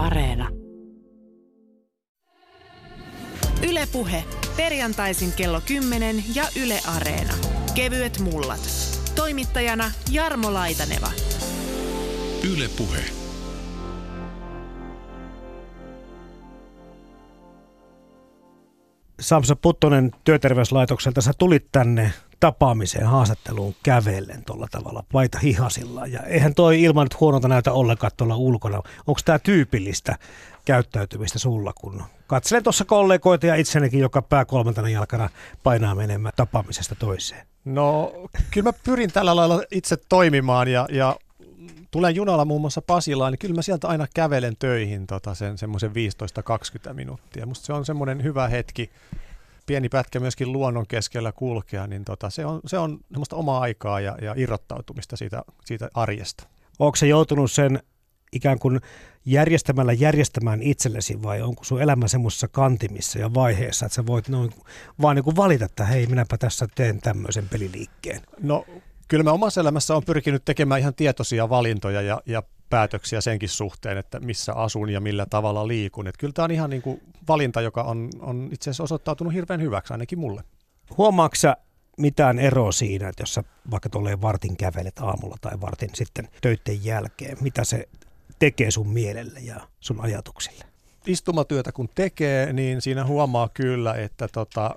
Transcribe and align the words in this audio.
Areena. 0.00 0.48
Ylepuhe 3.68 4.24
perjantaisin 4.56 5.32
kello 5.32 5.60
10 5.66 6.24
ja 6.34 6.44
Yle 6.62 6.80
Areena. 6.96 7.34
Kevyet 7.74 8.18
mullat. 8.18 8.60
Toimittajana 9.14 9.90
Jarmo 10.10 10.54
Laitaneva. 10.54 11.10
Yle 12.52 12.68
Puhe. 12.78 13.00
Samsa 19.20 19.56
Puttonen 19.56 20.10
työterveyslaitokselta, 20.24 21.20
sä 21.20 21.32
tulit 21.38 21.66
tänne 21.72 22.12
tapaamiseen, 22.40 23.06
haastatteluun 23.06 23.74
kävellen 23.82 24.44
tuolla 24.44 24.68
tavalla, 24.70 25.04
paita 25.12 25.38
hihasilla. 25.38 26.06
Ja 26.06 26.20
eihän 26.22 26.54
toi 26.54 26.82
ilman 26.82 27.04
nyt 27.04 27.20
huonolta 27.20 27.48
näytä 27.48 27.72
ollenkaan 27.72 28.12
tuolla 28.16 28.36
ulkona. 28.36 28.82
Onko 29.06 29.20
tämä 29.24 29.38
tyypillistä 29.38 30.18
käyttäytymistä 30.64 31.38
sulla, 31.38 31.72
kun 31.80 32.02
katselen 32.26 32.62
tuossa 32.62 32.84
kollegoita 32.84 33.46
ja 33.46 33.54
itseänikin, 33.54 34.00
joka 34.00 34.22
pää 34.22 34.44
kolmantena 34.44 34.88
jalkana 34.88 35.28
painaa 35.62 35.94
menemään 35.94 36.32
tapaamisesta 36.36 36.94
toiseen? 36.94 37.46
No 37.64 38.12
kyllä 38.50 38.68
mä 38.68 38.72
pyrin 38.84 39.12
tällä 39.12 39.36
lailla 39.36 39.62
itse 39.70 39.96
toimimaan 40.08 40.68
ja, 40.68 40.88
ja 40.92 41.16
tulen 41.90 42.14
junalla 42.14 42.44
muun 42.44 42.60
muassa 42.60 42.82
Pasilaan, 42.82 43.32
niin 43.32 43.38
kyllä 43.38 43.54
mä 43.54 43.62
sieltä 43.62 43.88
aina 43.88 44.06
kävelen 44.14 44.56
töihin 44.58 45.06
tota 45.06 45.34
sen 45.34 45.58
semmoisen 45.58 45.90
15-20 46.90 46.92
minuuttia. 46.92 47.46
Musta 47.46 47.66
se 47.66 47.72
on 47.72 47.84
semmoinen 47.84 48.22
hyvä 48.22 48.48
hetki, 48.48 48.90
pieni 49.70 49.88
pätkä 49.88 50.20
myöskin 50.20 50.52
luonnon 50.52 50.86
keskellä 50.86 51.32
kulkea, 51.32 51.86
niin 51.86 52.04
tota, 52.04 52.30
se, 52.30 52.46
on, 52.46 52.60
se 52.66 52.78
on 52.78 53.00
semmoista 53.10 53.36
omaa 53.36 53.60
aikaa 53.60 54.00
ja, 54.00 54.16
ja 54.22 54.34
irrottautumista 54.36 55.16
siitä, 55.16 55.42
siitä 55.64 55.88
arjesta. 55.94 56.46
Onko 56.78 56.96
se 56.96 57.06
joutunut 57.06 57.50
sen 57.50 57.82
ikään 58.32 58.58
kuin 58.58 58.80
järjestämällä 59.24 59.92
järjestämään 59.92 60.62
itsellesi 60.62 61.22
vai 61.22 61.42
onko 61.42 61.64
sun 61.64 61.82
elämä 61.82 62.08
semmoisessa 62.08 62.48
kantimissa 62.48 63.18
ja 63.18 63.34
vaiheessa, 63.34 63.86
että 63.86 63.96
sä 63.96 64.06
voit 64.06 64.28
noin 64.28 64.50
vaan 65.02 65.16
niin 65.16 65.24
kuin 65.24 65.36
valita, 65.36 65.64
että 65.64 65.84
hei 65.84 66.06
minäpä 66.06 66.38
tässä 66.38 66.66
teen 66.74 67.00
tämmöisen 67.00 67.48
peliliikkeen? 67.48 68.20
No 68.42 68.64
kyllä 69.08 69.24
mä 69.24 69.32
omassa 69.32 69.60
elämässä 69.60 69.96
on 69.96 70.04
pyrkinyt 70.04 70.44
tekemään 70.44 70.80
ihan 70.80 70.94
tietoisia 70.94 71.48
valintoja 71.48 72.02
ja, 72.02 72.20
ja 72.26 72.42
päätöksiä 72.70 73.20
senkin 73.20 73.48
suhteen, 73.48 73.98
että 73.98 74.20
missä 74.20 74.54
asun 74.54 74.90
ja 74.90 75.00
millä 75.00 75.26
tavalla 75.26 75.68
liikun. 75.68 76.06
Että 76.06 76.18
kyllä 76.18 76.32
tämä 76.32 76.44
on 76.44 76.50
ihan 76.50 76.70
niin 76.70 76.82
kuin 76.82 77.02
valinta, 77.32 77.60
joka 77.60 77.82
on, 77.82 78.10
on 78.20 78.48
itse 78.52 78.70
asiassa 78.70 78.82
osoittautunut 78.82 79.34
hirveän 79.34 79.62
hyväksi 79.62 79.94
ainakin 79.94 80.18
mulle. 80.18 80.44
Huomaatko 80.98 81.36
mitään 81.98 82.38
eroa 82.38 82.72
siinä, 82.72 83.08
että 83.08 83.22
jos 83.22 83.34
sä 83.34 83.44
vaikka 83.70 83.88
tuolleen 83.88 84.22
vartin 84.22 84.56
kävelet 84.56 84.98
aamulla 84.98 85.36
tai 85.40 85.60
vartin 85.60 85.90
sitten 85.94 86.28
töiden 86.40 86.84
jälkeen, 86.84 87.36
mitä 87.40 87.64
se 87.64 87.88
tekee 88.38 88.70
sun 88.70 88.88
mielelle 88.88 89.40
ja 89.40 89.60
sun 89.80 90.00
ajatuksille? 90.00 90.64
Istumatyötä 91.06 91.72
kun 91.72 91.88
tekee, 91.94 92.52
niin 92.52 92.82
siinä 92.82 93.04
huomaa 93.04 93.48
kyllä, 93.48 93.94
että 93.94 94.28
tota, 94.28 94.74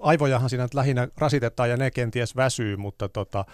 aivojahan 0.00 0.50
siinä 0.50 0.68
lähinnä 0.74 1.08
rasitetaan 1.16 1.70
ja 1.70 1.76
ne 1.76 1.90
kenties 1.90 2.36
väsyy, 2.36 2.76
mutta 2.76 3.08
tota, 3.08 3.44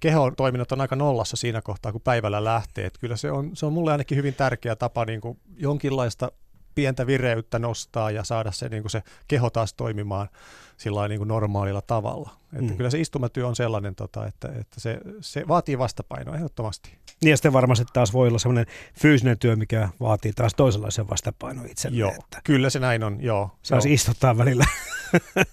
kehon 0.00 0.36
toiminnot 0.36 0.72
on 0.72 0.80
aika 0.80 0.96
nollassa 0.96 1.36
siinä 1.36 1.62
kohtaa, 1.62 1.92
kun 1.92 2.00
päivällä 2.00 2.44
lähtee. 2.44 2.86
Et 2.86 2.98
kyllä 2.98 3.16
se 3.16 3.30
on, 3.30 3.56
se 3.56 3.66
on 3.66 3.72
mulle 3.72 3.92
ainakin 3.92 4.18
hyvin 4.18 4.34
tärkeä 4.34 4.76
tapa 4.76 5.04
niin 5.04 5.20
kuin 5.20 5.38
jonkinlaista 5.56 6.32
pientä 6.76 7.06
vireyttä 7.06 7.58
nostaa 7.58 8.10
ja 8.10 8.24
saada 8.24 8.52
se, 8.52 8.68
niin 8.68 8.82
kuin 8.82 8.90
se 8.90 9.02
keho 9.28 9.50
taas 9.50 9.74
toimimaan 9.74 10.28
sillä 10.76 11.08
niin 11.08 11.18
kuin 11.18 11.28
normaalilla 11.28 11.82
tavalla. 11.82 12.30
Että 12.52 12.70
mm. 12.70 12.76
Kyllä 12.76 12.90
se 12.90 13.00
istumatyö 13.00 13.46
on 13.46 13.56
sellainen, 13.56 13.94
tota, 13.94 14.26
että, 14.26 14.48
että 14.48 14.80
se, 14.80 14.98
se 15.20 15.48
vaatii 15.48 15.78
vastapainoa 15.78 16.36
ehdottomasti. 16.36 16.90
Niin 17.22 17.30
ja 17.30 17.36
sitten 17.36 17.52
varmasti 17.52 17.84
taas 17.92 18.12
voi 18.12 18.28
olla 18.28 18.38
sellainen 18.38 18.66
fyysinen 19.00 19.38
työ, 19.38 19.56
mikä 19.56 19.88
vaatii 20.00 20.32
taas 20.32 20.54
toisenlaisen 20.54 21.08
vastapainoa 21.08 21.64
itselleen. 21.64 21.98
Joo, 21.98 22.10
että 22.10 22.40
kyllä 22.44 22.70
se 22.70 22.78
näin 22.78 23.04
on, 23.04 23.18
joo. 23.20 23.50
Saisi 23.62 23.92
istuttaa 23.92 24.38
välillä. 24.38 24.64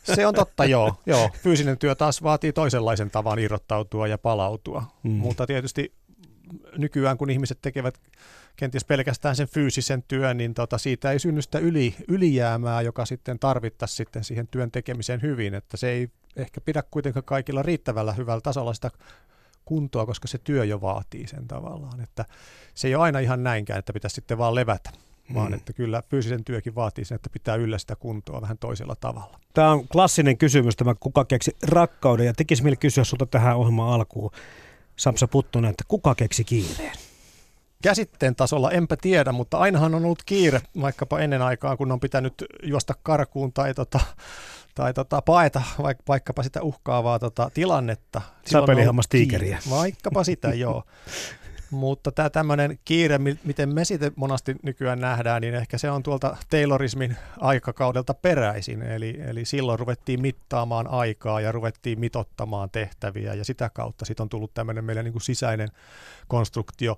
Se 0.04 0.28
on 0.28 0.34
totta, 0.34 0.66
joo, 0.66 0.96
joo. 1.06 1.30
Fyysinen 1.44 1.78
työ 1.78 1.96
taas 1.96 2.24
vaatii 2.24 2.54
toisenlaisen 2.54 3.12
tavan 3.12 3.40
irrottautua 3.40 4.08
ja 4.08 4.18
palautua. 4.18 4.84
Mm. 5.04 5.12
Mutta 5.12 5.48
tietysti 5.48 5.94
nykyään, 6.78 7.18
kun 7.18 7.30
ihmiset 7.30 7.58
tekevät 7.62 8.00
kenties 8.56 8.86
pelkästään 8.86 9.36
sen 9.36 9.48
fyysisen 9.48 10.04
työn, 10.08 10.38
niin 10.38 10.54
tota, 10.54 10.78
siitä 10.78 11.12
ei 11.12 11.20
synny 11.20 11.42
sitä 11.42 11.60
yli, 11.60 11.96
ylijäämää, 12.08 12.82
joka 12.82 13.06
sitten 13.06 13.40
tarvittaisiin 13.40 13.98
sitten 13.98 14.24
siihen 14.24 14.48
työn 14.48 14.72
tekemiseen 14.72 15.22
hyvin, 15.22 15.54
että 15.54 15.78
se 15.78 15.90
ei 15.90 16.10
ehkä 16.36 16.62
pidä 16.62 16.84
kuitenkaan 16.92 17.24
kaikilla 17.24 17.62
riittävällä 17.62 18.14
hyvällä 18.14 18.42
tasolla 18.42 18.74
sitä 18.74 18.92
kuntoa, 19.66 20.06
koska 20.06 20.28
se 20.28 20.38
työ 20.38 20.66
jo 20.66 20.82
vaatii 20.82 21.28
sen 21.28 21.48
tavallaan, 21.48 22.02
että 22.02 22.26
se 22.74 22.88
ei 22.88 22.96
ole 22.96 23.04
aina 23.04 23.20
ihan 23.20 23.44
näinkään, 23.44 23.80
että 23.80 23.94
pitäisi 23.94 24.16
sitten 24.16 24.38
vaan 24.38 24.56
levätä 24.56 24.90
vaan 25.34 25.48
mm. 25.48 25.54
että 25.54 25.74
kyllä 25.74 26.04
fyysisen 26.10 26.44
työkin 26.44 26.76
vaatii 26.76 27.06
sen, 27.06 27.16
että 27.16 27.30
pitää 27.30 27.56
yllä 27.56 27.78
sitä 27.78 27.96
kuntoa 27.96 28.42
vähän 28.42 28.58
toisella 28.58 28.96
tavalla. 28.96 29.40
Tämä 29.54 29.72
on 29.72 29.88
klassinen 29.88 30.38
kysymys, 30.38 30.76
tämä 30.76 30.96
kuka 31.00 31.26
keksi 31.26 31.56
rakkauden, 31.64 32.26
ja 32.26 32.34
tekisi 32.34 32.64
mieli 32.64 32.76
kysyä 32.76 33.04
sinulta 33.04 33.26
tähän 33.26 33.58
ohjelmaan 33.58 33.94
alkuun, 33.94 34.32
Samsa 34.96 35.28
Puttunen, 35.28 35.72
että 35.72 35.84
kuka 35.88 36.16
keksi 36.16 36.44
kiireen? 36.44 36.98
Käsitteen 37.84 38.36
tasolla 38.36 38.72
enpä 38.72 38.96
tiedä, 39.02 39.32
mutta 39.32 39.58
ainahan 39.58 39.96
on 39.96 40.06
ollut 40.06 40.24
kiire, 40.26 40.62
vaikkapa 40.82 41.20
ennen 41.20 41.42
aikaa, 41.42 41.78
kun 41.78 41.92
on 41.92 42.00
pitänyt 42.00 42.34
juosta 42.64 42.94
karkuun 43.04 43.54
tai, 43.54 43.74
tota, 43.74 44.00
tai 44.76 44.94
tota, 44.94 45.22
paeta 45.22 45.62
vaik, 45.82 45.98
vaikkapa 46.08 46.44
sitä 46.44 46.62
uhkaavaa 46.62 47.20
tota, 47.20 47.52
tilannetta. 47.54 48.22
Sapelihammastiikeriä. 48.46 49.60
Vaikkapa 49.70 50.24
sitä, 50.24 50.54
joo. 50.54 50.84
Mutta 51.74 52.12
tämä 52.12 52.30
tämmöinen 52.30 52.80
kiire, 52.86 53.18
miten 53.44 53.74
me 53.74 53.86
sitten 53.86 54.12
monasti 54.16 54.56
nykyään 54.64 55.00
nähdään, 55.00 55.42
niin 55.42 55.56
ehkä 55.56 55.78
se 55.78 55.92
on 55.92 56.04
tuolta 56.04 56.38
Taylorismin 56.50 57.18
aikakaudelta 57.40 58.14
peräisin. 58.14 58.82
Eli, 58.82 59.22
eli 59.28 59.46
silloin 59.46 59.80
ruvettiin 59.80 60.22
mittaamaan 60.22 60.88
aikaa 60.88 61.42
ja 61.42 61.52
ruvettiin 61.52 62.00
mitottamaan 62.00 62.70
tehtäviä 62.70 63.34
ja 63.34 63.46
sitä 63.46 63.70
kautta 63.70 64.06
sitten 64.06 64.24
on 64.24 64.30
tullut 64.30 64.54
tämmöinen 64.54 64.86
meidän 64.86 65.06
niin 65.06 65.14
kuin 65.14 65.22
sisäinen 65.22 65.70
konstruktio, 66.28 66.98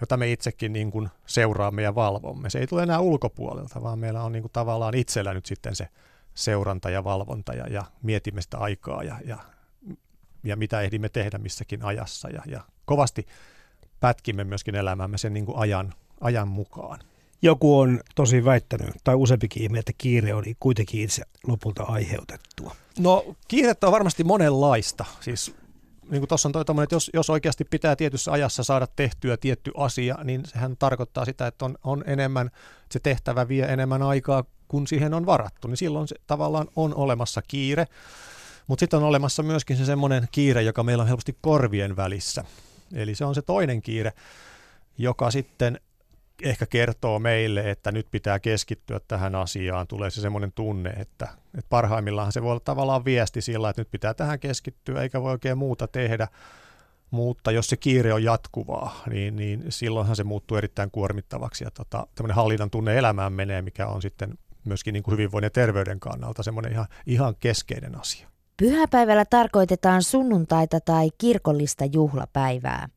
jota 0.00 0.16
me 0.16 0.32
itsekin 0.32 0.72
niin 0.72 0.90
kuin 0.90 1.08
seuraamme 1.26 1.82
ja 1.82 1.94
valvomme. 1.94 2.50
Se 2.50 2.58
ei 2.58 2.66
tule 2.66 2.82
enää 2.82 3.00
ulkopuolelta, 3.00 3.82
vaan 3.82 3.98
meillä 3.98 4.22
on 4.22 4.32
niin 4.32 4.42
kuin 4.42 4.52
tavallaan 4.52 4.94
itsellä 4.94 5.34
nyt 5.34 5.46
sitten 5.46 5.76
se 5.76 5.88
seuranta 6.34 6.90
ja 6.90 7.04
valvonta 7.04 7.54
ja, 7.54 7.66
ja 7.66 7.84
mietimme 8.02 8.42
sitä 8.42 8.58
aikaa 8.58 9.02
ja, 9.02 9.16
ja, 9.24 9.38
ja 10.44 10.56
mitä 10.56 10.80
ehdimme 10.80 11.08
tehdä 11.08 11.38
missäkin 11.38 11.84
ajassa. 11.84 12.28
Ja, 12.28 12.42
ja 12.46 12.60
kovasti 12.84 13.26
pätkimme 14.00 14.44
myöskin 14.44 14.74
elämäämme 14.74 15.18
sen 15.18 15.32
niin 15.32 15.46
kuin 15.46 15.58
ajan, 15.58 15.94
ajan 16.20 16.48
mukaan. 16.48 17.00
Joku 17.42 17.78
on 17.78 18.00
tosi 18.14 18.44
väittänyt, 18.44 18.90
tai 19.04 19.14
useampikin 19.14 19.62
ihme, 19.62 19.78
että 19.78 19.92
kiire 19.98 20.34
on 20.34 20.44
kuitenkin 20.60 21.00
itse 21.00 21.22
lopulta 21.46 21.82
aiheutettua. 21.82 22.76
No 22.98 23.34
kiirettä 23.48 23.86
on 23.86 23.92
varmasti 23.92 24.24
monenlaista. 24.24 25.04
Siis 25.20 25.54
niin 26.10 26.20
kuin 26.20 26.28
tuossa 26.28 26.48
on 26.48 26.52
toi 26.52 26.82
että 26.82 26.94
jos, 26.94 27.10
jos 27.14 27.30
oikeasti 27.30 27.64
pitää 27.64 27.96
tietyssä 27.96 28.32
ajassa 28.32 28.62
saada 28.62 28.86
tehtyä 28.96 29.36
tietty 29.36 29.70
asia, 29.76 30.18
niin 30.24 30.42
sehän 30.44 30.76
tarkoittaa 30.78 31.24
sitä, 31.24 31.46
että 31.46 31.64
on, 31.64 31.78
on 31.84 32.04
enemmän, 32.06 32.50
se 32.90 33.00
tehtävä 33.00 33.48
vie 33.48 33.64
enemmän 33.64 34.02
aikaa, 34.02 34.44
kun 34.68 34.86
siihen 34.86 35.14
on 35.14 35.26
varattu. 35.26 35.68
Niin 35.68 35.76
silloin 35.76 36.08
se 36.08 36.16
tavallaan 36.26 36.68
on 36.76 36.94
olemassa 36.94 37.42
kiire. 37.48 37.86
Mutta 38.66 38.80
sitten 38.80 38.96
on 38.96 39.04
olemassa 39.04 39.42
myöskin 39.42 39.76
se 39.76 39.84
semmoinen 39.84 40.28
kiire, 40.32 40.62
joka 40.62 40.82
meillä 40.82 41.02
on 41.02 41.08
helposti 41.08 41.36
korvien 41.40 41.96
välissä. 41.96 42.44
Eli 42.94 43.14
se 43.14 43.24
on 43.24 43.34
se 43.34 43.42
toinen 43.42 43.82
kiire, 43.82 44.12
joka 44.98 45.30
sitten 45.30 45.80
ehkä 46.42 46.66
kertoo 46.66 47.18
meille, 47.18 47.70
että 47.70 47.92
nyt 47.92 48.06
pitää 48.10 48.38
keskittyä 48.38 49.00
tähän 49.08 49.34
asiaan. 49.34 49.86
Tulee 49.86 50.10
se 50.10 50.20
semmoinen 50.20 50.52
tunne, 50.52 50.90
että, 50.90 51.28
että 51.58 51.68
parhaimmillaan 51.68 52.32
se 52.32 52.42
voi 52.42 52.50
olla 52.50 52.60
tavallaan 52.60 53.04
viesti 53.04 53.40
sillä, 53.40 53.70
että 53.70 53.80
nyt 53.80 53.90
pitää 53.90 54.14
tähän 54.14 54.40
keskittyä, 54.40 55.02
eikä 55.02 55.22
voi 55.22 55.30
oikein 55.32 55.58
muuta 55.58 55.88
tehdä. 55.88 56.28
Mutta 57.10 57.50
jos 57.50 57.66
se 57.66 57.76
kiire 57.76 58.12
on 58.14 58.24
jatkuvaa, 58.24 59.02
niin, 59.10 59.36
niin 59.36 59.64
silloinhan 59.68 60.16
se 60.16 60.24
muuttuu 60.24 60.56
erittäin 60.56 60.90
kuormittavaksi 60.90 61.64
ja 61.64 61.70
tota, 61.70 62.06
tämmöinen 62.14 62.36
hallinnan 62.36 62.70
tunne 62.70 62.98
elämään 62.98 63.32
menee, 63.32 63.62
mikä 63.62 63.86
on 63.86 64.02
sitten 64.02 64.38
myöskin 64.64 64.92
niin 64.92 65.02
kuin 65.02 65.12
hyvinvoinnin 65.12 65.46
ja 65.46 65.50
terveyden 65.50 66.00
kannalta 66.00 66.42
semmoinen 66.42 66.72
ihan, 66.72 66.86
ihan 67.06 67.36
keskeinen 67.40 68.00
asia. 68.00 68.29
Pyhäpäivällä 68.60 69.24
tarkoitetaan 69.24 70.02
sunnuntaita 70.02 70.80
tai 70.80 71.08
kirkollista 71.18 71.84
juhlapäivää. 71.84 72.88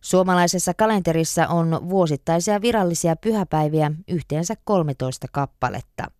Suomalaisessa 0.00 0.74
kalenterissa 0.74 1.46
on 1.46 1.88
vuosittaisia 1.88 2.62
virallisia 2.62 3.16
pyhäpäiviä 3.16 3.92
yhteensä 4.08 4.54
13 4.64 5.26
kappaletta. 5.32 6.10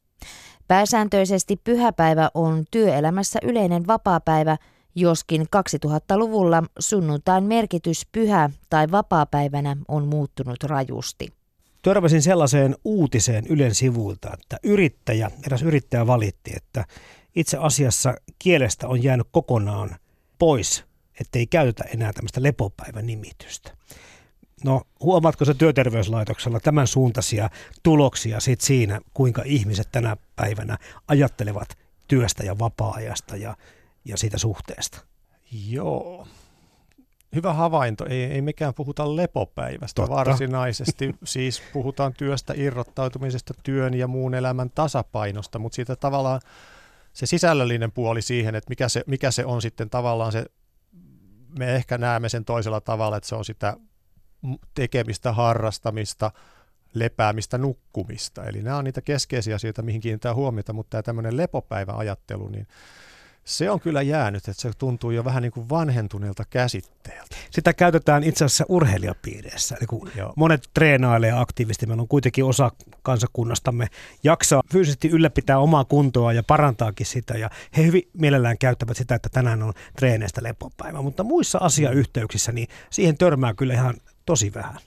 Pääsääntöisesti 0.68 1.56
pyhäpäivä 1.64 2.30
on 2.34 2.64
työelämässä 2.70 3.38
yleinen 3.42 3.86
vapaapäivä, 3.86 4.56
joskin 4.94 5.42
2000-luvulla 5.86 6.62
sunnuntain 6.78 7.44
merkitys 7.44 8.06
pyhä- 8.12 8.50
tai 8.70 8.90
vapaapäivänä 8.90 9.76
on 9.88 10.08
muuttunut 10.08 10.62
rajusti. 10.62 11.28
Törmäsin 11.82 12.22
sellaiseen 12.22 12.76
uutiseen 12.84 13.46
Ylen 13.46 13.74
sivuilta, 13.74 14.30
että 14.34 14.56
yrittäjä, 14.62 15.30
eräs 15.46 15.62
yrittäjä 15.62 16.06
valitti, 16.06 16.52
että 16.56 16.84
itse 17.36 17.56
asiassa 17.60 18.14
kielestä 18.38 18.88
on 18.88 19.02
jäänyt 19.02 19.26
kokonaan 19.30 19.96
pois, 20.38 20.84
ettei 21.20 21.46
käytetä 21.46 21.84
enää 21.84 22.12
tämmöistä 22.12 22.42
lepopäivän 22.42 23.06
nimitystä. 23.06 23.76
No 24.64 24.82
huomaatko 25.00 25.44
se 25.44 25.54
työterveyslaitoksella 25.54 26.60
tämän 26.60 26.86
suuntaisia 26.86 27.50
tuloksia 27.82 28.40
sit 28.40 28.60
siinä, 28.60 29.00
kuinka 29.14 29.42
ihmiset 29.44 29.88
tänä 29.92 30.16
päivänä 30.36 30.78
ajattelevat 31.08 31.78
työstä 32.08 32.44
ja 32.44 32.58
vapaa-ajasta 32.58 33.36
ja, 33.36 33.56
ja 34.04 34.16
siitä 34.16 34.38
suhteesta? 34.38 35.04
Joo. 35.68 36.26
Hyvä 37.34 37.52
havainto. 37.52 38.06
Ei, 38.06 38.24
ei 38.24 38.42
mekään 38.42 38.74
puhuta 38.74 39.16
lepopäivästä 39.16 40.02
Totta. 40.02 40.16
varsinaisesti. 40.16 41.14
siis 41.24 41.62
puhutaan 41.72 42.12
työstä 42.12 42.54
irrottautumisesta, 42.56 43.54
työn 43.62 43.94
ja 43.94 44.08
muun 44.08 44.34
elämän 44.34 44.70
tasapainosta, 44.70 45.58
mutta 45.58 45.76
siitä 45.76 45.96
tavallaan 45.96 46.40
se 47.12 47.26
sisällöllinen 47.26 47.92
puoli 47.92 48.22
siihen, 48.22 48.54
että 48.54 48.68
mikä 48.68 48.88
se, 48.88 49.04
mikä 49.06 49.30
se 49.30 49.44
on 49.44 49.62
sitten 49.62 49.90
tavallaan 49.90 50.32
se, 50.32 50.46
me 51.58 51.74
ehkä 51.74 51.98
näemme 51.98 52.28
sen 52.28 52.44
toisella 52.44 52.80
tavalla, 52.80 53.16
että 53.16 53.28
se 53.28 53.34
on 53.34 53.44
sitä 53.44 53.76
tekemistä, 54.74 55.32
harrastamista, 55.32 56.30
lepäämistä, 56.94 57.58
nukkumista. 57.58 58.44
Eli 58.44 58.62
nämä 58.62 58.76
on 58.76 58.84
niitä 58.84 59.02
keskeisiä 59.02 59.54
asioita, 59.54 59.82
mihin 59.82 60.00
kiinnittää 60.00 60.34
huomiota, 60.34 60.72
mutta 60.72 60.90
tämä 60.90 61.02
tämmöinen 61.02 61.36
lepopäiväajattelu, 61.36 62.48
niin 62.48 62.66
se 63.44 63.70
on 63.70 63.80
kyllä 63.80 64.02
jäänyt, 64.02 64.48
että 64.48 64.62
se 64.62 64.70
tuntuu 64.78 65.10
jo 65.10 65.24
vähän 65.24 65.42
niin 65.42 65.52
kuin 65.52 65.68
vanhentuneelta 65.68 66.44
käsitteeltä. 66.50 67.36
Sitä 67.50 67.72
käytetään 67.72 68.24
itse 68.24 68.44
asiassa 68.44 68.64
urheilijapiireissä. 68.68 69.76
Eli 69.76 69.86
kun 69.86 70.10
Joo. 70.16 70.32
monet 70.36 70.70
treenailee 70.74 71.32
aktiivisesti, 71.32 71.86
meillä 71.86 72.00
on 72.00 72.08
kuitenkin 72.08 72.44
osa 72.44 72.70
kansakunnastamme 73.02 73.86
jaksaa 74.24 74.62
fyysisesti 74.72 75.08
ylläpitää 75.08 75.58
omaa 75.58 75.84
kuntoa 75.84 76.32
ja 76.32 76.42
parantaakin 76.42 77.06
sitä. 77.06 77.34
Ja 77.34 77.50
he 77.76 77.82
hyvin 77.86 78.02
mielellään 78.12 78.58
käyttävät 78.58 78.96
sitä, 78.96 79.14
että 79.14 79.28
tänään 79.28 79.62
on 79.62 79.72
treeneistä 79.96 80.42
lepopäivä. 80.42 81.02
Mutta 81.02 81.24
muissa 81.24 81.58
asiayhteyksissä 81.58 82.52
niin 82.52 82.68
siihen 82.90 83.18
törmää 83.18 83.54
kyllä 83.54 83.74
ihan 83.74 83.94
tosi 84.26 84.54
vähän. 84.54 84.78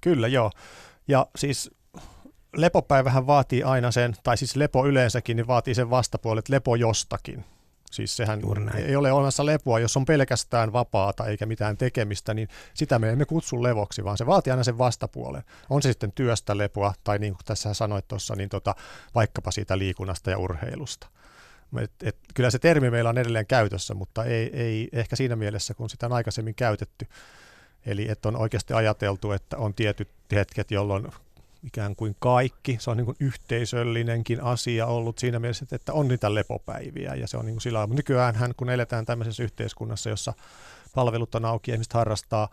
Kyllä, 0.00 0.28
joo. 0.28 0.50
Ja 1.08 1.26
siis 1.36 1.70
lepopäivähän 2.56 3.26
vaatii 3.26 3.62
aina 3.62 3.90
sen, 3.90 4.14
tai 4.22 4.36
siis 4.36 4.56
lepo 4.56 4.86
yleensäkin, 4.86 5.36
niin 5.36 5.46
vaatii 5.46 5.74
sen 5.74 5.90
vastapuolet 5.90 6.48
lepo 6.48 6.76
jostakin. 6.76 7.44
Siis 7.94 8.16
sehän 8.16 8.40
ei 8.74 8.96
ole 8.96 9.12
olemassa 9.12 9.46
lepoa, 9.46 9.78
jos 9.78 9.96
on 9.96 10.04
pelkästään 10.04 10.72
vapaata 10.72 11.26
eikä 11.26 11.46
mitään 11.46 11.76
tekemistä, 11.76 12.34
niin 12.34 12.48
sitä 12.74 12.98
me 12.98 13.10
emme 13.10 13.24
kutsu 13.24 13.62
levoksi, 13.62 14.04
vaan 14.04 14.18
se 14.18 14.26
vaatii 14.26 14.50
aina 14.50 14.64
sen 14.64 14.78
vastapuolen. 14.78 15.42
On 15.70 15.82
se 15.82 15.88
sitten 15.88 16.12
työstä 16.12 16.58
lepoa, 16.58 16.94
tai 17.04 17.18
niin 17.18 17.32
kuin 17.32 17.44
tässä 17.44 17.74
sanoit 17.74 18.08
tuossa, 18.08 18.36
niin 18.36 18.48
tota, 18.48 18.74
vaikkapa 19.14 19.50
siitä 19.50 19.78
liikunnasta 19.78 20.30
ja 20.30 20.38
urheilusta. 20.38 21.06
Et, 21.82 21.92
et, 22.02 22.16
kyllä 22.34 22.50
se 22.50 22.58
termi 22.58 22.90
meillä 22.90 23.10
on 23.10 23.18
edelleen 23.18 23.46
käytössä, 23.46 23.94
mutta 23.94 24.24
ei, 24.24 24.50
ei 24.60 24.88
ehkä 24.92 25.16
siinä 25.16 25.36
mielessä, 25.36 25.74
kun 25.74 25.90
sitä 25.90 26.06
on 26.06 26.12
aikaisemmin 26.12 26.54
käytetty. 26.54 27.06
Eli 27.86 28.10
että 28.10 28.28
on 28.28 28.36
oikeasti 28.36 28.74
ajateltu, 28.74 29.32
että 29.32 29.56
on 29.56 29.74
tietyt 29.74 30.08
hetket, 30.32 30.70
jolloin 30.70 31.06
ikään 31.64 31.96
kuin 31.96 32.16
kaikki, 32.18 32.76
se 32.80 32.90
on 32.90 32.96
niin 32.96 33.04
kuin 33.04 33.16
yhteisöllinenkin 33.20 34.42
asia 34.42 34.86
ollut 34.86 35.18
siinä 35.18 35.38
mielessä, 35.38 35.66
että 35.72 35.92
on 35.92 36.08
niitä 36.08 36.34
lepopäiviä 36.34 37.14
ja 37.14 37.28
se 37.28 37.36
on 37.36 37.46
niin 37.46 37.54
kuin 37.54 37.62
sillä 37.62 37.76
lailla. 37.76 37.86
Mutta 37.86 37.98
nykyään 37.98 38.54
kun 38.56 38.70
eletään 38.70 39.06
tämmöisessä 39.06 39.42
yhteiskunnassa, 39.42 40.10
jossa 40.10 40.32
palvelut 40.94 41.34
on 41.34 41.44
auki 41.44 41.70
ja 41.70 41.74
ihmiset 41.74 41.92
harrastaa 41.92 42.48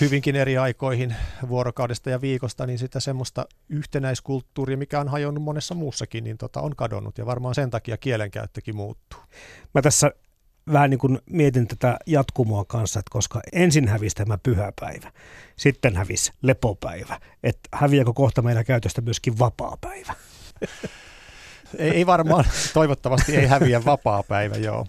hyvinkin 0.00 0.36
eri 0.36 0.58
aikoihin 0.58 1.16
vuorokaudesta 1.48 2.10
ja 2.10 2.20
viikosta, 2.20 2.66
niin 2.66 2.78
sitä 2.78 3.00
semmoista 3.00 3.46
yhtenäiskulttuuria, 3.68 4.76
mikä 4.76 5.00
on 5.00 5.08
hajonnut 5.08 5.44
monessa 5.44 5.74
muussakin, 5.74 6.24
niin 6.24 6.38
tota, 6.38 6.60
on 6.60 6.76
kadonnut 6.76 7.18
ja 7.18 7.26
varmaan 7.26 7.54
sen 7.54 7.70
takia 7.70 7.96
kielenkäyttökin 7.96 8.76
muuttuu. 8.76 9.20
Mä 9.74 9.82
tässä 9.82 10.12
vähän 10.72 10.90
niin 10.90 10.98
kuin 10.98 11.18
mietin 11.30 11.68
tätä 11.68 11.96
jatkumoa 12.06 12.64
kanssa, 12.64 13.00
että 13.00 13.10
koska 13.10 13.40
ensin 13.52 13.88
hävisi 13.88 14.16
tämä 14.16 14.38
pyhäpäivä, 14.38 15.12
sitten 15.56 15.96
hävisi 15.96 16.32
lepopäivä, 16.42 17.20
että 17.42 17.68
häviääkö 17.72 18.12
kohta 18.12 18.42
meillä 18.42 18.64
käytöstä 18.64 19.00
myöskin 19.00 19.38
vapaapäivä? 19.38 20.14
Ei, 21.78 21.90
ei 21.90 22.06
varmaan, 22.06 22.44
toivottavasti 22.74 23.36
ei 23.36 23.46
häviä 23.46 23.84
vapaa-päivä, 23.84 24.56
joo. 24.56 24.86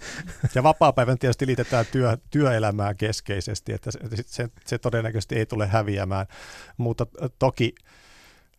Ja 0.56 0.63
vapaa-päivän 0.63 1.18
tietysti 1.18 1.48
liitetään 1.48 1.86
työ, 1.92 2.18
työelämää 2.30 2.94
keskeisesti, 2.94 3.74
että 3.74 3.92
se, 3.92 4.00
se, 4.25 4.50
se 4.66 4.77
todennäköisesti 4.77 5.36
ei 5.36 5.45
tule 5.45 5.68
häviämään, 5.68 6.25
mutta 6.77 7.07
toki 7.39 7.75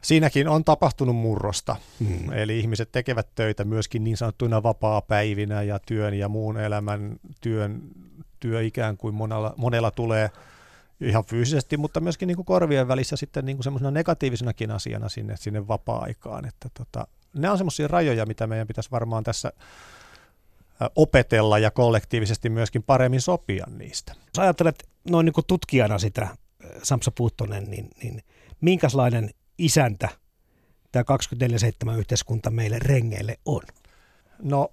siinäkin 0.02 0.48
on 0.48 0.64
tapahtunut 0.64 1.16
murrosta. 1.16 1.76
Hmm. 2.00 2.32
Eli 2.32 2.58
ihmiset 2.58 2.93
tekevät 2.93 3.28
töitä 3.34 3.64
myöskin 3.64 4.04
niin 4.04 4.16
sanottuina 4.16 4.62
vapaa-päivinä 4.62 5.62
ja 5.62 5.78
työn 5.78 6.14
ja 6.14 6.28
muun 6.28 6.60
elämän 6.60 7.16
työn, 7.40 7.82
työ 8.40 8.62
ikään 8.62 8.96
kuin 8.96 9.14
monella, 9.14 9.54
monella 9.56 9.90
tulee 9.90 10.31
ihan 11.00 11.25
fyysisesti, 11.25 11.76
mutta 11.76 12.00
myöskin 12.00 12.26
niin 12.26 12.37
kuin 12.37 12.46
korvien 12.46 12.88
välissä 12.88 13.16
sitten 13.16 13.44
niin 13.44 13.56
kuin 13.56 13.64
semmoisena 13.64 13.90
negatiivisenakin 13.90 14.70
asiana 14.70 15.08
sinne, 15.08 15.37
sinne 15.37 15.69
vapaa-aikaan. 15.69 16.49
Että 16.49 16.69
tota, 16.75 17.06
nämä 17.34 17.52
on 17.52 17.58
semmoisia 17.58 17.88
rajoja, 17.88 18.26
mitä 18.26 18.46
meidän 18.46 18.66
pitäisi 18.66 18.90
varmaan 18.90 19.25
tässä 19.25 19.52
opetella 20.96 21.58
ja 21.58 21.70
kollektiivisesti 21.70 22.49
myöskin 22.49 22.82
paremmin 22.82 23.20
sopia 23.20 23.66
niistä. 23.78 24.14
Jos 24.26 24.38
ajattelet 24.38 24.88
noin 25.10 25.25
niin 25.25 25.32
kuin 25.32 25.46
tutkijana 25.46 25.99
sitä, 25.99 26.28
Samsa 26.82 27.10
Puuttonen, 27.10 27.64
niin, 27.64 27.90
niin 28.02 28.22
minkälainen 28.60 29.31
isäntä 29.58 30.08
tämä 30.92 31.04
24-7 31.94 31.98
yhteiskunta 31.98 32.50
meille 32.50 32.78
rengeille 32.78 33.38
on? 33.44 33.62
No, 34.42 34.72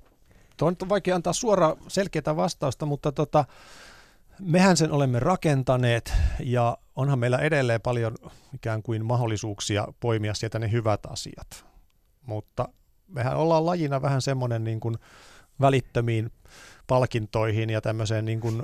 tuo 0.58 0.68
on 0.68 0.90
vaikea 0.90 1.16
antaa 1.16 1.34
suora 1.34 1.76
selkeää 1.88 2.36
vastausta, 2.36 2.86
mutta 2.86 3.12
tota, 3.12 3.46
mehän 4.40 4.78
sen 4.78 4.92
olemme 4.92 5.20
rakentaneet 5.20 6.14
ja 6.40 6.78
onhan 6.96 7.20
meillä 7.20 7.38
edelleen 7.38 7.82
paljon 7.82 8.16
ikään 8.56 8.84
kuin 8.84 9.06
mahdollisuuksia 9.06 9.88
poimia 10.00 10.34
sieltä 10.34 10.60
ne 10.60 10.72
hyvät 10.72 11.00
asiat. 11.06 11.66
Mutta 12.22 12.70
mehän 13.08 13.38
ollaan 13.38 13.66
lajina 13.66 14.02
vähän 14.02 14.22
semmoinen 14.22 14.64
niin 14.64 14.80
kuin 14.80 14.96
välittömiin 15.62 16.32
palkintoihin 16.88 17.70
ja 17.70 17.82
tämmöiseen 17.82 18.26
niin 18.26 18.40
kuin 18.40 18.64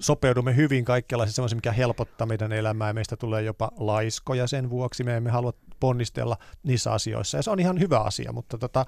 sopeudumme 0.00 0.56
hyvin 0.56 0.84
kaikenlaisiin 0.84 1.34
semmoisiin, 1.34 1.56
mikä 1.56 1.72
helpottaa 1.72 2.26
meidän 2.26 2.52
elämää 2.52 2.92
meistä 2.92 3.16
tulee 3.16 3.42
jopa 3.42 3.70
laiskoja 3.76 4.46
sen 4.46 4.70
vuoksi. 4.70 5.04
Me 5.04 5.16
emme 5.16 5.30
halua 5.30 5.52
ponnistella 5.80 6.36
niissä 6.62 6.92
asioissa 6.92 7.38
ja 7.38 7.42
se 7.42 7.50
on 7.50 7.60
ihan 7.60 7.80
hyvä 7.80 7.98
asia, 8.00 8.32
mutta, 8.32 8.58
tota, 8.58 8.86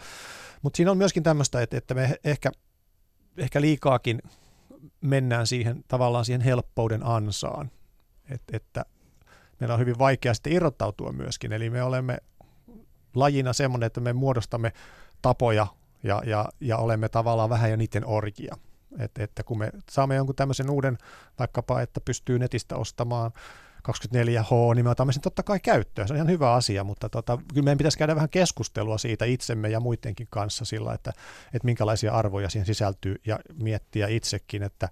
mutta 0.63 0.77
siinä 0.77 0.91
on 0.91 0.99
myöskin 0.99 1.23
tämmöistä, 1.23 1.63
että, 1.63 1.77
että 1.77 1.95
me 1.95 2.17
ehkä, 2.25 2.53
ehkä 3.37 3.61
liikaakin 3.61 4.23
mennään 5.01 5.47
siihen 5.47 5.85
tavallaan 5.89 6.25
siihen 6.25 6.41
helppouden 6.41 7.07
ansaan, 7.07 7.71
Et, 8.31 8.43
että 8.53 8.85
meillä 9.61 9.75
on 9.75 9.81
hyvin 9.81 9.99
vaikea 9.99 10.35
sitten 10.35 10.53
irrottautua 10.53 11.13
myöskin, 11.13 11.53
eli 11.53 11.71
me 11.71 11.83
olemme 11.83 12.19
lajina 13.15 13.53
semmoinen, 13.53 13.87
että 13.87 14.01
me 14.01 14.13
muodostamme 14.13 14.73
tapoja 15.23 15.67
ja, 16.03 16.23
ja, 16.27 16.49
ja 16.61 16.77
olemme 16.77 17.09
tavallaan 17.09 17.51
vähän 17.51 17.71
jo 17.71 17.77
niiden 17.77 18.07
orjia. 18.07 18.57
Et, 18.99 19.19
että 19.19 19.43
kun 19.43 19.59
me 19.59 19.71
saamme 19.91 20.15
jonkun 20.15 20.37
tämmöisen 20.37 20.71
uuden, 20.71 20.99
vaikkapa, 21.39 21.81
että 21.81 22.01
pystyy 22.01 22.39
netistä 22.39 22.77
ostamaan 22.77 23.33
24H, 23.89 24.75
niin 24.75 24.85
me 24.85 24.91
otamme 24.91 25.13
sen 25.13 25.23
totta 25.23 25.43
kai 25.43 25.61
käyttöön. 25.61 26.09
Se 26.09 26.15
on 26.15 26.17
ihan 26.17 26.31
hyvä 26.31 26.53
asia, 26.53 26.85
mutta 26.85 27.09
tota, 27.09 27.39
kyllä 27.55 27.65
meidän 27.65 27.79
pitäisi 27.79 27.99
käydä 27.99 28.15
vähän 28.15 28.29
keskustelua 28.29 28.99
siitä 28.99 29.25
itsemme 29.25 29.69
ja 29.69 29.81
muidenkin 29.81 30.27
kanssa 30.31 30.65
sillä, 30.65 30.95
että, 30.95 31.13
että 31.47 31.67
minkälaisia 31.67 32.13
arvoja 32.13 32.51
siihen 32.51 32.67
sisältyy 32.67 33.17
ja 33.27 33.39
miettiä 33.63 34.09
itsekin, 34.09 34.63
että 34.63 34.89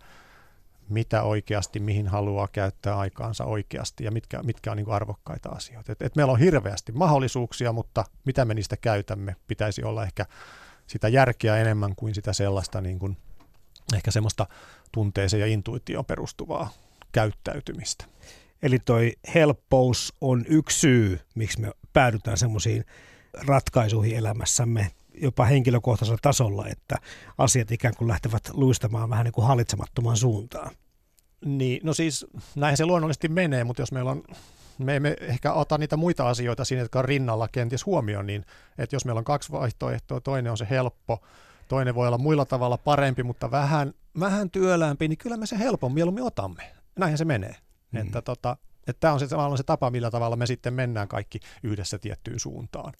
mitä 0.88 1.22
oikeasti, 1.22 1.80
mihin 1.80 2.08
haluaa 2.08 2.48
käyttää 2.48 2.98
aikaansa 2.98 3.44
oikeasti 3.44 4.04
ja 4.04 4.10
mitkä, 4.10 4.42
mitkä 4.42 4.70
on 4.70 4.76
niin 4.76 4.84
kuin 4.84 4.94
arvokkaita 4.94 5.48
asioita. 5.48 5.92
Et, 5.92 6.02
et 6.02 6.16
meillä 6.16 6.32
on 6.32 6.38
hirveästi 6.38 6.92
mahdollisuuksia, 6.92 7.72
mutta 7.72 8.04
mitä 8.24 8.44
me 8.44 8.54
niistä 8.54 8.76
käytämme, 8.76 9.36
pitäisi 9.46 9.84
olla 9.84 10.02
ehkä 10.02 10.26
sitä 10.86 11.08
järkeä 11.08 11.56
enemmän 11.56 11.96
kuin 11.96 12.14
sitä 12.14 12.32
sellaista 12.32 12.80
niin 12.80 12.98
kuin, 12.98 13.16
ehkä 13.94 14.10
semmoista 14.10 14.46
tunteeseen 14.92 15.40
ja 15.40 15.46
intuitioon 15.46 16.04
perustuvaa 16.04 16.70
käyttäytymistä. 17.12 18.04
Eli 18.62 18.78
toi 18.78 19.12
helppous 19.34 20.14
on 20.20 20.44
yksi 20.48 20.80
syy, 20.80 21.20
miksi 21.34 21.60
me 21.60 21.72
päädytään 21.92 22.36
semmoisiin 22.36 22.84
ratkaisuihin 23.46 24.16
elämässämme 24.16 24.90
jopa 25.14 25.44
henkilökohtaisella 25.44 26.18
tasolla, 26.22 26.66
että 26.68 26.96
asiat 27.38 27.70
ikään 27.70 27.94
kuin 27.96 28.08
lähtevät 28.08 28.50
luistamaan 28.52 29.10
vähän 29.10 29.24
niin 29.24 29.32
kuin 29.32 29.46
hallitsemattomaan 29.46 30.16
suuntaan. 30.16 30.70
Niin, 31.44 31.80
no 31.82 31.94
siis 31.94 32.26
näin 32.54 32.76
se 32.76 32.86
luonnollisesti 32.86 33.28
menee, 33.28 33.64
mutta 33.64 33.82
jos 33.82 33.92
meillä 33.92 34.10
on, 34.10 34.22
me 34.78 34.96
emme 34.96 35.16
ehkä 35.20 35.52
ota 35.52 35.78
niitä 35.78 35.96
muita 35.96 36.28
asioita 36.28 36.64
siinä, 36.64 36.82
jotka 36.82 36.98
on 36.98 37.04
rinnalla 37.04 37.48
kenties 37.48 37.86
huomioon, 37.86 38.26
niin 38.26 38.44
että 38.78 38.96
jos 38.96 39.04
meillä 39.04 39.18
on 39.18 39.24
kaksi 39.24 39.52
vaihtoehtoa, 39.52 40.20
toinen 40.20 40.50
on 40.50 40.58
se 40.58 40.66
helppo, 40.70 41.22
toinen 41.74 41.94
voi 41.94 42.06
olla 42.06 42.18
muilla 42.18 42.44
tavalla 42.44 42.78
parempi, 42.78 43.22
mutta 43.22 43.50
vähän, 43.50 43.94
vähän 44.20 44.50
työlämpi, 44.50 45.08
niin 45.08 45.18
kyllä 45.18 45.36
me 45.36 45.46
se 45.46 45.58
helpon 45.58 45.92
mieluummin 45.92 46.24
otamme. 46.24 46.62
Näinhän 46.98 47.18
se 47.18 47.24
menee. 47.24 47.56
Mm. 47.92 48.00
Että 48.00 48.22
tota, 48.22 48.56
että 48.86 49.00
tämä 49.00 49.12
on 49.12 49.20
se, 49.20 49.26
se 49.56 49.62
tapa, 49.62 49.90
millä 49.90 50.10
tavalla 50.10 50.36
me 50.36 50.46
sitten 50.46 50.74
mennään 50.74 51.08
kaikki 51.08 51.40
yhdessä 51.62 51.98
tiettyyn 51.98 52.40
suuntaan. 52.40 52.92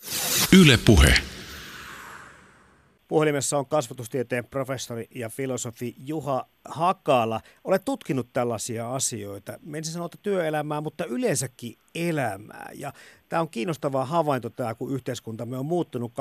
Yle 0.52 0.76
Puhe. 0.76 1.14
Puhelimessa 3.14 3.58
on 3.58 3.66
kasvatustieteen 3.66 4.44
professori 4.44 5.06
ja 5.14 5.28
filosofi 5.28 5.94
Juha 5.98 6.46
Hakala. 6.64 7.40
Olet 7.64 7.84
tutkinut 7.84 8.32
tällaisia 8.32 8.94
asioita, 8.94 9.58
menisin 9.62 9.92
sanoa, 9.92 10.06
että 10.06 10.18
työelämää, 10.22 10.80
mutta 10.80 11.04
yleensäkin 11.04 11.76
elämää. 11.94 12.70
Ja 12.74 12.92
tämä 13.28 13.42
on 13.42 13.48
kiinnostava 13.48 14.04
havainto 14.04 14.50
tämä, 14.50 14.74
kun 14.74 14.92
yhteiskuntamme 14.94 15.58
on 15.58 15.66
muuttunut 15.66 16.12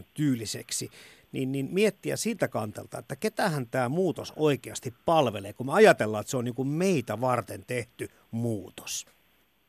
24-7 0.00 0.04
tyyliseksi 0.14 0.90
niin, 1.32 1.52
niin 1.52 1.68
miettiä 1.72 2.16
siltä 2.16 2.48
kantelta, 2.48 2.98
että 2.98 3.16
ketähän 3.16 3.66
tämä 3.66 3.88
muutos 3.88 4.32
oikeasti 4.36 4.94
palvelee, 5.04 5.52
kun 5.52 5.66
me 5.66 5.72
ajatellaan, 5.72 6.20
että 6.20 6.30
se 6.30 6.36
on 6.36 6.44
niin 6.44 6.54
kuin 6.54 6.68
meitä 6.68 7.20
varten 7.20 7.64
tehty 7.66 8.08
muutos. 8.30 9.06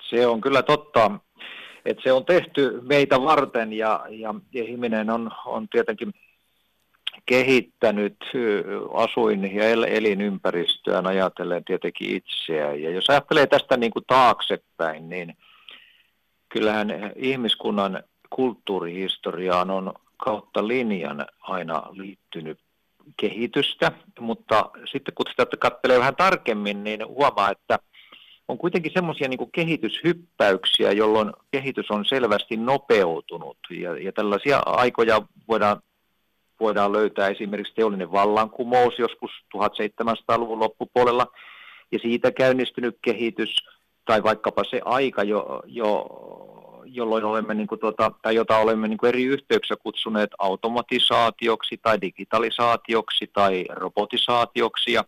Se 0.10 0.28
on 0.28 0.42
kyllä 0.42 0.64
totta, 0.64 1.12
että 1.86 2.04
se 2.04 2.12
on 2.12 2.26
tehty 2.26 2.80
meitä 2.82 3.22
varten 3.22 3.74
ja, 3.74 4.06
ja, 4.10 4.34
ihminen 4.54 5.10
on, 5.10 5.32
on 5.46 5.68
tietenkin 5.70 6.14
kehittänyt 7.26 8.18
asuin- 8.94 9.56
ja 9.56 9.64
elinympäristöään 9.70 11.08
ajatellen 11.08 11.64
tietenkin 11.64 12.16
itseään. 12.16 12.82
Ja 12.82 12.90
jos 12.90 13.10
ajattelee 13.10 13.48
tästä 13.48 13.78
niin 13.78 13.92
kuin 13.92 14.06
taaksepäin, 14.08 15.10
niin 15.10 15.38
kyllähän 16.50 16.88
ihmiskunnan 17.16 18.04
kulttuurihistoriaan 18.30 19.70
on 19.70 19.94
kautta 20.18 20.68
linjan 20.68 21.26
aina 21.42 21.84
liittynyt 21.92 22.60
kehitystä, 23.18 23.92
mutta 24.20 24.72
sitten 24.92 25.14
kun 25.16 25.26
sitä 25.30 25.46
katselee 25.60 26.00
vähän 26.00 26.16
tarkemmin, 26.16 26.84
niin 26.84 27.08
huomaa, 27.08 27.52
että 27.52 27.80
on 28.48 28.58
kuitenkin 28.58 28.92
semmoisia 28.94 29.28
niin 29.28 29.52
kehityshyppäyksiä, 29.52 30.92
jolloin 30.92 31.32
kehitys 31.52 31.92
on 31.92 32.06
selvästi 32.06 32.58
nopeutunut. 32.58 33.58
Ja, 33.70 33.98
ja 33.98 34.12
tällaisia 34.12 34.62
aikoja 34.66 35.22
voidaan, 35.48 35.82
voidaan 36.60 36.92
löytää 36.92 37.28
esimerkiksi 37.28 37.74
teollinen 37.76 38.12
vallankumous 38.12 39.00
joskus 39.00 39.32
1700-luvun 39.58 40.60
loppupuolella, 40.60 41.28
ja 41.92 42.00
siitä 42.00 42.32
käynnistynyt 42.32 42.98
kehitys, 43.02 43.56
tai 44.06 44.24
vaikkapa 44.24 44.64
se 44.64 44.82
aika, 44.86 45.24
jo, 45.24 45.64
jo 45.66 46.08
jolloin 46.86 47.24
olemme, 47.24 47.54
niin 47.54 47.68
kuin 47.68 47.80
tuota, 47.80 48.12
tai 48.22 48.36
jota 48.36 48.58
olemme 48.58 48.88
niin 48.88 48.98
kuin 48.98 49.08
eri 49.08 49.24
yhteyksissä 49.24 49.76
kutsuneet 49.84 50.30
automatisaatioksi 50.40 51.80
tai 51.82 52.02
digitalisaatioksi 52.02 53.30
tai 53.34 53.66
robotisaatioksi. 53.70 54.94
Ja 54.94 55.04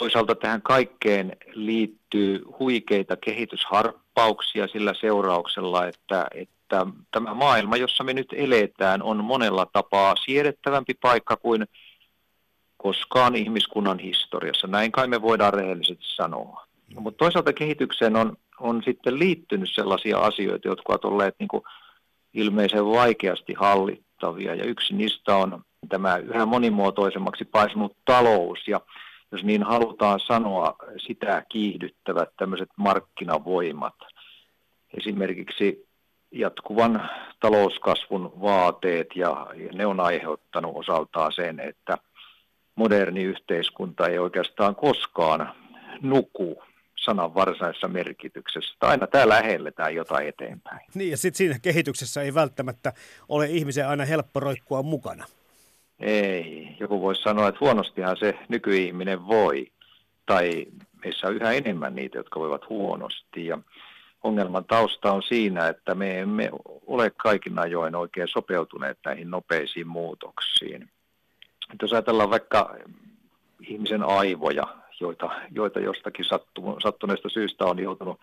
toisaalta 0.00 0.34
tähän 0.34 0.62
kaikkeen 0.62 1.36
liittyy 1.52 2.44
huikeita 2.58 3.16
kehitysharppauksia 3.16 4.68
sillä 4.68 4.94
seurauksella, 4.94 5.86
että, 5.86 6.26
että 6.34 6.86
tämä 7.10 7.34
maailma, 7.34 7.76
jossa 7.76 8.04
me 8.04 8.12
nyt 8.12 8.28
eletään, 8.32 9.02
on 9.02 9.24
monella 9.24 9.66
tapaa 9.66 10.14
siedettävämpi 10.24 10.94
paikka 10.94 11.36
kuin 11.36 11.66
koskaan 12.76 13.36
ihmiskunnan 13.36 13.98
historiassa. 13.98 14.66
Näin 14.66 14.92
kai 14.92 15.08
me 15.08 15.22
voidaan 15.22 15.54
rehellisesti 15.54 16.04
sanoa. 16.16 16.66
No, 16.94 17.00
mutta 17.00 17.18
toisaalta 17.18 17.52
kehitykseen 17.52 18.16
on 18.16 18.36
on 18.60 18.82
sitten 18.84 19.18
liittynyt 19.18 19.70
sellaisia 19.72 20.18
asioita, 20.18 20.68
jotka 20.68 20.92
ovat 20.92 21.04
olleet 21.04 21.34
niin 21.38 21.48
kuin 21.48 21.62
ilmeisen 22.34 22.86
vaikeasti 22.86 23.54
hallittavia. 23.54 24.54
Ja 24.54 24.64
yksi 24.64 24.94
niistä 24.94 25.36
on 25.36 25.64
tämä 25.88 26.16
yhä 26.16 26.46
monimuotoisemmaksi 26.46 27.44
paisunut 27.44 27.96
talous 28.04 28.68
ja 28.68 28.80
jos 29.32 29.44
niin 29.44 29.62
halutaan 29.62 30.20
sanoa, 30.20 30.76
sitä 31.06 31.44
kiihdyttävät 31.48 32.28
tämmöiset 32.36 32.68
markkinavoimat. 32.76 33.94
Esimerkiksi 34.98 35.88
jatkuvan 36.30 37.10
talouskasvun 37.40 38.32
vaateet 38.40 39.06
ja, 39.14 39.46
ne 39.74 39.86
on 39.86 40.00
aiheuttanut 40.00 40.76
osaltaan 40.76 41.32
sen, 41.32 41.60
että 41.60 41.98
moderni 42.74 43.22
yhteiskunta 43.22 44.08
ei 44.08 44.18
oikeastaan 44.18 44.76
koskaan 44.76 45.54
nuku 46.02 46.62
sanan 46.96 47.34
varsinaisessa 47.34 47.88
merkityksessä. 47.88 48.74
Aina 48.80 49.06
tämä 49.06 49.28
lähelletään 49.28 49.94
jotain 49.94 50.28
eteenpäin. 50.28 50.80
Niin, 50.94 51.10
ja 51.10 51.16
sitten 51.16 51.38
siinä 51.38 51.58
kehityksessä 51.62 52.22
ei 52.22 52.34
välttämättä 52.34 52.92
ole 53.28 53.46
ihmisen 53.46 53.88
aina 53.88 54.04
helppo 54.04 54.40
roikkua 54.40 54.82
mukana. 54.82 55.24
Ei. 56.00 56.76
Joku 56.80 57.00
voisi 57.00 57.22
sanoa, 57.22 57.48
että 57.48 57.58
huonostihan 57.60 58.16
se 58.16 58.38
nykyihminen 58.48 59.26
voi. 59.26 59.72
Tai 60.26 60.66
meissä 61.04 61.26
on 61.26 61.34
yhä 61.34 61.52
enemmän 61.52 61.94
niitä, 61.94 62.18
jotka 62.18 62.40
voivat 62.40 62.68
huonosti. 62.68 63.46
Ja 63.46 63.58
ongelman 64.22 64.64
tausta 64.64 65.12
on 65.12 65.22
siinä, 65.22 65.68
että 65.68 65.94
me 65.94 66.20
emme 66.20 66.50
ole 66.86 67.10
kaikin 67.10 67.58
ajoin 67.58 67.96
oikein 67.96 68.28
sopeutuneet 68.28 68.98
näihin 69.04 69.30
nopeisiin 69.30 69.88
muutoksiin. 69.88 70.82
Että 71.72 71.84
jos 71.84 71.92
ajatellaan 71.92 72.30
vaikka 72.30 72.76
ihmisen 73.68 74.02
aivoja, 74.02 74.64
joita, 75.00 75.30
joita 75.50 75.80
jostakin 75.80 76.24
sattu, 76.24 76.76
sattuneesta 76.82 77.28
syystä 77.28 77.64
on 77.64 77.78
joutunut 77.78 78.20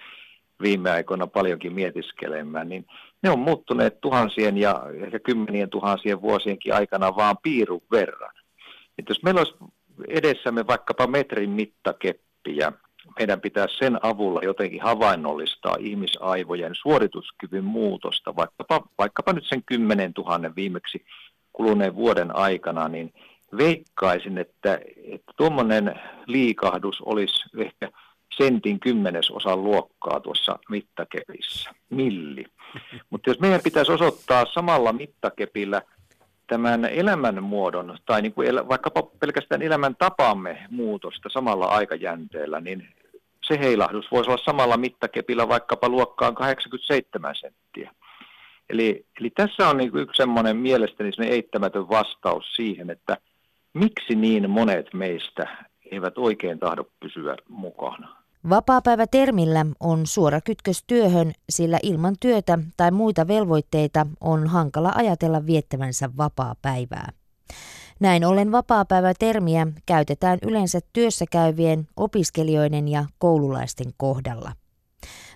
viime 0.62 0.92
aikoina 0.92 1.28
paljonkin 1.28 1.74
mietiskelemään, 1.74 2.70
niin 2.70 2.86
ne 3.24 3.30
on 3.30 3.40
muuttuneet 3.40 4.02
tuhansien 4.02 4.58
ja 4.58 4.84
ehkä 5.04 5.20
kymmenien 5.20 5.70
tuhansien 5.70 6.22
vuosienkin 6.22 6.74
aikana 6.74 7.16
vaan 7.16 7.38
piirun 7.44 7.82
verran. 7.92 8.34
Et 8.98 9.10
jos 9.10 9.24
meillä 9.24 9.40
olisi 9.40 9.56
edessämme 10.08 10.68
vaikkapa 10.68 11.08
metrin 11.08 11.50
mittakeppi 11.50 12.58
ja 12.58 12.72
meidän 13.20 13.42
pitää 13.42 13.68
sen 13.80 14.06
avulla 14.06 14.40
jotenkin 14.44 14.82
havainnollistaa 14.82 15.76
ihmisaivojen 15.80 16.76
suorituskyvyn 16.76 17.64
muutosta, 17.64 18.36
vaikkapa, 18.36 18.82
vaikkapa 18.98 19.34
nyt 19.34 19.46
sen 19.48 19.64
10 19.66 20.12
000 20.18 20.56
viimeksi 20.56 21.06
kuluneen 21.54 21.96
vuoden 21.96 22.36
aikana, 22.36 22.88
niin– 22.88 23.14
veikkaisin, 23.58 24.38
että, 24.38 24.80
että 25.14 25.34
tuommoinen 25.38 26.00
liikahdus 26.26 27.02
olisi 27.02 27.44
ehkä 27.58 27.92
sentin 28.38 28.79
kymmenesosan 28.79 29.63
luokkaa 29.63 30.20
tuossa 30.20 30.60
mittakepissä, 30.70 31.72
milli. 31.89 32.46
Mutta 33.10 33.29
jos 33.29 33.39
meidän 33.39 33.62
pitäisi 33.63 33.91
osoittaa 33.91 34.46
samalla 34.46 34.94
mittakepillä 34.94 35.82
tämän 36.48 36.86
elämänmuodon 36.86 37.98
tai 38.06 38.22
niin 38.22 38.34
kuin 38.34 38.48
el, 38.48 38.67
vaikkapa 38.70 39.03
pelkästään 39.03 39.62
elämän 39.62 39.96
tapamme 39.96 40.65
muutosta 40.70 41.29
samalla 41.29 41.65
aikajänteellä, 41.65 42.62
niin 42.62 42.88
se 43.48 43.60
heilahdus 43.60 44.12
voisi 44.12 44.29
olla 44.29 44.44
samalla 44.46 44.77
mittakepillä 44.77 45.48
vaikkapa 45.48 45.89
luokkaan 45.89 46.36
87 46.36 47.36
senttiä. 47.36 47.91
Eli, 48.70 49.06
eli 49.20 49.29
tässä 49.29 49.70
on 49.70 49.77
niin 49.77 49.98
yksi 49.98 50.17
semmoinen 50.17 50.58
mielestäni 50.58 51.12
eittämätön 51.20 51.89
vastaus 51.89 52.56
siihen, 52.56 52.89
että 52.89 53.17
miksi 53.74 54.15
niin 54.15 54.50
monet 54.50 54.94
meistä 54.94 55.67
eivät 55.91 56.17
oikein 56.17 56.60
tahdo 56.60 56.84
pysyä 57.00 57.36
mukana? 57.50 58.26
Vapaapäivätermillä 58.50 59.66
on 59.80 60.06
suora 60.06 60.42
kytkös 60.42 60.84
työhön, 60.88 61.32
sillä 61.50 61.80
ilman 61.84 62.16
työtä 62.20 62.60
tai 62.77 62.92
muita 62.92 63.27
velvoitteita 63.27 64.08
on 64.22 64.48
hankala 64.48 64.92
ajatella 64.96 65.46
viettävänsä 65.46 66.10
vapaa-päivää. 66.18 67.10
Näin 68.00 68.25
ollen 68.25 68.51
vapaapäivätermiä 68.51 69.68
käytetään 69.86 70.39
yleensä 70.42 70.80
työssä 70.94 71.25
käyvien 71.32 71.88
opiskelijoiden 71.98 72.88
ja 72.88 73.06
koululaisten 73.18 73.88
kohdalla. 73.98 74.51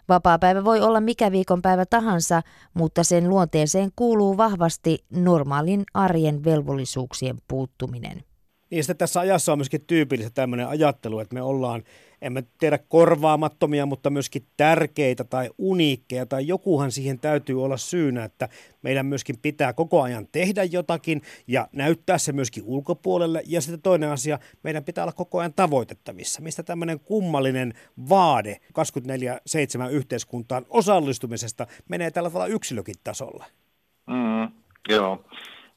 Vapaapäivä 0.10 0.64
voi 0.64 0.82
olla 0.82 1.02
mikä 1.02 1.32
viikonpäivä 1.32 1.86
tahansa, 1.86 2.42
mutta 2.74 3.04
sen 3.04 3.30
luonteeseen 3.30 3.90
kuuluu 3.96 4.38
vahvasti 4.38 5.06
normaalin 5.10 5.84
arjen 5.94 6.44
velvollisuuksien 6.44 7.38
puuttuminen. 7.48 8.24
Niin 8.72 8.84
sitten 8.84 8.98
tässä 8.98 9.20
ajassa 9.20 9.52
on 9.52 9.58
myöskin 9.58 9.86
tyypillistä 9.88 10.32
tämmöinen 10.34 10.68
ajattelu, 10.68 11.20
että 11.20 11.34
me 11.34 11.42
ollaan, 11.42 11.84
emme 12.22 12.44
tiedä 12.60 12.78
korvaamattomia, 12.78 13.86
mutta 13.86 14.10
myöskin 14.10 14.46
tärkeitä 14.58 15.24
tai 15.24 15.50
uniikkeja, 15.58 16.26
tai 16.26 16.48
jokuhan 16.48 16.92
siihen 16.92 17.20
täytyy 17.20 17.64
olla 17.64 17.78
syynä, 17.78 18.24
että 18.24 18.50
meidän 18.82 19.06
myöskin 19.06 19.36
pitää 19.42 19.74
koko 19.74 20.02
ajan 20.02 20.28
tehdä 20.32 20.64
jotakin 20.64 21.22
ja 21.48 21.68
näyttää 21.72 22.18
se 22.18 22.32
myöskin 22.34 22.64
ulkopuolelle. 22.66 23.44
Ja 23.46 23.62
sitten 23.62 23.82
toinen 23.82 24.10
asia, 24.10 24.40
meidän 24.64 24.84
pitää 24.84 25.04
olla 25.04 25.14
koko 25.14 25.40
ajan 25.40 25.54
tavoitettavissa, 25.54 26.42
mistä 26.42 26.64
tämmöinen 26.64 27.00
kummallinen 27.00 27.74
vaade 28.10 28.58
24-7 29.88 29.92
yhteiskuntaan 29.92 30.66
osallistumisesta 30.70 31.68
menee 31.90 32.12
tällä 32.12 32.30
tavalla 32.30 32.48
yksilökin 32.48 32.96
tasolla. 33.04 33.46
Mm, 34.08 34.52
joo. 34.90 35.26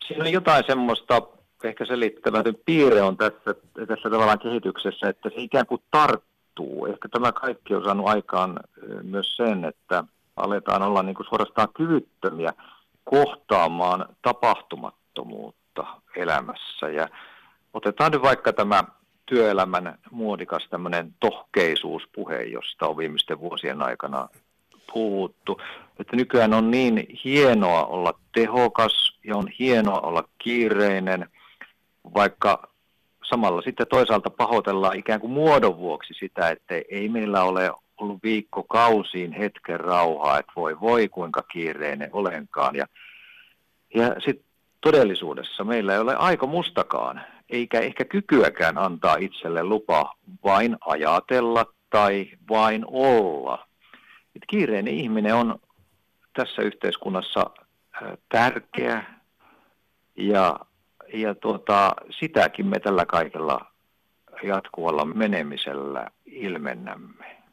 Siinä 0.08 0.24
on 0.24 0.32
jotain 0.32 0.64
semmoista 0.66 1.22
ehkä 1.68 1.84
selittämätön 1.84 2.56
piirre 2.64 3.02
on 3.02 3.16
tässä, 3.16 3.54
tässä 3.88 4.10
tavallaan 4.10 4.38
kehityksessä, 4.38 5.08
että 5.08 5.28
se 5.28 5.34
ikään 5.36 5.66
kuin 5.66 5.82
tarttuu. 5.90 6.86
Ehkä 6.86 7.08
tämä 7.08 7.32
kaikki 7.32 7.74
on 7.74 7.84
saanut 7.84 8.08
aikaan 8.08 8.60
myös 9.02 9.36
sen, 9.36 9.64
että 9.64 10.04
aletaan 10.36 10.82
olla 10.82 11.02
niin 11.02 11.14
kuin 11.14 11.26
suorastaan 11.28 11.68
kyvyttömiä 11.74 12.52
kohtaamaan 13.04 14.06
tapahtumattomuutta 14.22 15.86
elämässä. 16.16 16.88
Ja 16.88 17.08
otetaan 17.74 18.12
nyt 18.12 18.22
vaikka 18.22 18.52
tämä 18.52 18.84
työelämän 19.26 19.98
muodikas 20.10 20.66
tämmöinen 20.70 21.14
tohkeisuuspuhe, 21.20 22.42
josta 22.42 22.86
on 22.86 22.96
viimeisten 22.96 23.40
vuosien 23.40 23.82
aikana 23.82 24.28
puhuttu, 24.92 25.60
että 25.98 26.16
nykyään 26.16 26.54
on 26.54 26.70
niin 26.70 27.06
hienoa 27.24 27.84
olla 27.84 28.18
tehokas 28.34 29.18
ja 29.24 29.36
on 29.36 29.48
hienoa 29.58 30.00
olla 30.00 30.28
kiireinen, 30.38 31.30
vaikka 32.14 32.68
samalla 33.24 33.62
sitten 33.62 33.86
toisaalta 33.86 34.30
pahoitellaan 34.30 34.98
ikään 34.98 35.20
kuin 35.20 35.32
muodon 35.32 35.78
vuoksi 35.78 36.14
sitä, 36.14 36.50
että 36.50 36.74
ei 36.90 37.08
meillä 37.08 37.44
ole 37.44 37.70
ollut 37.96 38.22
viikkokausiin 38.22 39.32
hetken 39.32 39.80
rauhaa, 39.80 40.38
että 40.38 40.52
voi 40.56 40.80
voi 40.80 41.08
kuinka 41.08 41.42
kiireinen 41.42 42.10
olenkaan. 42.12 42.76
Ja, 42.76 42.86
ja 43.94 44.08
sitten 44.08 44.46
todellisuudessa 44.80 45.64
meillä 45.64 45.92
ei 45.92 45.98
ole 45.98 46.16
aika 46.16 46.46
mustakaan, 46.46 47.22
eikä 47.50 47.80
ehkä 47.80 48.04
kykyäkään 48.04 48.78
antaa 48.78 49.16
itselle 49.16 49.64
lupa 49.64 50.14
vain 50.44 50.76
ajatella 50.80 51.66
tai 51.90 52.28
vain 52.50 52.84
olla. 52.86 53.66
Et 54.36 54.42
kiireinen 54.46 54.94
ihminen 54.94 55.34
on 55.34 55.58
tässä 56.32 56.62
yhteiskunnassa 56.62 57.50
tärkeä 58.28 59.04
ja, 60.16 60.60
ja 61.14 61.34
tuota, 61.34 61.94
sitäkin 62.10 62.66
me 62.66 62.80
tällä 62.80 63.06
kaikella 63.06 63.60
jatkuvalla 64.42 65.04
menemisellä 65.04 66.10
ilmennämme. 66.26 67.44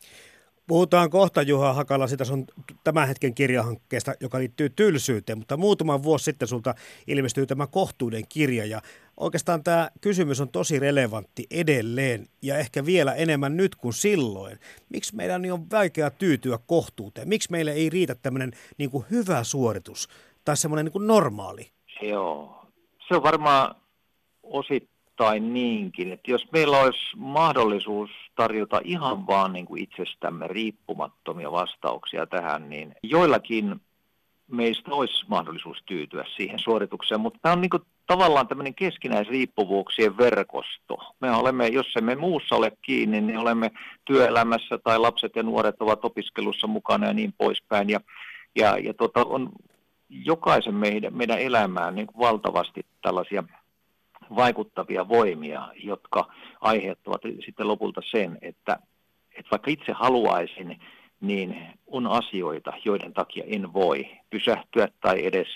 Puhutaan 0.68 1.10
kohta 1.10 1.41
Juha 1.41 1.74
Hakala 1.74 2.08
sitä 2.08 2.25
sun 2.25 2.46
tämän 2.84 3.08
hetken 3.08 3.34
kirjahankkeesta, 3.34 4.13
joka 4.20 4.39
liittyy 4.39 4.70
tylsyyteen, 4.70 5.38
mutta 5.38 5.58
muutama 5.58 6.03
vuosi 6.03 6.25
sitten 6.25 6.48
sulta 6.48 6.75
ilmestyi 7.08 7.48
tämä 7.48 7.68
kohtuuden 7.68 8.24
kirja 8.30 8.65
ja 8.65 8.82
oikeastaan 9.18 9.63
tämä 9.63 9.89
kysymys 10.01 10.41
on 10.41 10.50
tosi 10.50 10.80
relevantti 10.80 11.46
edelleen 11.51 12.27
ja 12.41 12.58
ehkä 12.58 12.86
vielä 12.86 13.13
enemmän 13.13 13.58
nyt 13.58 13.75
kuin 13.75 13.94
silloin. 13.94 14.60
Miksi 14.89 15.15
meidän 15.15 15.51
on 15.51 15.70
vaikea 15.72 16.12
tyytyä 16.12 16.60
kohtuuteen? 16.65 17.30
Miksi 17.30 17.51
meille 17.51 17.72
ei 17.72 17.89
riitä 17.89 18.15
tämmöinen 18.15 18.51
niin 18.77 18.91
hyvä 19.12 19.44
suoritus 19.44 20.10
tai 20.46 20.58
semmoinen 20.58 20.86
niin 20.86 21.08
normaali? 21.08 21.72
Joo, 22.01 22.61
se 23.12 23.15
on 23.15 23.24
varmaan 23.24 23.75
osittain 24.44 24.91
tai 25.15 25.39
niinkin, 25.39 26.12
että 26.12 26.32
jos 26.32 26.51
meillä 26.51 26.80
olisi 26.80 27.18
mahdollisuus 27.18 28.10
tarjota 28.36 28.82
ihan 28.84 29.27
vaan 29.27 29.53
niin 29.53 29.65
kuin 29.65 29.84
itsestämme 29.84 30.48
riippumattomia 30.48 31.51
vastauksia 31.51 32.27
tähän, 32.27 32.70
niin 32.70 32.96
joillakin 33.03 33.82
meistä 34.51 34.91
olisi 34.91 35.25
mahdollisuus 35.27 35.77
tyytyä 35.86 36.25
siihen 36.36 36.60
suoritukseen, 36.60 37.22
mutta 37.22 37.39
tämä 37.41 37.53
on 37.53 37.62
niin 37.62 37.70
kuin 37.70 37.84
tavallaan 38.08 38.48
tämmöinen 38.48 38.75
keskinäisriippuvuuksien 38.75 40.18
verkosto. 40.18 40.98
Me 41.20 41.32
olemme, 41.32 41.68
jos 41.68 41.96
emme 41.98 42.15
muussa 42.15 42.56
ole 42.56 42.72
kiinni, 42.82 43.22
niin 43.22 43.38
olemme 43.38 43.72
työelämässä 44.06 44.77
tai 44.77 45.00
lapset 45.00 45.36
ja 45.36 45.44
nuoret 45.44 45.75
ovat 45.80 46.06
opiskelussa 46.06 46.68
mukana 46.68 47.08
ja 47.08 47.13
niin 47.13 47.34
poispäin. 47.38 47.89
Ja, 47.89 48.00
ja, 48.56 48.77
ja 48.77 48.94
tota, 48.94 49.25
on 49.25 49.50
jokaisen 50.12 50.75
meidän, 50.75 51.18
meidän 51.18 51.39
elämään 51.39 51.96
niin 51.96 52.08
valtavasti 52.20 52.86
tällaisia 53.01 53.44
vaikuttavia 54.36 55.08
voimia, 55.08 55.70
jotka 55.84 56.34
aiheuttavat 56.62 57.22
sitten 57.46 57.68
lopulta 57.68 58.01
sen, 58.12 58.38
että, 58.41 58.80
että 59.38 59.51
vaikka 59.51 59.72
itse 59.72 59.91
haluaisin, 59.91 60.80
niin 61.22 61.56
on 61.88 62.08
asioita, 62.08 62.74
joiden 62.86 63.13
takia 63.13 63.44
en 63.48 63.74
voi 63.74 64.10
pysähtyä 64.30 64.88
tai 65.01 65.25
edes 65.25 65.48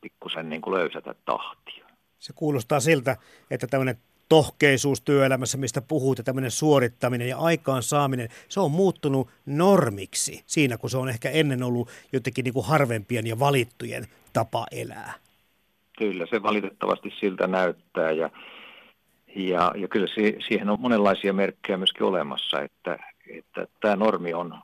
pikkusen 0.00 0.48
niin 0.48 0.62
löysätä 0.66 1.14
tahtia. 1.24 1.86
Se 2.18 2.32
kuulostaa 2.32 2.80
siltä, 2.80 3.16
että 3.50 3.66
tämmöinen 3.66 3.96
tohkeisuus 4.28 5.00
työelämässä, 5.00 5.58
mistä 5.58 5.82
puhut, 5.82 6.18
ja 6.18 6.24
tämmöinen 6.24 6.50
suorittaminen 6.50 7.28
ja 7.28 7.38
aikaansaaminen, 7.38 8.28
se 8.48 8.60
on 8.60 8.70
muuttunut 8.70 9.28
normiksi 9.46 10.42
siinä, 10.46 10.78
kun 10.78 10.90
se 10.90 10.98
on 10.98 11.08
ehkä 11.08 11.30
ennen 11.30 11.62
ollut 11.62 11.88
jotenkin 12.12 12.44
niin 12.44 12.54
kuin 12.54 12.66
harvempien 12.66 13.26
ja 13.26 13.38
valittujen 13.38 14.06
tapa 14.32 14.66
elää. 14.70 15.14
Kyllä, 15.98 16.26
se 16.30 16.42
valitettavasti 16.42 17.12
siltä 17.20 17.46
näyttää 17.46 18.10
ja, 18.10 18.30
ja, 19.36 19.72
ja 19.76 19.88
kyllä 19.88 20.06
si, 20.06 20.36
siihen 20.48 20.70
on 20.70 20.80
monenlaisia 20.80 21.32
merkkejä 21.32 21.76
myöskin 21.76 22.02
olemassa, 22.02 22.60
että, 22.60 22.98
että 23.38 23.66
tämä 23.80 23.96
normi 23.96 24.34
on 24.34 24.54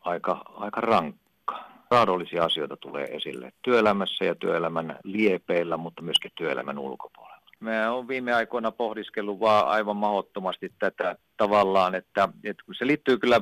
aika, 0.00 0.42
aika 0.54 0.80
rankka. 0.80 1.64
Raadollisia 1.90 2.44
asioita 2.44 2.76
tulee 2.76 3.04
esille 3.04 3.52
työelämässä 3.62 4.24
ja 4.24 4.34
työelämän 4.34 4.98
liepeillä, 5.04 5.76
mutta 5.76 6.02
myöskin 6.02 6.30
työelämän 6.34 6.78
ulkopuolella. 6.78 7.25
Mä 7.60 7.90
oon 7.92 8.08
viime 8.08 8.32
aikoina 8.32 8.70
pohdiskellut 8.70 9.40
vaan 9.40 9.68
aivan 9.68 9.96
mahdottomasti 9.96 10.72
tätä 10.78 11.16
tavallaan, 11.36 11.94
että, 11.94 12.28
että 12.44 12.62
se 12.78 12.86
liittyy 12.86 13.18
kyllä 13.18 13.40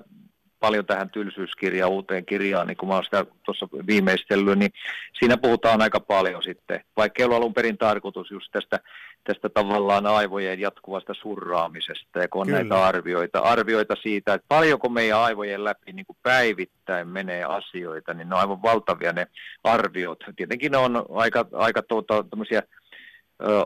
paljon 0.64 0.86
tähän 0.86 1.10
tylsyyskirjaan, 1.10 1.92
uuteen 1.92 2.26
kirjaan, 2.26 2.66
niin 2.66 2.76
kun 2.76 2.88
mä 2.88 2.94
oon 2.94 3.04
sitä 3.04 3.26
tuossa 3.44 3.68
viimeistellyt, 3.86 4.58
niin 4.58 4.70
siinä 5.18 5.36
puhutaan 5.36 5.82
aika 5.82 6.00
paljon 6.00 6.42
sitten, 6.42 6.84
vaikka 6.96 7.22
ei 7.22 7.24
ollut 7.24 7.36
alun 7.36 7.54
perin 7.54 7.78
tarkoitus 7.78 8.30
just 8.30 8.48
tästä, 8.52 8.80
tästä 9.24 9.48
tavallaan 9.48 10.06
aivojen 10.06 10.60
jatkuvasta 10.60 11.14
surraamisesta, 11.14 12.18
ja 12.18 12.28
kun 12.28 12.40
on 12.40 12.46
Kyllä. 12.46 12.58
näitä 12.58 12.84
arvioita, 12.84 13.38
arvioita 13.38 13.96
siitä, 14.02 14.34
että 14.34 14.44
paljonko 14.48 14.88
meidän 14.88 15.18
aivojen 15.18 15.64
läpi 15.64 15.92
niin 15.92 16.06
kuin 16.06 16.16
päivittäin 16.22 17.08
menee 17.08 17.44
asioita, 17.44 18.14
niin 18.14 18.28
ne 18.28 18.34
on 18.34 18.40
aivan 18.40 18.62
valtavia 18.62 19.12
ne 19.12 19.26
arviot. 19.64 20.24
Tietenkin 20.36 20.72
ne 20.72 20.78
on 20.78 21.06
aika, 21.14 21.46
aika 21.52 21.82
tuota, 21.82 22.24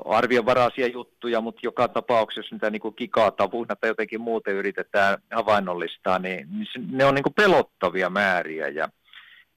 arvionvaraisia 0.04 0.86
juttuja, 0.86 1.40
mutta 1.40 1.60
joka 1.62 1.88
tapauksessa, 1.88 2.54
niitä 2.54 2.70
niin 2.70 2.94
kikaatavuina 2.96 3.76
tai 3.76 3.90
jotenkin 3.90 4.20
muuten 4.20 4.54
yritetään 4.54 5.18
havainnollistaa, 5.32 6.18
niin, 6.18 6.48
niin 6.50 6.96
ne 6.96 7.04
on 7.04 7.14
niin 7.14 7.34
pelottavia 7.36 8.10
määriä. 8.10 8.68
Ja, 8.68 8.88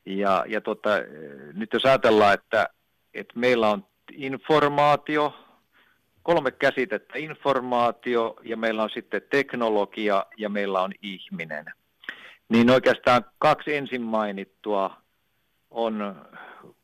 ja, 0.06 0.46
ja 0.48 0.62
tota, 0.62 0.90
nyt 1.54 1.74
jos 1.74 1.86
ajatellaan, 1.86 2.34
että, 2.34 2.70
että 3.14 3.40
meillä 3.40 3.70
on 3.70 3.86
informaatio, 4.12 5.34
kolme 6.24 6.52
käsitettä, 6.52 7.14
informaatio 7.18 8.36
ja 8.44 8.58
meillä 8.58 8.84
on 8.84 8.90
sitten 8.90 9.22
teknologia 9.30 10.26
ja 10.38 10.50
meillä 10.50 10.82
on 10.82 10.92
ihminen. 11.02 11.66
Niin 12.50 12.70
oikeastaan 12.70 13.26
kaksi 13.38 13.76
ensin 13.76 14.02
mainittua 14.02 15.02
on 15.72 16.16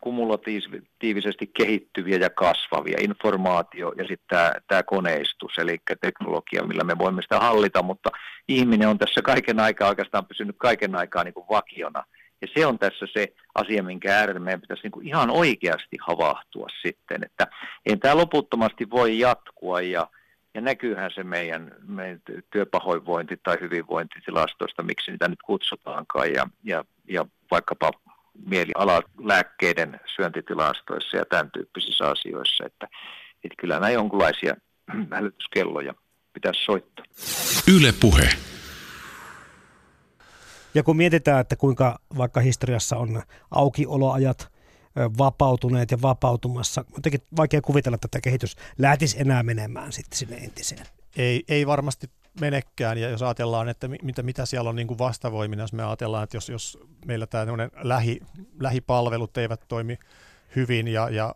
kumulatiivisesti 0.01 1.47
kehittyviä 1.47 2.17
ja 2.17 2.29
kasvavia, 2.29 2.97
informaatio 3.01 3.93
ja 3.97 4.07
sitten 4.07 4.39
tämä, 4.67 4.83
koneistus, 4.83 5.57
eli 5.57 5.77
teknologia, 6.01 6.67
millä 6.67 6.83
me 6.83 6.97
voimme 6.97 7.21
sitä 7.21 7.39
hallita, 7.39 7.83
mutta 7.83 8.09
ihminen 8.47 8.89
on 8.89 8.97
tässä 8.97 9.21
kaiken 9.21 9.59
aikaa 9.59 9.89
oikeastaan 9.89 10.25
pysynyt 10.25 10.55
kaiken 10.59 10.95
aikaa 10.95 11.23
niin 11.23 11.33
kuin 11.33 11.47
vakiona. 11.49 12.03
Ja 12.41 12.47
se 12.55 12.65
on 12.65 12.79
tässä 12.79 13.05
se 13.13 13.33
asia, 13.55 13.83
minkä 13.83 14.17
äärellä 14.17 14.39
meidän 14.39 14.61
pitäisi 14.61 14.83
niin 14.83 14.91
kuin 14.91 15.07
ihan 15.07 15.29
oikeasti 15.29 15.97
havahtua 16.07 16.67
sitten, 16.81 17.23
että 17.23 17.47
ei 17.85 17.97
tämä 17.97 18.17
loputtomasti 18.17 18.89
voi 18.89 19.19
jatkua 19.19 19.81
ja, 19.81 20.07
ja 20.53 20.61
näkyyhän 20.61 21.11
se 21.15 21.23
meidän, 21.23 21.75
meidän 21.87 22.21
työpahoinvointi 22.49 23.39
tai 23.43 23.57
hyvinvointitilastoista, 23.61 24.83
miksi 24.83 25.11
niitä 25.11 25.27
nyt 25.27 25.41
kutsutaankaan, 25.45 26.33
ja, 26.33 26.47
ja, 26.63 26.85
ja 27.09 27.25
vaikkapa 27.51 27.91
mielialalääkkeiden 28.45 29.99
syöntitilastoissa 30.15 31.17
ja 31.17 31.25
tämän 31.25 31.51
tyyppisissä 31.51 32.09
asioissa, 32.09 32.65
että, 32.65 32.87
että 33.43 33.55
kyllä 33.59 33.73
nämä 33.73 33.89
jonkinlaisia 33.89 34.55
hälytyskelloja 35.15 35.93
pitäisi 36.33 36.65
soittaa. 36.65 37.05
Yle 37.75 37.93
Puhe. 38.01 38.29
Ja 40.73 40.83
kun 40.83 40.97
mietitään, 40.97 41.41
että 41.41 41.55
kuinka 41.55 41.99
vaikka 42.17 42.39
historiassa 42.39 42.97
on 42.97 43.23
aukioloajat 43.51 44.51
vapautuneet 45.17 45.91
ja 45.91 46.01
vapautumassa, 46.01 46.85
jotenkin 46.95 47.21
vaikea 47.37 47.61
kuvitella, 47.61 47.95
että 47.95 48.07
tämä 48.07 48.21
kehitys 48.21 48.55
lähtisi 48.77 49.21
enää 49.21 49.43
menemään 49.43 49.91
sitten 49.91 50.17
sinne 50.17 50.35
entiseen. 50.35 50.85
Ei, 51.17 51.43
ei 51.47 51.67
varmasti 51.67 52.07
menekään, 52.41 52.97
ja 52.97 53.09
jos 53.09 53.21
ajatellaan, 53.21 53.69
että 53.69 53.87
mitä, 53.87 54.23
mitä 54.23 54.45
siellä 54.45 54.69
on 54.69 54.75
niin 54.75 54.87
kuin 54.87 54.97
vastavoimina, 54.97 55.63
jos 55.63 55.73
me 55.73 55.83
ajatellaan, 55.83 56.23
että 56.23 56.37
jos, 56.37 56.49
jos 56.49 56.79
meillä 57.05 57.27
tämä 57.27 57.45
lähi, 57.81 58.19
lähipalvelut 58.59 59.37
eivät 59.37 59.61
toimi 59.67 59.99
hyvin 60.55 60.87
ja, 60.87 61.09
ja 61.09 61.35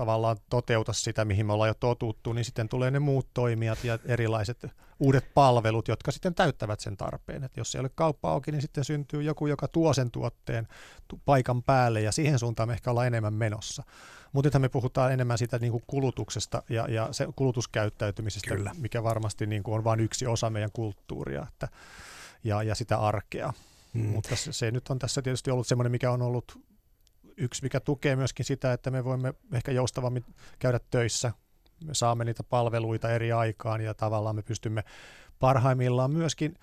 tavallaan 0.00 0.36
toteuta 0.50 0.92
sitä, 0.92 1.24
mihin 1.24 1.46
me 1.46 1.52
ollaan 1.52 1.68
jo 1.68 1.74
totuttu, 1.74 2.32
niin 2.32 2.44
sitten 2.44 2.68
tulee 2.68 2.90
ne 2.90 2.98
muut 2.98 3.28
toimijat 3.34 3.84
ja 3.84 3.98
erilaiset 4.04 4.66
uudet 5.00 5.34
palvelut, 5.34 5.88
jotka 5.88 6.10
sitten 6.10 6.34
täyttävät 6.34 6.80
sen 6.80 6.96
tarpeen. 6.96 7.44
Et 7.44 7.56
jos 7.56 7.74
ei 7.74 7.80
ole 7.80 7.90
kauppa 7.94 8.30
auki, 8.30 8.52
niin 8.52 8.62
sitten 8.62 8.84
syntyy 8.84 9.22
joku, 9.22 9.46
joka 9.46 9.68
tuo 9.68 9.92
sen 9.92 10.10
tuotteen 10.10 10.68
paikan 11.24 11.62
päälle 11.62 12.00
ja 12.00 12.12
siihen 12.12 12.38
suuntaan 12.38 12.68
me 12.68 12.72
ehkä 12.72 12.90
ollaan 12.90 13.06
enemmän 13.06 13.34
menossa. 13.34 13.82
Mutta 14.32 14.46
nythän 14.46 14.60
me 14.60 14.68
puhutaan 14.68 15.12
enemmän 15.12 15.38
siitä 15.38 15.58
niin 15.58 15.72
kuin 15.72 15.84
kulutuksesta 15.86 16.62
ja, 16.68 16.86
ja 16.88 17.08
se 17.12 17.28
kulutuskäyttäytymisestä, 17.36 18.54
Kyllä. 18.54 18.72
mikä 18.78 19.02
varmasti 19.02 19.46
niin 19.46 19.62
kuin 19.62 19.74
on 19.74 19.84
vain 19.84 20.00
yksi 20.00 20.26
osa 20.26 20.50
meidän 20.50 20.72
kulttuuria 20.72 21.46
että, 21.48 21.68
ja, 22.44 22.62
ja 22.62 22.74
sitä 22.74 22.98
arkea. 22.98 23.52
Hmm. 23.94 24.06
Mutta 24.06 24.36
se, 24.36 24.52
se 24.52 24.70
nyt 24.70 24.88
on 24.88 24.98
tässä 24.98 25.22
tietysti 25.22 25.50
ollut 25.50 25.66
semmoinen, 25.66 25.92
mikä 25.92 26.10
on 26.10 26.22
ollut 26.22 26.69
yksi, 27.40 27.62
mikä 27.62 27.80
tukee 27.80 28.16
myöskin 28.16 28.44
sitä, 28.44 28.72
että 28.72 28.90
me 28.90 29.04
voimme 29.04 29.34
ehkä 29.52 29.72
joustavammin 29.72 30.24
käydä 30.58 30.80
töissä. 30.90 31.32
Me 31.84 31.94
saamme 31.94 32.24
niitä 32.24 32.42
palveluita 32.42 33.10
eri 33.10 33.32
aikaan 33.32 33.80
ja 33.80 33.94
tavallaan 33.94 34.36
me 34.36 34.42
pystymme 34.42 34.84
parhaimmillaan 35.38 36.10
myöskin 36.10 36.54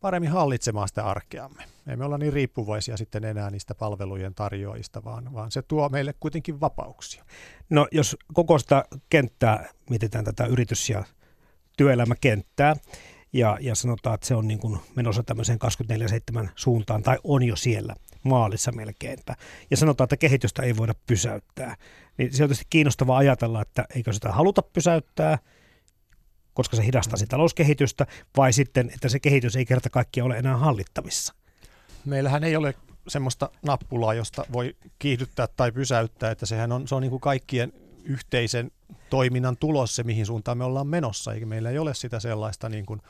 paremmin 0.00 0.30
hallitsemaan 0.30 0.88
sitä 0.88 1.04
arkeamme. 1.04 1.62
Ei 1.86 1.96
me 1.96 2.04
olla 2.04 2.18
niin 2.18 2.32
riippuvaisia 2.32 2.96
sitten 2.96 3.24
enää 3.24 3.50
niistä 3.50 3.74
palvelujen 3.74 4.34
tarjoajista, 4.34 5.04
vaan, 5.04 5.34
vaan 5.34 5.50
se 5.50 5.62
tuo 5.62 5.88
meille 5.88 6.14
kuitenkin 6.20 6.60
vapauksia. 6.60 7.24
No 7.70 7.88
jos 7.92 8.16
koko 8.32 8.58
sitä 8.58 8.84
kenttää 9.10 9.68
mietitään 9.90 10.24
tätä 10.24 10.46
yritys- 10.46 10.90
ja 10.90 11.04
työelämäkenttää, 11.76 12.76
ja, 13.32 13.58
ja 13.60 13.74
sanotaan, 13.74 14.14
että 14.14 14.26
se 14.26 14.34
on 14.34 14.48
niin 14.48 14.58
kuin 14.58 14.78
menossa 14.96 15.22
tämmöiseen 15.22 15.58
24-7 16.44 16.48
suuntaan, 16.56 17.02
tai 17.02 17.18
on 17.24 17.42
jo 17.42 17.56
siellä 17.56 17.94
maalissa 18.22 18.72
melkeinpä, 18.72 19.36
ja 19.70 19.76
sanotaan, 19.76 20.04
että 20.04 20.16
kehitystä 20.16 20.62
ei 20.62 20.76
voida 20.76 20.94
pysäyttää, 21.06 21.76
niin 22.18 22.32
se 22.32 22.42
on 22.42 22.48
tietysti 22.48 22.66
kiinnostavaa 22.70 23.18
ajatella, 23.18 23.62
että 23.62 23.84
eikö 23.94 24.12
sitä 24.12 24.32
haluta 24.32 24.62
pysäyttää, 24.62 25.38
koska 26.54 26.76
se 26.76 26.84
hidastaisi 26.84 27.26
talouskehitystä, 27.26 28.06
vai 28.36 28.52
sitten, 28.52 28.90
että 28.94 29.08
se 29.08 29.20
kehitys 29.20 29.56
ei 29.56 29.64
kerta 29.64 29.90
kaikkiaan 29.90 30.26
ole 30.26 30.38
enää 30.38 30.56
hallittavissa. 30.56 31.34
Meillähän 32.04 32.44
ei 32.44 32.56
ole 32.56 32.74
semmoista 33.08 33.50
nappulaa, 33.62 34.14
josta 34.14 34.44
voi 34.52 34.76
kiihdyttää 34.98 35.46
tai 35.56 35.72
pysäyttää, 35.72 36.30
että 36.30 36.46
sehän 36.46 36.72
on, 36.72 36.88
se 36.88 36.94
on 36.94 37.02
niin 37.02 37.10
kuin 37.10 37.20
kaikkien 37.20 37.72
yhteisen 38.10 38.70
toiminnan 39.10 39.56
tulos 39.56 39.96
se, 39.96 40.02
mihin 40.02 40.26
suuntaan 40.26 40.58
me 40.58 40.64
ollaan 40.64 40.86
menossa, 40.86 41.34
eikä 41.34 41.46
meillä 41.46 41.70
ei 41.70 41.78
ole 41.78 41.94
sitä 41.94 42.20
sellaista 42.20 42.68
niin 42.68 42.86
kuin, 42.86 43.02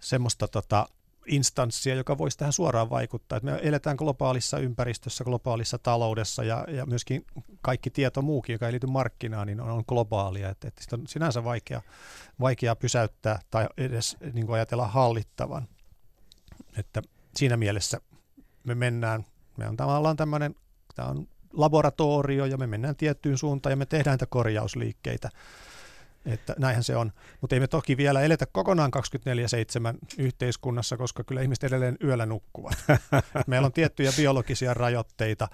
semmoista 0.00 0.48
tota, 0.48 0.86
instanssia, 1.26 1.94
joka 1.94 2.18
voisi 2.18 2.38
tähän 2.38 2.52
suoraan 2.52 2.90
vaikuttaa. 2.90 3.36
Että 3.36 3.50
me 3.50 3.60
eletään 3.62 3.96
globaalissa 3.96 4.58
ympäristössä, 4.58 5.24
globaalissa 5.24 5.78
taloudessa 5.78 6.44
ja, 6.44 6.64
ja 6.68 6.86
myöskin 6.86 7.26
kaikki 7.62 7.90
tieto 7.90 8.22
muukin, 8.22 8.52
joka 8.52 8.66
ei 8.66 8.72
liity 8.72 8.86
markkinaan, 8.86 9.46
niin 9.46 9.60
on, 9.60 9.70
on 9.70 9.84
globaalia. 9.88 10.48
Että, 10.48 10.68
että 10.68 10.82
sitä 10.82 10.96
on 10.96 11.06
sinänsä 11.06 11.44
vaikea, 11.44 11.82
vaikea 12.40 12.76
pysäyttää 12.76 13.40
tai 13.50 13.66
edes 13.76 14.16
niin 14.32 14.46
kuin 14.46 14.54
ajatella 14.54 14.86
hallittavan. 14.86 15.68
Että 16.78 17.02
siinä 17.36 17.56
mielessä 17.56 18.00
me 18.64 18.74
mennään, 18.74 19.24
me 19.56 19.68
on 19.68 19.76
tavallaan 19.76 20.16
tämmöinen, 20.16 20.54
tämä 20.94 21.08
on 21.08 21.28
laboratorio 21.56 22.44
ja 22.44 22.56
me 22.56 22.66
mennään 22.66 22.96
tiettyyn 22.96 23.38
suuntaan 23.38 23.70
ja 23.72 23.76
me 23.76 23.86
tehdään 23.86 24.12
näitä 24.12 24.26
korjausliikkeitä. 24.26 25.30
Että 26.26 26.54
näinhän 26.58 26.84
se 26.84 26.96
on. 26.96 27.12
Mutta 27.40 27.56
ei 27.56 27.60
me 27.60 27.66
toki 27.66 27.96
vielä 27.96 28.22
eletä 28.22 28.46
kokonaan 28.46 28.90
24-7 29.94 29.98
yhteiskunnassa, 30.18 30.96
koska 30.96 31.24
kyllä 31.24 31.42
ihmiset 31.42 31.64
edelleen 31.64 31.96
yöllä 32.04 32.26
nukkuvat. 32.26 32.84
Meillä 33.46 33.66
on 33.66 33.72
tiettyjä 33.72 34.12
biologisia 34.16 34.74
rajoitteita, 34.74 35.48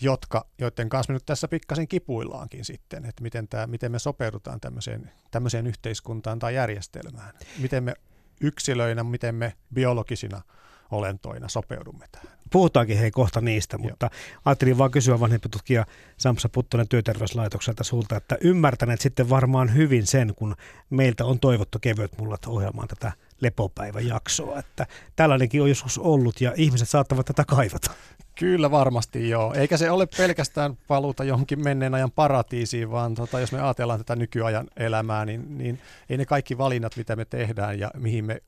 jotka, 0.00 0.46
joiden 0.58 0.88
kanssa 0.88 1.12
me 1.12 1.14
nyt 1.14 1.26
tässä 1.26 1.48
pikkasen 1.48 1.88
kipuillaankin 1.88 2.64
sitten, 2.64 3.04
että 3.04 3.22
miten, 3.22 3.48
tämä, 3.48 3.66
miten 3.66 3.92
me 3.92 3.98
sopeudutaan 3.98 4.60
tämmöiseen, 4.60 5.10
tämmöiseen 5.30 5.66
yhteiskuntaan 5.66 6.38
tai 6.38 6.54
järjestelmään. 6.54 7.34
Miten 7.58 7.84
me 7.84 7.94
yksilöinä, 8.40 9.04
miten 9.04 9.34
me 9.34 9.52
biologisina 9.74 10.42
olentoina 10.90 11.48
sopeudumme 11.48 12.06
tähän. 12.12 12.38
Puhutaankin 12.50 12.98
hei 12.98 13.10
kohta 13.10 13.40
niistä, 13.40 13.78
mutta 13.78 14.10
Joo. 14.12 14.40
ajattelin 14.44 14.78
vaan 14.78 14.90
kysyä 14.90 15.20
vanhempi 15.20 15.48
tutkija 15.48 15.86
Samsa 16.16 16.48
Puttonen 16.48 16.88
työterveyslaitokselta 16.88 17.84
sulta, 17.84 18.16
että 18.16 18.36
ymmärtäneet 18.40 19.00
sitten 19.00 19.30
varmaan 19.30 19.74
hyvin 19.74 20.06
sen, 20.06 20.34
kun 20.34 20.56
meiltä 20.90 21.24
on 21.24 21.40
toivottu 21.40 21.78
kevyet 21.78 22.18
mullat 22.18 22.46
ohjelmaan 22.46 22.88
tätä 22.88 23.12
lepopäiväjaksoa, 23.40 24.58
että 24.58 24.86
tällainenkin 25.16 25.62
on 25.62 25.68
joskus 25.68 25.98
ollut 25.98 26.40
ja 26.40 26.52
ihmiset 26.56 26.88
saattavat 26.88 27.26
tätä 27.26 27.44
kaivata. 27.44 27.90
Kyllä 28.38 28.70
varmasti 28.70 29.28
joo. 29.28 29.54
Eikä 29.54 29.76
se 29.76 29.90
ole 29.90 30.06
pelkästään 30.16 30.78
paluuta 30.88 31.24
johonkin 31.24 31.64
menneen 31.64 31.94
ajan 31.94 32.10
paratiisiin, 32.10 32.90
vaan 32.90 33.14
tota, 33.14 33.40
jos 33.40 33.52
me 33.52 33.62
ajatellaan 33.62 34.00
tätä 34.00 34.16
nykyajan 34.16 34.68
elämää, 34.76 35.24
niin, 35.24 35.58
niin 35.58 35.80
ei 36.08 36.16
ne 36.16 36.26
kaikki 36.26 36.58
valinnat, 36.58 36.96
mitä 36.96 37.16
me 37.16 37.24
tehdään 37.24 37.78
ja 37.78 37.90
mihin 37.96 38.24
me 38.24 38.42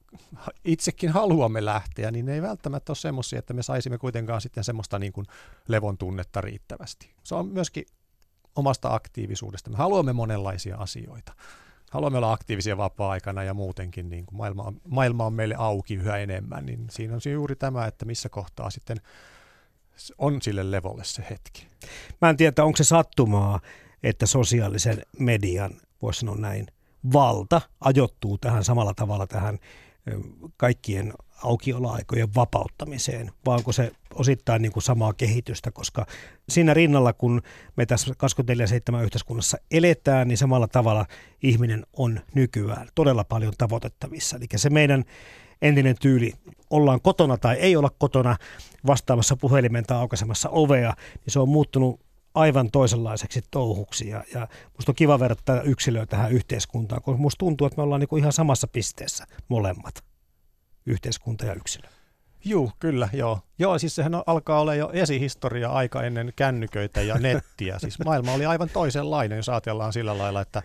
itsekin 0.65 1.11
haluamme 1.11 1.65
lähteä, 1.65 2.11
niin 2.11 2.27
ne 2.27 2.35
ei 2.35 2.43
välttämättä 2.43 2.91
ole 2.91 2.97
semmoisia, 2.97 3.39
että 3.39 3.55
me 3.55 3.63
saisimme 3.63 3.99
kuitenkaan 3.99 4.41
sitten 4.41 4.65
semmoista 4.65 4.99
niin 4.99 5.13
kuin 5.13 5.27
levon 5.69 5.99
tunnetta 5.99 6.41
riittävästi. 6.41 7.11
Se 7.25 7.35
on 7.35 7.49
myöskin 7.49 7.87
omasta 8.57 8.95
aktiivisuudesta. 8.95 9.71
Me 9.71 9.77
haluamme 9.77 10.13
monenlaisia 10.13 10.77
asioita. 10.77 11.33
Haluamme 11.97 12.19
olla 12.19 12.33
aktiivisia 12.33 12.77
vapaa-aikana 12.77 13.43
ja 13.43 13.55
muutenkin 13.55 14.11
niin 14.11 14.27
kuin 14.27 14.37
maailma, 14.37 14.63
on, 14.63 14.81
maailma 14.89 15.27
on 15.27 15.33
meille 15.33 15.55
auki 15.59 15.95
yhä 15.95 16.17
enemmän, 16.17 16.67
niin 16.67 16.87
siinä 16.91 17.15
on 17.15 17.21
juuri 17.33 17.57
tämä, 17.57 17.87
että 17.87 18.05
missä 18.05 18.29
kohtaa 18.29 18.71
sitten 18.71 18.97
on 20.19 20.43
sille 20.43 20.71
levolle 20.71 21.05
se 21.05 21.27
hetki. 21.31 21.67
Mä 22.23 22.31
en 22.31 22.37
tiedä, 22.37 22.65
onko 22.65 22.77
se 22.77 22.85
sattumaa, 22.85 23.61
että 24.03 24.27
sosiaalisen 24.27 25.03
median, 25.19 25.71
voisi 26.03 26.21
sanoa 26.21 26.37
näin, 26.37 26.67
valta 27.13 27.61
ajoittuu 27.81 28.39
tähän 28.39 28.65
samalla 28.65 28.95
tavalla 28.95 29.27
tähän 29.27 29.59
kaikkien 30.57 31.13
aukioloaikojen 31.43 32.35
vapauttamiseen, 32.35 33.31
vaan 33.47 33.59
onko 33.59 33.73
se 33.73 33.93
osittain 34.15 34.63
niin 34.63 34.73
kuin 34.73 34.83
samaa 34.83 35.13
kehitystä, 35.13 35.71
koska 35.71 36.07
siinä 36.49 36.75
rinnalla, 36.75 37.13
kun 37.13 37.43
me 37.77 37.87
tässä 37.87 38.15
24-7 38.99 39.03
yhteiskunnassa 39.03 39.59
eletään, 39.71 40.29
niin 40.29 40.39
samalla 40.39 40.69
tavalla 40.69 41.07
ihminen 41.43 41.87
on 41.93 42.21
nykyään 42.35 42.89
todella 42.95 43.25
paljon 43.25 43.53
tavoitettavissa. 43.59 44.37
Eli 44.37 44.47
se 44.57 44.71
meidän 44.71 45.05
entinen 45.63 45.97
tyyli, 46.01 46.33
ollaan 46.71 47.01
kotona 47.01 47.37
tai 47.37 47.57
ei 47.57 47.77
olla 47.77 47.91
kotona 47.99 48.37
vastaamassa 48.87 49.37
puhelimen 49.37 49.85
tai 49.85 49.99
aukaisemassa 49.99 50.49
ovea, 50.49 50.95
niin 51.15 51.33
se 51.33 51.39
on 51.39 51.49
muuttunut 51.49 52.01
aivan 52.37 52.71
toisenlaiseksi 52.71 53.43
touhuksi. 53.51 54.09
Ja, 54.09 54.25
ja 54.35 54.49
musta 54.77 54.93
on 54.93 54.97
kiva 54.97 55.21
verrata 55.21 55.63
yksilöä 55.63 56.07
tähän 56.07 56.33
yhteiskuntaan, 56.33 57.03
koska 57.03 57.21
musta 57.21 57.39
tuntuu, 57.39 57.67
että 57.67 57.77
me 57.77 57.83
ollaan 57.83 58.01
niin 58.01 58.19
ihan 58.19 58.33
samassa 58.33 58.67
pisteessä 58.67 59.27
molemmat, 59.49 60.05
yhteiskunta 60.87 61.47
ja 61.47 61.55
yksilö. 61.55 61.89
Juu, 62.45 62.73
kyllä, 62.79 63.09
joo. 63.13 63.41
Joo, 63.59 63.79
siis 63.79 63.95
sehän 63.95 64.13
alkaa 64.27 64.61
olla 64.61 64.75
jo 64.75 64.91
esihistoria 64.93 65.71
aika 65.71 66.03
ennen 66.03 66.33
kännyköitä 66.37 67.03
ja 67.03 67.19
nettiä. 67.19 67.79
Siis 67.79 67.99
maailma 68.05 68.33
oli 68.33 68.47
aivan 68.47 68.69
toisenlainen, 68.69 69.37
jos 69.37 69.49
ajatellaan 69.49 69.93
sillä 69.93 70.19
lailla, 70.19 70.41
että 70.41 70.63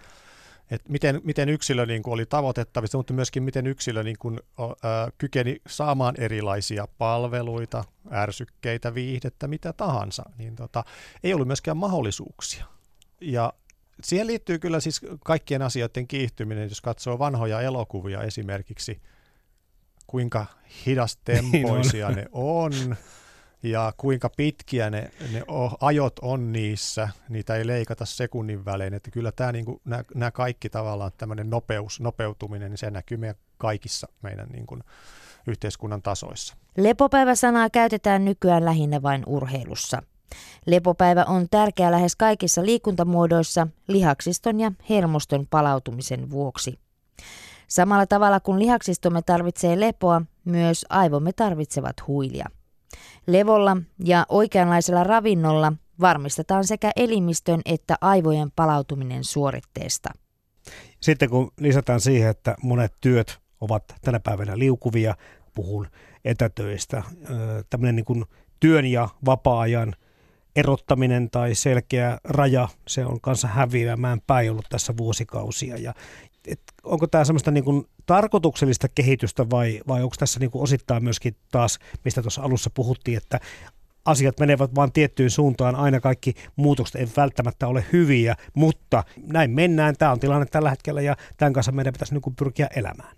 että 0.71 0.91
miten, 0.91 1.21
miten 1.23 1.49
yksilö 1.49 1.85
niin 1.85 2.03
kuin 2.03 2.13
oli 2.13 2.25
tavoitettavissa, 2.25 2.97
mutta 2.97 3.13
myöskin 3.13 3.43
miten 3.43 3.67
yksilö 3.67 4.03
niin 4.03 4.17
kuin, 4.19 4.39
ää, 4.59 5.09
kykeni 5.17 5.61
saamaan 5.67 6.15
erilaisia 6.17 6.87
palveluita, 6.97 7.83
ärsykkeitä, 8.11 8.93
viihdettä, 8.93 9.47
mitä 9.47 9.73
tahansa, 9.73 10.23
niin 10.37 10.55
tota, 10.55 10.83
ei 11.23 11.33
ollut 11.33 11.47
myöskään 11.47 11.77
mahdollisuuksia. 11.77 12.65
Ja 13.21 13.53
siihen 14.03 14.27
liittyy 14.27 14.59
kyllä 14.59 14.79
siis 14.79 15.01
kaikkien 15.25 15.61
asioiden 15.61 16.07
kiihtyminen, 16.07 16.69
jos 16.69 16.81
katsoo 16.81 17.19
vanhoja 17.19 17.61
elokuvia 17.61 18.21
esimerkiksi, 18.21 19.01
kuinka 20.07 20.45
hidastempoisia 20.85 22.09
niin 22.09 22.27
on. 22.31 22.71
ne 22.71 22.85
on, 22.87 22.95
ja 23.63 23.93
kuinka 23.97 24.29
pitkiä 24.37 24.89
ne, 24.89 25.11
ne 25.31 25.43
ajot 25.81 26.19
on 26.21 26.51
niissä, 26.51 27.09
niitä 27.29 27.55
ei 27.55 27.67
leikata 27.67 28.05
sekunnin 28.05 28.65
välein, 28.65 28.93
että 28.93 29.11
kyllä 29.11 29.31
tämä 29.31 29.51
niin 29.51 29.65
kuin, 29.65 29.81
nämä, 29.85 30.03
nämä 30.15 30.31
kaikki 30.31 30.69
tavallaan 30.69 31.11
tämmöinen 31.17 31.49
nopeus, 31.49 31.99
nopeutuminen, 31.99 32.71
niin 32.71 32.77
se 32.77 32.91
näkyy 32.91 33.17
meidän 33.17 33.35
kaikissa 33.57 34.07
meidän 34.21 34.47
niin 34.49 34.67
kuin, 34.67 34.83
yhteiskunnan 35.47 36.01
tasoissa. 36.01 36.55
Lepopäiväsanaa 36.77 37.69
käytetään 37.69 38.25
nykyään 38.25 38.65
lähinnä 38.65 39.01
vain 39.01 39.23
urheilussa. 39.27 40.03
Lepopäivä 40.65 41.23
on 41.23 41.47
tärkeä 41.51 41.91
lähes 41.91 42.15
kaikissa 42.15 42.65
liikuntamuodoissa 42.65 43.67
lihaksiston 43.87 44.59
ja 44.59 44.71
hermoston 44.89 45.47
palautumisen 45.49 46.29
vuoksi. 46.29 46.79
Samalla 47.67 48.07
tavalla 48.07 48.39
kuin 48.39 48.59
lihaksistomme 48.59 49.21
tarvitsee 49.21 49.79
lepoa, 49.79 50.21
myös 50.45 50.85
aivomme 50.89 51.33
tarvitsevat 51.33 51.95
huilia. 52.07 52.49
Levolla 53.27 53.77
ja 54.03 54.25
oikeanlaisella 54.29 55.03
ravinnolla 55.03 55.73
varmistetaan 55.99 56.67
sekä 56.67 56.91
elimistön 56.95 57.61
että 57.65 57.95
aivojen 58.01 58.51
palautuminen 58.55 59.23
suoritteesta. 59.23 60.09
Sitten 60.99 61.29
kun 61.29 61.51
lisätään 61.59 62.01
siihen, 62.01 62.29
että 62.29 62.55
monet 62.63 62.93
työt 63.01 63.39
ovat 63.61 63.83
tänä 64.01 64.19
päivänä 64.19 64.59
liukuvia, 64.59 65.15
puhun 65.53 65.87
etätöistä, 66.25 67.03
tämmöinen 67.69 67.95
niin 67.95 68.05
kuin 68.05 68.25
työn 68.59 68.85
ja 68.85 69.09
vapaa-ajan 69.25 69.95
erottaminen 70.55 71.29
tai 71.29 71.55
selkeä 71.55 72.17
raja, 72.23 72.67
se 72.87 73.05
on 73.05 73.21
kanssa 73.21 73.47
häviämään 73.47 74.21
päin 74.27 74.51
ollut 74.51 74.65
tässä 74.69 74.93
vuosikausia. 74.97 75.77
Ja, 75.77 75.93
et 76.47 76.61
onko 76.83 77.07
tämä 77.07 77.25
semmoista 77.25 77.51
niin 77.51 77.63
kuin 77.63 77.87
tarkoituksellista 78.05 78.87
kehitystä 78.89 79.49
vai, 79.49 79.81
vai 79.87 80.03
onko 80.03 80.15
tässä 80.19 80.39
niin 80.39 80.51
kuin 80.51 80.63
osittain 80.63 81.03
myöskin 81.03 81.35
taas, 81.51 81.79
mistä 82.05 82.21
tuossa 82.21 82.41
alussa 82.41 82.69
puhuttiin, 82.69 83.17
että 83.17 83.39
asiat 84.05 84.39
menevät 84.39 84.75
vain 84.75 84.91
tiettyyn 84.91 85.29
suuntaan, 85.29 85.75
aina 85.75 85.99
kaikki 85.99 86.33
muutokset 86.55 86.95
eivät 86.95 87.17
välttämättä 87.17 87.67
ole 87.67 87.85
hyviä, 87.93 88.35
mutta 88.53 89.03
näin 89.27 89.51
mennään, 89.51 89.95
tämä 89.97 90.11
on 90.11 90.19
tilanne 90.19 90.45
tällä 90.45 90.69
hetkellä 90.69 91.01
ja 91.01 91.15
tämän 91.37 91.53
kanssa 91.53 91.71
meidän 91.71 91.93
pitäisi 91.93 92.13
niin 92.13 92.21
kuin 92.21 92.35
pyrkiä 92.35 92.67
elämään. 92.75 93.15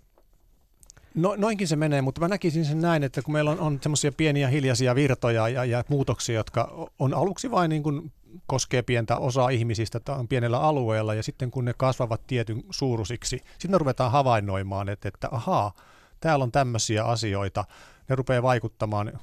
No, 1.14 1.34
noinkin 1.36 1.68
se 1.68 1.76
menee, 1.76 2.02
mutta 2.02 2.20
mä 2.20 2.28
näkisin 2.28 2.64
sen 2.64 2.80
näin, 2.80 3.02
että 3.02 3.22
kun 3.22 3.32
meillä 3.32 3.50
on, 3.50 3.60
on 3.60 3.78
semmoisia 3.82 4.12
pieniä 4.12 4.48
hiljaisia 4.48 4.94
virtoja 4.94 5.48
ja, 5.48 5.64
ja 5.64 5.84
muutoksia, 5.88 6.34
jotka 6.34 6.88
on 6.98 7.14
aluksi 7.14 7.50
vain 7.50 7.68
niin 7.68 7.82
kuin 7.82 8.12
koskee 8.46 8.82
pientä 8.82 9.16
osaa 9.16 9.48
ihmisistä 9.48 10.00
on 10.08 10.28
pienellä 10.28 10.60
alueella 10.60 11.14
ja 11.14 11.22
sitten 11.22 11.50
kun 11.50 11.64
ne 11.64 11.74
kasvavat 11.76 12.26
tietyn 12.26 12.62
suuruisiksi, 12.70 13.40
sitten 13.58 13.80
ruvetaan 13.80 14.12
havainnoimaan, 14.12 14.88
että, 14.88 15.08
että 15.08 15.28
ahaa, 15.30 15.72
täällä 16.20 16.42
on 16.42 16.52
tämmöisiä 16.52 17.04
asioita, 17.04 17.64
ne 18.08 18.14
rupeaa 18.14 18.42
vaikuttamaan 18.42 19.20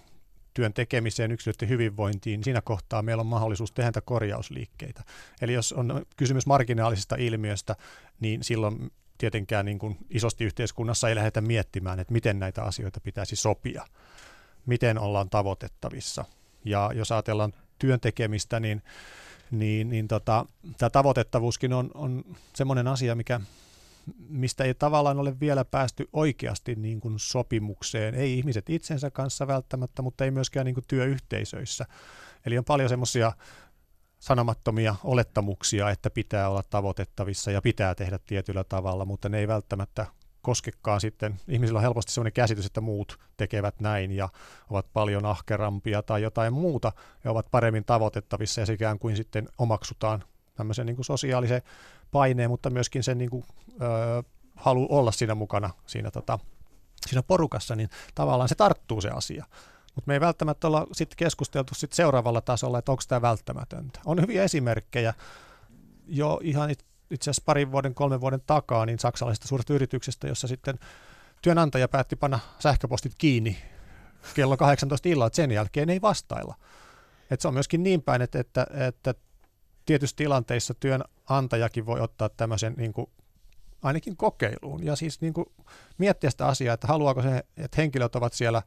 työn 0.54 0.74
tekemiseen, 0.74 1.32
yksilöiden 1.32 1.70
hyvinvointiin, 1.70 2.44
siinä 2.44 2.62
kohtaa 2.62 3.02
meillä 3.02 3.22
on 3.22 3.28
mahdollisuus 3.28 3.72
tehdä 3.72 4.02
korjausliikkeitä. 4.02 5.04
Eli 5.42 5.54
jos 5.54 5.74
on 5.74 6.06
kysymys 6.18 6.46
marginaalisesta 6.46 7.16
ilmiöstä, 7.16 7.76
niin 8.20 8.44
silloin 8.44 8.92
tietenkään 9.18 9.66
niin 9.66 9.80
kuin 9.80 9.98
isosti 10.10 10.44
yhteiskunnassa 10.44 11.10
ei 11.10 11.16
lähdetä 11.16 11.42
miettimään, 11.42 12.00
että 12.00 12.14
miten 12.14 12.40
näitä 12.40 12.64
asioita 12.64 13.00
pitäisi 13.00 13.36
sopia, 13.36 13.86
miten 14.66 15.00
ollaan 15.00 15.30
tavoitettavissa. 15.30 16.26
Ja 16.66 16.92
jos 16.94 17.12
ajatellaan 17.12 17.54
työn 17.82 18.00
tekemistä, 18.00 18.60
niin, 18.60 18.82
niin, 19.52 19.90
niin 19.90 20.08
tota, 20.08 20.46
tämä 20.78 20.90
tavoitettavuuskin 20.90 21.74
on, 21.74 21.92
on 21.94 22.24
semmoinen 22.56 22.88
asia, 22.88 23.16
mikä 23.16 23.42
mistä 24.30 24.64
ei 24.64 24.74
tavallaan 24.74 25.20
ole 25.20 25.40
vielä 25.40 25.66
päästy 25.66 26.10
oikeasti 26.14 26.76
niin 26.76 27.00
kuin 27.00 27.20
sopimukseen, 27.20 28.16
ei 28.16 28.38
ihmiset 28.38 28.70
itsensä 28.70 29.12
kanssa 29.12 29.48
välttämättä, 29.48 30.02
mutta 30.02 30.26
ei 30.26 30.32
myöskään 30.32 30.66
niin 30.66 30.74
kuin 30.74 30.86
työyhteisöissä. 30.88 31.86
Eli 32.46 32.58
on 32.58 32.66
paljon 32.66 32.90
semmoisia 32.90 33.32
sanomattomia 34.20 34.96
olettamuksia, 35.04 35.90
että 35.90 36.10
pitää 36.10 36.50
olla 36.50 36.64
tavoitettavissa 36.70 37.52
ja 37.52 37.62
pitää 37.62 37.96
tehdä 37.96 38.20
tietyllä 38.26 38.64
tavalla, 38.64 39.06
mutta 39.06 39.30
ne 39.30 39.40
ei 39.40 39.48
välttämättä 39.48 40.06
koskekaan 40.42 41.02
sitten. 41.02 41.40
Ihmisillä 41.48 41.78
on 41.78 41.84
helposti 41.84 42.12
sellainen 42.12 42.34
käsitys, 42.34 42.66
että 42.66 42.82
muut 42.82 43.20
tekevät 43.38 43.80
näin 43.80 44.12
ja 44.12 44.30
ovat 44.70 44.86
paljon 44.94 45.26
ahkerampia 45.26 46.04
tai 46.04 46.22
jotain 46.22 46.54
muuta 46.54 46.92
ja 47.24 47.32
ovat 47.32 47.48
paremmin 47.52 47.86
tavoitettavissa 47.86 48.62
ja 48.62 48.66
se 48.66 48.78
kuin 49.00 49.16
sitten 49.16 49.50
omaksutaan 49.58 50.24
tämmöisen 50.56 50.86
niin 50.86 50.96
kuin 50.96 51.06
sosiaalisen 51.06 51.62
paineen, 52.12 52.50
mutta 52.50 52.70
myöskin 52.70 53.04
sen 53.04 53.18
niin 53.18 53.30
kuin, 53.30 53.44
ö, 53.82 54.24
halu 54.56 54.88
olla 54.90 55.12
siinä 55.12 55.36
mukana 55.36 55.70
siinä, 55.88 56.12
tota, 56.12 56.40
siinä 57.08 57.24
porukassa, 57.24 57.76
niin 57.76 57.90
tavallaan 58.16 58.50
se 58.50 58.56
tarttuu 58.56 59.02
se 59.02 59.10
asia. 59.10 59.46
Mutta 59.96 60.08
me 60.08 60.14
ei 60.14 60.20
välttämättä 60.20 60.68
olla 60.68 60.88
sitten 60.92 61.18
keskusteltu 61.18 61.76
sit 61.76 61.94
seuraavalla 61.94 62.42
tasolla, 62.42 62.80
että 62.80 62.92
onko 62.92 63.04
tämä 63.08 63.22
välttämätöntä. 63.22 64.00
On 64.06 64.22
hyviä 64.22 64.44
esimerkkejä 64.44 65.14
jo 66.08 66.40
ihan 66.44 66.70
itse 67.12 67.30
asiassa 67.30 67.44
parin 67.46 67.72
vuoden, 67.72 67.94
kolmen 67.94 68.22
vuoden 68.22 68.42
takaa 68.48 68.86
niin 68.86 69.00
saksalaisesta 69.00 69.48
suuresta 69.48 69.74
yrityksestä, 69.74 70.28
jossa 70.28 70.48
sitten 70.48 70.80
työnantaja 71.42 71.88
päätti 71.88 72.16
panna 72.16 72.40
sähköpostit 72.60 73.16
kiinni 73.18 73.58
kello 74.34 74.58
18 74.58 75.10
illalla, 75.10 75.28
että 75.28 75.36
sen 75.36 75.52
jälkeen 75.52 75.90
ei 75.90 76.02
vastailla. 76.02 76.56
Et 77.32 77.42
se 77.42 77.48
on 77.48 77.54
myöskin 77.54 77.84
niin 77.84 78.02
päin, 78.02 78.22
että, 78.22 78.40
että, 78.40 78.68
että 78.88 79.14
tietyissä 79.86 80.16
tilanteissa 80.16 80.74
työnantajakin 80.74 81.86
voi 81.86 82.00
ottaa 82.00 82.30
tämmöisen 82.30 82.74
niin 82.78 82.94
kuin 82.94 83.08
ainakin 83.82 84.18
kokeiluun 84.18 84.86
ja 84.86 84.96
siis 84.96 85.22
niin 85.22 85.34
kuin 85.34 85.46
miettiä 85.98 86.30
sitä 86.30 86.48
asiaa, 86.48 86.74
että 86.74 86.88
haluaako 86.88 87.22
se, 87.22 87.44
että 87.58 87.82
henkilöt 87.82 88.16
ovat 88.16 88.34
siellä 88.34 88.62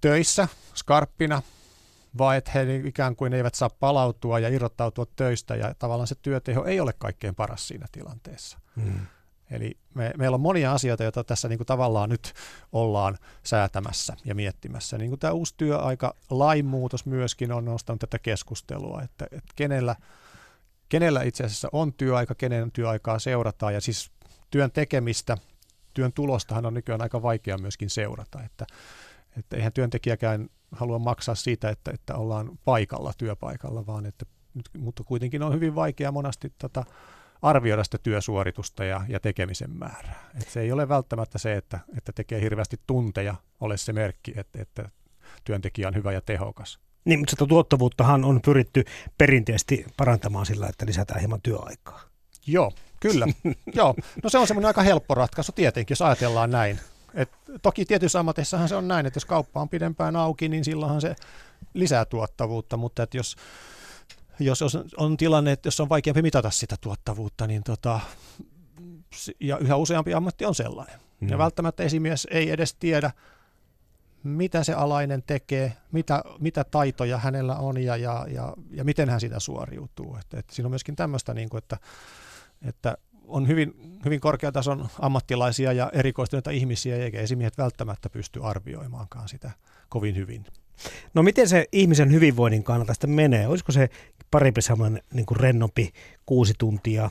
töissä 0.00 0.48
skarppina 0.74 1.42
vai 2.18 2.36
että 2.36 2.50
he 2.54 2.76
ikään 2.84 3.16
kuin 3.16 3.32
eivät 3.32 3.54
saa 3.54 3.70
palautua 3.80 4.38
ja 4.38 4.48
irrottautua 4.48 5.06
töistä 5.16 5.56
ja 5.56 5.74
tavallaan 5.74 6.06
se 6.06 6.14
työteho 6.22 6.64
ei 6.64 6.80
ole 6.80 6.92
kaikkein 6.92 7.34
paras 7.34 7.68
siinä 7.68 7.86
tilanteessa. 7.92 8.58
Hmm. 8.76 9.06
Eli 9.50 9.78
me, 9.94 10.12
meillä 10.18 10.34
on 10.34 10.40
monia 10.40 10.72
asioita, 10.72 11.02
joita 11.02 11.24
tässä 11.24 11.48
niin 11.48 11.58
kuin 11.58 11.66
tavallaan 11.66 12.10
nyt 12.10 12.32
ollaan 12.72 13.18
säätämässä 13.42 14.16
ja 14.24 14.34
miettimässä. 14.34 14.98
Niin 14.98 15.10
kuin 15.10 15.18
tämä 15.18 15.32
uusi 15.32 15.54
työaika 15.56 16.14
lainmuutos 16.30 17.06
myöskin 17.06 17.52
on 17.52 17.64
nostanut 17.64 18.00
tätä 18.00 18.18
keskustelua, 18.18 19.02
että, 19.02 19.24
että 19.24 19.52
kenellä, 19.56 19.96
kenellä 20.88 21.22
itse 21.22 21.44
asiassa 21.44 21.68
on 21.72 21.92
työaika, 21.92 22.34
kenen 22.34 22.72
työaikaa 22.72 23.18
seurataan 23.18 23.74
ja 23.74 23.80
siis 23.80 24.10
työn 24.50 24.70
tekemistä, 24.70 25.38
työn 25.94 26.12
tulostahan 26.12 26.66
on 26.66 26.74
nykyään 26.74 27.02
aika 27.02 27.22
vaikea 27.22 27.58
myöskin 27.58 27.90
seurata, 27.90 28.42
että, 28.42 28.66
että 29.36 29.56
eihän 29.56 29.72
työntekijäkään 29.72 30.48
halua 30.72 30.98
maksaa 30.98 31.34
siitä, 31.34 31.70
että, 31.70 31.90
että 31.94 32.14
ollaan 32.14 32.58
paikalla 32.64 33.12
työpaikalla, 33.18 33.86
vaan 33.86 34.06
että, 34.06 34.26
mutta 34.78 35.04
kuitenkin 35.04 35.42
on 35.42 35.54
hyvin 35.54 35.74
vaikea 35.74 36.12
monasti 36.12 36.52
tota, 36.58 36.84
arvioida 37.42 37.84
sitä 37.84 37.98
työsuoritusta 37.98 38.84
ja, 38.84 39.00
ja 39.08 39.20
tekemisen 39.20 39.70
määrää. 39.70 40.30
Et 40.40 40.48
se 40.48 40.60
ei 40.60 40.72
ole 40.72 40.88
välttämättä 40.88 41.38
se, 41.38 41.56
että, 41.56 41.78
että 41.96 42.12
tekee 42.12 42.40
hirveästi 42.40 42.80
tunteja, 42.86 43.34
ole 43.60 43.76
se 43.76 43.92
merkki, 43.92 44.32
että, 44.36 44.62
että 44.62 44.88
työntekijä 45.44 45.88
on 45.88 45.94
hyvä 45.94 46.12
ja 46.12 46.20
tehokas. 46.20 46.78
Niin, 47.04 47.18
mutta 47.18 47.30
sitä 47.30 47.46
tuottavuuttahan 47.46 48.24
on 48.24 48.40
pyritty 48.40 48.84
perinteisesti 49.18 49.86
parantamaan 49.96 50.46
sillä, 50.46 50.68
että 50.68 50.86
lisätään 50.86 51.20
hieman 51.20 51.42
työaikaa. 51.42 52.00
Joo, 52.46 52.72
kyllä. 53.00 53.26
Joo. 53.74 53.94
No 54.22 54.30
se 54.30 54.38
on 54.38 54.46
semmoinen 54.46 54.66
aika 54.66 54.82
helppo 54.82 55.14
ratkaisu 55.14 55.52
tietenkin, 55.52 55.92
jos 55.92 56.02
ajatellaan 56.02 56.50
näin. 56.50 56.80
Et 57.14 57.30
toki 57.62 57.84
tietyissä 57.84 58.20
ammateissahan 58.20 58.68
se 58.68 58.76
on 58.76 58.88
näin, 58.88 59.06
että 59.06 59.16
jos 59.16 59.24
kauppa 59.24 59.60
on 59.60 59.68
pidempään 59.68 60.16
auki, 60.16 60.48
niin 60.48 60.64
silloinhan 60.64 61.00
se 61.00 61.16
lisää 61.74 62.04
tuottavuutta, 62.04 62.76
mutta 62.76 63.02
että 63.02 63.16
jos 63.16 63.36
jos 64.40 64.78
on 64.96 65.16
tilanne, 65.16 65.52
että 65.52 65.66
jos 65.66 65.80
on 65.80 65.88
vaikeampi 65.88 66.22
mitata 66.22 66.50
sitä 66.50 66.76
tuottavuutta, 66.80 67.46
niin 67.46 67.62
tota, 67.62 68.00
ja 69.40 69.58
yhä 69.58 69.76
useampi 69.76 70.14
ammatti 70.14 70.44
on 70.44 70.54
sellainen. 70.54 71.00
Mm. 71.20 71.28
Ja 71.28 71.38
välttämättä 71.38 71.82
esimies 71.82 72.26
ei 72.30 72.50
edes 72.50 72.74
tiedä, 72.74 73.10
mitä 74.22 74.64
se 74.64 74.72
alainen 74.72 75.22
tekee, 75.22 75.76
mitä, 75.92 76.22
mitä 76.38 76.64
taitoja 76.64 77.18
hänellä 77.18 77.56
on 77.56 77.82
ja, 77.82 77.96
ja, 77.96 78.26
ja, 78.30 78.54
ja 78.70 78.84
miten 78.84 79.08
hän 79.08 79.20
sitä 79.20 79.40
suoriutuu. 79.40 80.16
Että, 80.20 80.38
että 80.38 80.54
siinä 80.54 80.66
on 80.66 80.72
myöskin 80.72 80.96
tämmöistä, 80.96 81.34
niin 81.34 81.48
kuin, 81.48 81.58
että, 81.58 81.76
että 82.62 82.96
on 83.26 83.48
hyvin, 83.48 83.74
hyvin 84.04 84.20
korkeatason 84.20 84.88
ammattilaisia 84.98 85.72
ja 85.72 85.90
erikoistuneita 85.94 86.50
ihmisiä, 86.50 86.96
eikä 86.96 87.20
esimiehet 87.20 87.58
välttämättä 87.58 88.08
pysty 88.08 88.40
arvioimaankaan 88.42 89.28
sitä 89.28 89.50
kovin 89.88 90.16
hyvin. 90.16 90.44
No 91.14 91.22
miten 91.22 91.48
se 91.48 91.66
ihmisen 91.72 92.12
hyvinvoinnin 92.12 92.62
kannalta 92.64 92.94
sitten 92.94 93.10
menee? 93.10 93.48
Olisiko 93.48 93.72
se 93.72 93.88
parempi 94.30 94.62
semmoinen 94.62 95.02
niin 95.12 95.26
kuin 95.26 95.40
rennompi 95.40 95.92
kuusi 96.26 96.54
tuntia, 96.58 97.10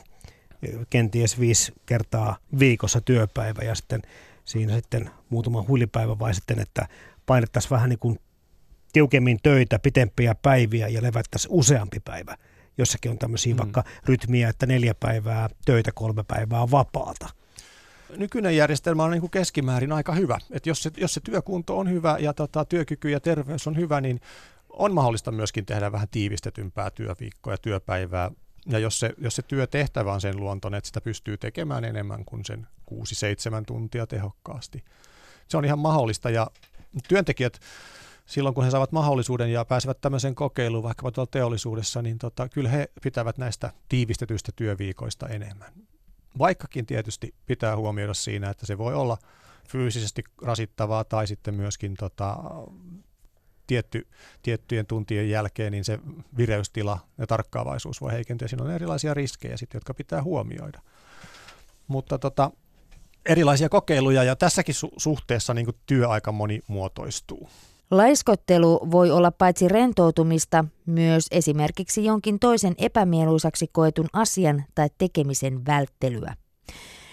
kenties 0.90 1.40
viisi 1.40 1.72
kertaa 1.86 2.36
viikossa 2.58 3.00
työpäivä 3.00 3.62
ja 3.62 3.74
sitten 3.74 4.02
siinä 4.44 4.74
sitten 4.74 5.10
muutama 5.30 5.64
huilipäivä 5.68 6.18
vai 6.18 6.34
sitten, 6.34 6.58
että 6.58 6.88
painettaisiin 7.26 7.70
vähän 7.70 7.88
niin 7.88 7.98
kuin 7.98 8.18
tiukemmin 8.92 9.38
töitä, 9.42 9.78
pitempiä 9.78 10.34
päiviä 10.34 10.88
ja 10.88 11.02
levättäisiin 11.02 11.52
useampi 11.52 12.00
päivä. 12.00 12.36
Jossakin 12.78 13.10
on 13.10 13.18
tämmöisiä 13.18 13.54
mm. 13.54 13.58
vaikka 13.58 13.84
rytmiä, 14.06 14.48
että 14.48 14.66
neljä 14.66 14.94
päivää 14.94 15.48
töitä, 15.64 15.92
kolme 15.94 16.22
päivää 16.22 16.70
vapaata 16.70 17.28
nykyinen 18.16 18.56
järjestelmä 18.56 19.04
on 19.04 19.10
niin 19.10 19.20
kuin 19.20 19.30
keskimäärin 19.30 19.92
aika 19.92 20.12
hyvä. 20.12 20.38
Et 20.50 20.66
jos, 20.66 20.82
se, 20.82 20.90
jos 20.96 21.14
se 21.14 21.20
työkunto 21.20 21.78
on 21.78 21.90
hyvä 21.90 22.16
ja 22.20 22.32
tota, 22.32 22.64
työkyky 22.64 23.10
ja 23.10 23.20
terveys 23.20 23.66
on 23.66 23.76
hyvä, 23.76 24.00
niin 24.00 24.20
on 24.68 24.94
mahdollista 24.94 25.32
myöskin 25.32 25.66
tehdä 25.66 25.92
vähän 25.92 26.08
tiivistetympää 26.08 26.90
työviikkoa 26.90 27.52
ja 27.52 27.58
työpäivää. 27.58 28.30
Ja 28.66 28.78
jos 28.78 29.00
se, 29.00 29.10
jos 29.18 29.36
se 29.36 29.42
työtehtävä 29.42 30.12
on 30.12 30.20
sen 30.20 30.36
luontoinen, 30.36 30.78
että 30.78 30.86
sitä 30.86 31.00
pystyy 31.00 31.36
tekemään 31.36 31.84
enemmän 31.84 32.24
kuin 32.24 32.44
sen 32.44 32.66
6-7 32.92 32.94
tuntia 33.66 34.06
tehokkaasti. 34.06 34.84
Se 35.48 35.56
on 35.56 35.64
ihan 35.64 35.78
mahdollista 35.78 36.30
ja 36.30 36.50
työntekijät 37.08 37.60
silloin 38.26 38.54
kun 38.54 38.64
he 38.64 38.70
saavat 38.70 38.92
mahdollisuuden 38.92 39.52
ja 39.52 39.64
pääsevät 39.64 40.00
tämmöiseen 40.00 40.34
kokeiluun 40.34 40.82
vaikkapa 40.82 41.10
tuolla 41.10 41.30
teollisuudessa, 41.32 42.02
niin 42.02 42.18
tota, 42.18 42.48
kyllä 42.48 42.68
he 42.68 42.88
pitävät 43.02 43.38
näistä 43.38 43.72
tiivistetyistä 43.88 44.52
työviikoista 44.56 45.28
enemmän. 45.28 45.72
Vaikkakin 46.38 46.86
tietysti 46.86 47.34
pitää 47.46 47.76
huomioida 47.76 48.14
siinä, 48.14 48.50
että 48.50 48.66
se 48.66 48.78
voi 48.78 48.94
olla 48.94 49.18
fyysisesti 49.68 50.24
rasittavaa 50.42 51.04
tai 51.04 51.26
sitten 51.26 51.54
myöskin 51.54 51.94
tota, 51.94 52.36
tietty, 53.66 54.06
tiettyjen 54.42 54.86
tuntien 54.86 55.30
jälkeen 55.30 55.72
niin 55.72 55.84
se 55.84 55.98
vireystila 56.36 56.98
ja 57.18 57.26
tarkkaavaisuus 57.26 58.00
voi 58.00 58.12
heikentyä. 58.12 58.48
Siinä 58.48 58.64
on 58.64 58.70
erilaisia 58.70 59.14
riskejä, 59.14 59.56
sitten, 59.56 59.76
jotka 59.76 59.94
pitää 59.94 60.22
huomioida. 60.22 60.80
Mutta 61.86 62.18
tota, 62.18 62.50
erilaisia 63.26 63.68
kokeiluja 63.68 64.24
ja 64.24 64.36
tässäkin 64.36 64.74
su- 64.74 64.94
suhteessa 64.96 65.54
niin 65.54 65.66
työaika 65.86 66.32
monimuotoistuu. 66.32 67.48
Laiskottelu 67.92 68.90
voi 68.90 69.10
olla 69.10 69.30
paitsi 69.30 69.68
rentoutumista, 69.68 70.64
myös 70.86 71.26
esimerkiksi 71.30 72.04
jonkin 72.04 72.38
toisen 72.38 72.74
epämieluisaksi 72.78 73.66
koetun 73.72 74.08
asian 74.12 74.64
tai 74.74 74.88
tekemisen 74.98 75.66
välttelyä. 75.66 76.34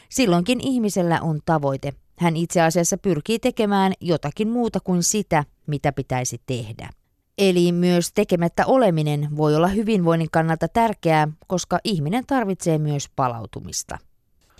Silloinkin 0.09 0.59
ihmisellä 0.61 1.21
on 1.21 1.39
tavoite. 1.45 1.93
Hän 2.19 2.37
itse 2.37 2.61
asiassa 2.61 2.97
pyrkii 2.97 3.39
tekemään 3.39 3.93
jotakin 4.01 4.49
muuta 4.49 4.79
kuin 4.79 5.03
sitä, 5.03 5.43
mitä 5.67 5.91
pitäisi 5.91 6.41
tehdä. 6.45 6.89
Eli 7.37 7.71
myös 7.71 8.11
tekemättä 8.13 8.65
oleminen 8.65 9.27
voi 9.37 9.55
olla 9.55 9.67
hyvinvoinnin 9.67 10.31
kannalta 10.31 10.67
tärkeää, 10.67 11.27
koska 11.47 11.79
ihminen 11.83 12.23
tarvitsee 12.27 12.77
myös 12.77 13.09
palautumista. 13.15 13.97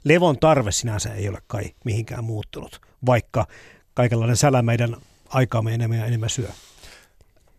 Levon 0.04 0.40
tarve 0.40 0.72
sinänsä 0.72 1.14
ei 1.14 1.30
ole 1.30 1.40
kai 1.48 1.64
mihinkään 1.86 2.24
muuttunut, 2.24 2.82
vaikka 3.06 3.46
kaikenlainen 3.94 4.38
sälä 4.38 4.62
meidän 4.62 4.96
aikaamme 5.30 5.74
enemmän 5.74 5.98
ja 5.98 6.06
enemmän 6.06 6.30
syö. 6.30 6.50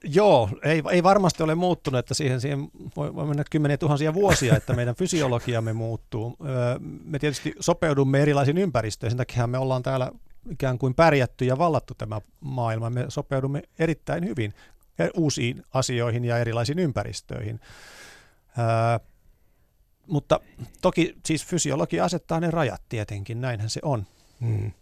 Joo, 0.04 0.48
ei, 0.62 0.82
ei 0.90 1.02
varmasti 1.02 1.42
ole 1.42 1.54
muuttunut, 1.54 1.98
että 1.98 2.14
siihen, 2.14 2.40
siihen 2.40 2.68
voi, 2.96 3.14
voi 3.14 3.26
mennä 3.26 3.44
kymmeniä 3.50 3.78
tuhansia 3.78 4.14
vuosia, 4.14 4.56
että 4.56 4.72
meidän 4.72 4.94
fysiologiamme 4.94 5.72
muuttuu. 5.72 6.36
me 7.04 7.18
tietysti 7.18 7.54
sopeudumme 7.60 8.22
erilaisiin 8.22 8.58
ympäristöihin, 8.58 9.10
sen 9.10 9.18
takia 9.18 9.46
me 9.46 9.58
ollaan 9.58 9.82
täällä 9.82 10.12
ikään 10.50 10.78
kuin 10.78 10.94
pärjätty 10.94 11.44
ja 11.44 11.58
vallattu 11.58 11.94
tämä 11.94 12.20
maailma. 12.40 12.90
Me 12.90 13.04
sopeudumme 13.08 13.62
erittäin 13.78 14.24
hyvin 14.24 14.54
uusiin 15.14 15.62
asioihin 15.74 16.24
ja 16.24 16.38
erilaisiin 16.38 16.78
ympäristöihin. 16.78 17.60
Ää, 18.56 19.00
mutta 20.06 20.40
toki 20.80 21.14
siis 21.26 21.46
fysiologia 21.46 22.04
asettaa 22.04 22.40
ne 22.40 22.50
rajat 22.50 22.82
tietenkin, 22.88 23.40
näinhän 23.40 23.70
se 23.70 23.80
on. 23.82 24.06
Hmm. 24.40 24.72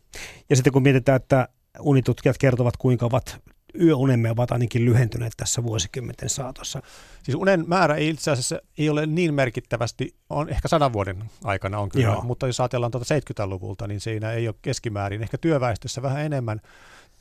Ja 0.50 0.56
sitten 0.56 0.72
kun 0.72 0.82
mietitään, 0.82 1.16
että 1.16 1.48
unitutkijat 1.80 2.38
kertovat, 2.38 2.76
kuinka 2.76 3.06
ovat 3.06 3.40
yöunemme 3.80 4.30
ovat 4.30 4.52
ainakin 4.52 4.84
lyhentyneet 4.84 5.32
tässä 5.36 5.62
vuosikymmenten 5.62 6.28
saatossa. 6.28 6.82
Siis 7.22 7.34
unen 7.34 7.64
määrä 7.66 7.94
ei 7.94 8.08
itse 8.08 8.30
asiassa 8.30 8.60
ei 8.78 8.88
ole 8.90 9.06
niin 9.06 9.34
merkittävästi, 9.34 10.14
on 10.30 10.48
ehkä 10.48 10.68
sadan 10.68 10.92
vuoden 10.92 11.24
aikana 11.44 11.78
on 11.78 11.88
kyllä, 11.88 12.06
Joo. 12.06 12.22
mutta 12.22 12.46
jos 12.46 12.60
ajatellaan 12.60 12.92
tuota 12.92 13.14
70-luvulta, 13.14 13.86
niin 13.86 14.00
siinä 14.00 14.32
ei 14.32 14.48
ole 14.48 14.54
keskimäärin. 14.62 15.22
Ehkä 15.22 15.38
työväestössä 15.38 16.02
vähän 16.02 16.24
enemmän 16.24 16.60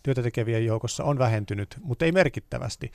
työtä 0.04 0.24
tekevien 0.24 0.66
joukossa 0.66 1.04
on 1.04 1.20
vähentynyt, 1.20 1.78
mutta 1.82 2.06
ei 2.06 2.12
merkittävästi. 2.12 2.92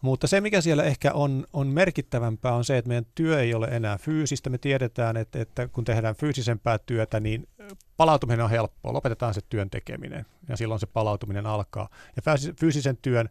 Mutta 0.00 0.26
se, 0.26 0.40
mikä 0.40 0.60
siellä 0.60 0.84
ehkä 0.84 1.12
on, 1.12 1.46
on 1.52 1.66
merkittävämpää, 1.66 2.54
on 2.54 2.64
se, 2.64 2.78
että 2.78 2.88
meidän 2.88 3.06
työ 3.14 3.40
ei 3.40 3.54
ole 3.54 3.66
enää 3.66 3.98
fyysistä. 3.98 4.50
Me 4.50 4.58
tiedetään, 4.58 5.16
että, 5.16 5.40
että 5.40 5.68
kun 5.68 5.84
tehdään 5.84 6.14
fyysisempää 6.14 6.78
työtä, 6.78 7.20
niin 7.20 7.48
palautuminen 7.96 8.44
on 8.44 8.50
helppoa. 8.50 8.92
Lopetetaan 8.92 9.34
se 9.34 9.40
työn 9.48 9.70
tekeminen 9.70 10.26
ja 10.48 10.56
silloin 10.56 10.80
se 10.80 10.86
palautuminen 10.86 11.46
alkaa. 11.46 11.88
Ja 12.16 12.22
fyysisen 12.60 12.98
työn 13.02 13.28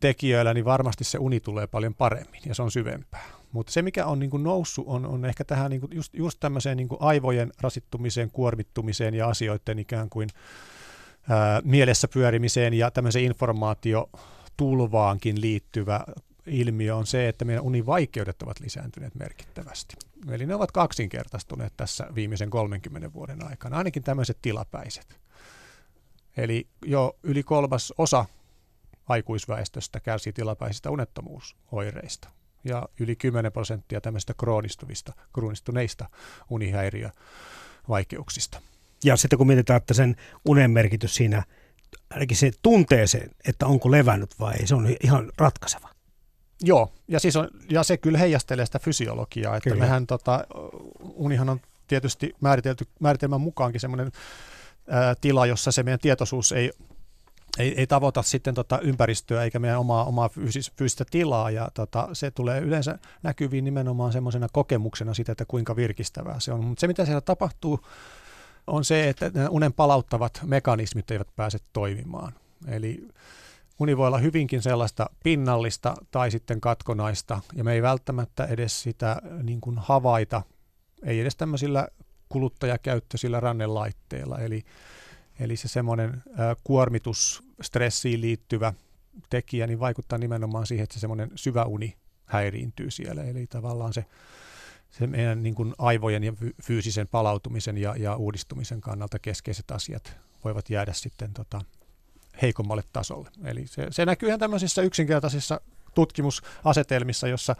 tekijöillä, 0.00 0.54
niin 0.54 0.64
varmasti 0.64 1.04
se 1.04 1.18
uni 1.18 1.40
tulee 1.40 1.66
paljon 1.66 1.94
paremmin 1.94 2.40
ja 2.46 2.54
se 2.54 2.62
on 2.62 2.70
syvempää. 2.70 3.24
Mutta 3.52 3.72
se, 3.72 3.82
mikä 3.82 4.06
on 4.06 4.18
niin 4.18 4.30
kuin 4.30 4.42
noussut, 4.42 4.84
on, 4.88 5.06
on 5.06 5.24
ehkä 5.24 5.44
tähän 5.44 5.70
niin 5.70 5.80
kuin 5.80 5.92
just, 5.94 6.14
just 6.14 6.40
tämmöiseen 6.40 6.76
niin 6.76 6.88
kuin 6.88 7.02
aivojen 7.02 7.52
rasittumiseen, 7.60 8.30
kuormittumiseen 8.30 9.14
ja 9.14 9.28
asioiden 9.28 9.78
ikään 9.78 10.10
kuin 10.10 10.28
ää, 11.28 11.60
mielessä 11.64 12.08
pyörimiseen 12.08 12.74
ja 12.74 12.90
tämmöiseen 12.90 13.24
informaatio 13.24 14.10
tulvaankin 14.56 15.40
liittyvä 15.40 16.04
ilmiö 16.46 16.96
on 16.96 17.06
se, 17.06 17.28
että 17.28 17.44
meidän 17.44 17.64
univaikeudet 17.64 18.42
ovat 18.42 18.60
lisääntyneet 18.60 19.14
merkittävästi. 19.14 19.96
Eli 20.30 20.46
ne 20.46 20.54
ovat 20.54 20.72
kaksinkertaistuneet 20.72 21.72
tässä 21.76 22.06
viimeisen 22.14 22.50
30 22.50 23.12
vuoden 23.12 23.48
aikana, 23.48 23.78
ainakin 23.78 24.02
tämmöiset 24.02 24.38
tilapäiset. 24.42 25.20
Eli 26.36 26.66
jo 26.84 27.16
yli 27.22 27.42
kolmas 27.42 27.92
osa 27.98 28.24
aikuisväestöstä 29.08 30.00
kärsii 30.00 30.32
tilapäisistä 30.32 30.90
unettomuusoireista 30.90 32.28
ja 32.64 32.88
yli 33.00 33.16
10 33.16 33.52
prosenttia 33.52 34.00
tämmöistä 34.00 34.34
kroonistuvista, 34.34 35.12
kroonistuneista 35.32 36.08
unihäiriövaikeuksista. 36.50 38.60
Ja 39.04 39.16
sitten 39.16 39.38
kun 39.38 39.46
mietitään, 39.46 39.76
että 39.76 39.94
sen 39.94 40.16
unen 40.44 40.70
merkitys 40.70 41.14
siinä– 41.14 41.42
ainakin 42.10 42.36
se 42.36 42.50
tunteeseen, 42.62 43.30
että 43.48 43.66
onko 43.66 43.90
levännyt 43.90 44.40
vai 44.40 44.54
ei, 44.60 44.66
se 44.66 44.74
on 44.74 44.88
ihan 45.02 45.32
ratkaiseva. 45.38 45.88
Joo, 46.62 46.92
ja, 47.08 47.20
siis 47.20 47.36
on, 47.36 47.48
ja 47.70 47.82
se 47.82 47.96
kyllä 47.96 48.18
heijastelee 48.18 48.66
sitä 48.66 48.78
fysiologiaa, 48.78 49.56
että 49.56 49.70
kyllä. 49.70 49.84
mehän 49.84 50.06
tota, 50.06 50.44
unihan 51.00 51.48
on 51.48 51.60
tietysti 51.86 52.34
määritelty, 52.40 52.86
määritelmän 53.00 53.40
mukaankin 53.40 53.80
semmoinen 53.80 54.12
ää, 54.88 55.14
tila, 55.20 55.46
jossa 55.46 55.72
se 55.72 55.82
meidän 55.82 56.00
tietoisuus 56.00 56.52
ei, 56.52 56.72
ei, 57.58 57.74
ei 57.76 57.86
tavoita 57.86 58.22
sitten 58.22 58.54
tota 58.54 58.78
ympäristöä 58.78 59.44
eikä 59.44 59.58
meidän 59.58 59.78
omaa, 59.78 60.04
omaa 60.04 60.28
fyysis, 60.28 60.72
fyysistä 60.78 61.04
tilaa, 61.10 61.50
ja 61.50 61.70
tota, 61.74 62.08
se 62.12 62.30
tulee 62.30 62.60
yleensä 62.60 62.98
näkyviin 63.22 63.64
nimenomaan 63.64 64.12
semmoisena 64.12 64.46
kokemuksena 64.52 65.14
siitä, 65.14 65.32
että 65.32 65.44
kuinka 65.44 65.76
virkistävää 65.76 66.40
se 66.40 66.52
on. 66.52 66.64
Mutta 66.64 66.80
se, 66.80 66.86
mitä 66.86 67.04
siellä 67.04 67.20
tapahtuu 67.20 67.80
on 68.66 68.84
se, 68.84 69.08
että 69.08 69.30
unen 69.50 69.72
palauttavat 69.72 70.40
mekanismit 70.44 71.10
eivät 71.10 71.28
pääse 71.36 71.58
toimimaan. 71.72 72.32
Eli 72.66 73.08
uni 73.78 73.96
voi 73.96 74.06
olla 74.06 74.18
hyvinkin 74.18 74.62
sellaista 74.62 75.10
pinnallista 75.24 75.94
tai 76.10 76.30
sitten 76.30 76.60
katkonaista, 76.60 77.40
ja 77.54 77.64
me 77.64 77.72
ei 77.72 77.82
välttämättä 77.82 78.44
edes 78.44 78.82
sitä 78.82 79.22
niin 79.42 79.60
kuin 79.60 79.78
havaita, 79.78 80.42
ei 81.02 81.20
edes 81.20 81.36
tämmöisillä 81.36 81.88
kuluttajakäyttöisillä 82.28 83.40
rannelaitteilla. 83.40 84.38
Eli, 84.38 84.64
eli 85.40 85.56
se 85.56 85.68
semmoinen 85.68 86.22
kuormitus, 86.64 87.42
stressiin 87.62 88.20
liittyvä 88.20 88.72
tekijä, 89.30 89.66
niin 89.66 89.80
vaikuttaa 89.80 90.18
nimenomaan 90.18 90.66
siihen, 90.66 90.84
että 90.84 90.94
se 90.94 91.00
semmoinen 91.00 91.30
syvä 91.34 91.64
uni 91.64 91.96
häiriintyy 92.24 92.90
siellä. 92.90 93.24
Eli 93.24 93.46
tavallaan 93.46 93.92
se 93.92 94.04
se 94.92 95.06
meidän 95.06 95.42
niin 95.42 95.54
kuin 95.54 95.74
aivojen 95.78 96.24
ja 96.24 96.32
fyysisen 96.62 97.08
palautumisen 97.08 97.78
ja, 97.78 97.94
ja 97.96 98.16
uudistumisen 98.16 98.80
kannalta 98.80 99.18
keskeiset 99.18 99.70
asiat 99.70 100.16
voivat 100.44 100.70
jäädä 100.70 100.92
sitten 100.92 101.32
tota, 101.32 101.60
heikommalle 102.42 102.82
tasolle. 102.92 103.30
Eli 103.44 103.66
se, 103.66 103.86
se 103.90 104.06
näkyy 104.06 104.28
ihan 104.28 104.40
tämmöisissä 104.40 104.82
yksinkertaisissa 104.82 105.60
tutkimusasetelmissa, 105.94 107.28
jossa, 107.28 107.56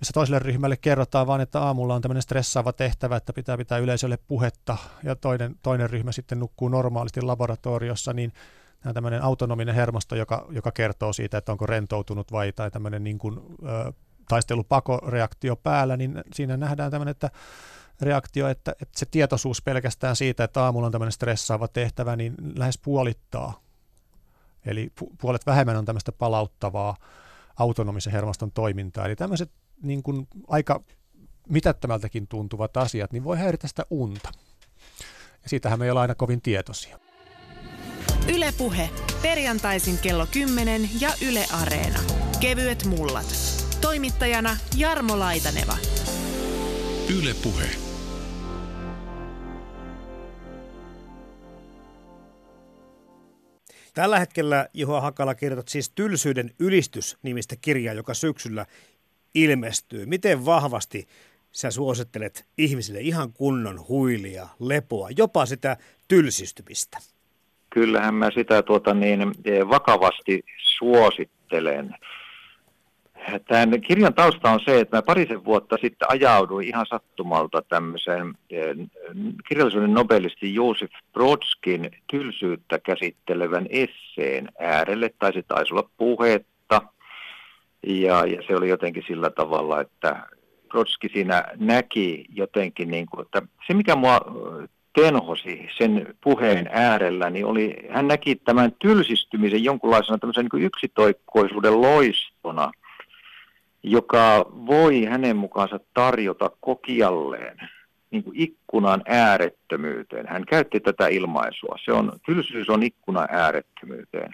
jossa 0.00 0.12
toiselle 0.12 0.38
ryhmälle 0.38 0.76
kerrotaan 0.76 1.26
vain, 1.26 1.40
että 1.40 1.60
aamulla 1.60 1.94
on 1.94 2.02
tämmöinen 2.02 2.22
stressaava 2.22 2.72
tehtävä, 2.72 3.16
että 3.16 3.32
pitää 3.32 3.56
pitää 3.56 3.78
yleisölle 3.78 4.18
puhetta, 4.28 4.76
ja 5.02 5.16
toinen, 5.16 5.56
toinen 5.62 5.90
ryhmä 5.90 6.12
sitten 6.12 6.40
nukkuu 6.40 6.68
normaalisti 6.68 7.22
laboratoriossa, 7.22 8.12
niin 8.12 8.32
tämä 8.80 8.92
tämmöinen 8.92 9.22
autonominen 9.22 9.74
hermosto, 9.74 10.16
joka, 10.16 10.46
joka 10.50 10.72
kertoo 10.72 11.12
siitä, 11.12 11.38
että 11.38 11.52
onko 11.52 11.66
rentoutunut 11.66 12.32
vai 12.32 12.52
tai 12.52 12.70
tämmöinen 12.70 13.04
niin 13.04 13.18
kuin, 13.18 13.40
ö, 13.62 13.92
taistelupakoreaktio 14.28 15.56
päällä, 15.56 15.96
niin 15.96 16.22
siinä 16.32 16.56
nähdään 16.56 16.90
tämmöinen, 16.90 17.10
että 17.10 17.30
reaktio, 18.00 18.48
että, 18.48 18.72
että 18.72 18.98
se 18.98 19.06
tietoisuus 19.10 19.62
pelkästään 19.62 20.16
siitä, 20.16 20.44
että 20.44 20.64
aamulla 20.64 20.86
on 20.86 20.92
tämmöinen 20.92 21.12
stressaava 21.12 21.68
tehtävä, 21.68 22.16
niin 22.16 22.34
lähes 22.56 22.78
puolittaa. 22.78 23.60
Eli 24.66 24.92
puolet 25.20 25.46
vähemmän 25.46 25.76
on 25.76 25.84
tämmöistä 25.84 26.12
palauttavaa 26.12 26.96
autonomisen 27.56 28.12
hermoston 28.12 28.52
toimintaa. 28.52 29.06
Eli 29.06 29.16
tämmöiset 29.16 29.50
niin 29.82 30.02
kuin 30.02 30.28
aika 30.48 30.80
mitättömältäkin 31.48 32.28
tuntuvat 32.28 32.76
asiat, 32.76 33.12
niin 33.12 33.24
voi 33.24 33.38
häiritä 33.38 33.68
sitä 33.68 33.86
unta. 33.90 34.28
Ja 35.42 35.48
siitähän 35.48 35.78
me 35.78 35.84
ei 35.84 35.90
ole 35.90 36.00
aina 36.00 36.14
kovin 36.14 36.42
tietoisia. 36.42 36.98
Ylepuhe 38.28 38.90
perjantaisin 39.22 39.98
kello 39.98 40.26
10 40.32 40.90
ja 41.00 41.08
Yle 41.22 41.46
Areena. 41.52 42.00
Kevyet 42.40 42.84
mullat. 42.84 43.45
Toimittajana 43.80 44.56
Jarmo 44.76 45.18
Laitaneva. 45.18 45.76
Yle 47.18 47.34
Puhe. 47.42 47.66
Tällä 53.94 54.18
hetkellä 54.18 54.68
Juha 54.74 55.00
Hakala 55.00 55.34
kirjoitat 55.34 55.68
siis 55.68 55.90
Tylsyyden 55.90 56.50
ylistys-nimistä 56.58 57.56
kirjaa, 57.60 57.94
joka 57.94 58.14
syksyllä 58.14 58.66
ilmestyy. 59.34 60.06
Miten 60.06 60.44
vahvasti 60.44 61.08
sä 61.52 61.70
suosittelet 61.70 62.46
ihmisille 62.58 63.00
ihan 63.00 63.32
kunnon 63.32 63.88
huilia, 63.88 64.48
lepoa, 64.60 65.08
jopa 65.16 65.46
sitä 65.46 65.76
tylsistymistä? 66.08 66.98
Kyllähän 67.70 68.14
mä 68.14 68.30
sitä 68.34 68.62
tuota 68.62 68.94
niin, 68.94 69.20
vakavasti 69.70 70.44
suosittelen. 70.58 71.94
Tämän 73.48 73.80
kirjan 73.80 74.14
tausta 74.14 74.50
on 74.50 74.60
se, 74.64 74.80
että 74.80 74.96
mä 74.96 75.02
parisen 75.02 75.44
vuotta 75.44 75.76
sitten 75.80 76.10
ajauduin 76.10 76.68
ihan 76.68 76.86
sattumalta 76.86 77.62
tämmöiseen 77.62 78.34
eh, 78.50 78.76
kirjallisuuden 79.48 79.94
nobelisti 79.94 80.54
Joosef 80.54 80.90
Brodskin 81.12 81.90
tylsyyttä 82.10 82.78
käsittelevän 82.78 83.66
esseen 83.70 84.48
äärelle, 84.58 85.10
tai 85.18 85.32
se 85.32 85.42
taisi 85.42 85.74
olla 85.74 85.88
puhetta. 85.96 86.82
Ja, 87.86 88.26
ja 88.26 88.42
se 88.46 88.56
oli 88.56 88.68
jotenkin 88.68 89.04
sillä 89.06 89.30
tavalla, 89.30 89.80
että 89.80 90.26
Brodsky 90.68 91.08
siinä 91.12 91.44
näki 91.56 92.24
jotenkin, 92.34 92.90
niin 92.90 93.06
kuin, 93.06 93.26
että 93.26 93.42
se 93.66 93.74
mikä 93.74 93.96
mua 93.96 94.20
tenhosi 94.92 95.68
sen 95.78 96.14
puheen 96.20 96.68
äärellä, 96.72 97.30
niin 97.30 97.46
oli, 97.46 97.76
hän 97.90 98.08
näki 98.08 98.36
tämän 98.36 98.72
tylsistymisen 98.78 99.64
jonkunlaisena 99.64 100.18
tämmöisen 100.18 100.46
niin 100.52 100.64
yksitoikkoisuuden 100.64 101.80
loistona– 101.80 102.70
joka 103.88 104.46
voi 104.66 105.04
hänen 105.04 105.36
mukaansa 105.36 105.80
tarjota 105.94 106.50
kokijalleen 106.60 107.56
niin 108.10 108.24
kuin 108.24 108.40
ikkunan 108.40 109.02
äärettömyyteen. 109.08 110.26
Hän 110.28 110.44
käytti 110.46 110.80
tätä 110.80 111.08
ilmaisua. 111.08 111.76
Se 111.84 111.92
on, 111.92 112.12
tylsyys 112.26 112.70
on 112.70 112.82
ikkuna 112.82 113.26
äärettömyyteen. 113.30 114.32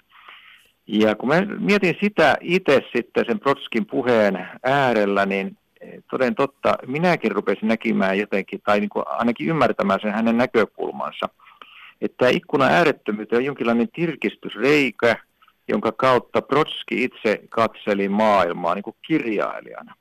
Ja 0.87 1.15
kun 1.15 1.29
mä 1.29 1.41
mietin 1.59 1.97
sitä 2.01 2.37
itse 2.41 2.83
sitten 2.97 3.25
sen 3.27 3.41
Brodskin 3.41 3.87
puheen 3.87 4.49
äärellä, 4.65 5.27
niin 5.27 5.57
toden 6.11 6.35
totta, 6.35 6.79
minäkin 6.87 7.33
rupesin 7.33 7.69
näkemään 7.69 8.19
jotenkin, 8.19 8.61
tai 8.65 8.81
niin 8.81 8.91
kuin 8.91 9.05
ainakin 9.07 9.49
ymmärtämään 9.49 10.01
sen 10.03 10.13
hänen 10.13 10.37
näkökulmansa, 10.37 11.29
että 12.01 12.29
ikkuna 12.29 12.65
äärettömyyteen 12.65 13.39
on 13.39 13.45
jonkinlainen 13.45 13.89
tirkistysreikä, 13.95 15.17
jonka 15.69 15.93
kautta 15.93 16.43
Brotski 16.43 17.05
itse 17.05 17.41
katseli 17.49 18.09
maailmaa 18.09 18.75
niin 18.75 18.83
kuin 18.83 18.97
kirjailijana. 19.07 19.95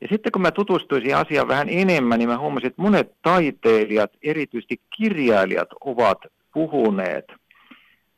Ja 0.00 0.08
sitten 0.08 0.32
kun 0.32 0.42
mä 0.42 0.50
tutustuisin 0.50 1.16
asiaan 1.16 1.48
vähän 1.48 1.68
enemmän, 1.68 2.18
niin 2.18 2.28
mä 2.28 2.38
huomasin, 2.38 2.66
että 2.66 2.82
monet 2.82 3.14
taiteilijat, 3.22 4.12
erityisesti 4.22 4.80
kirjailijat, 4.96 5.68
ovat 5.80 6.18
puhuneet 6.54 7.32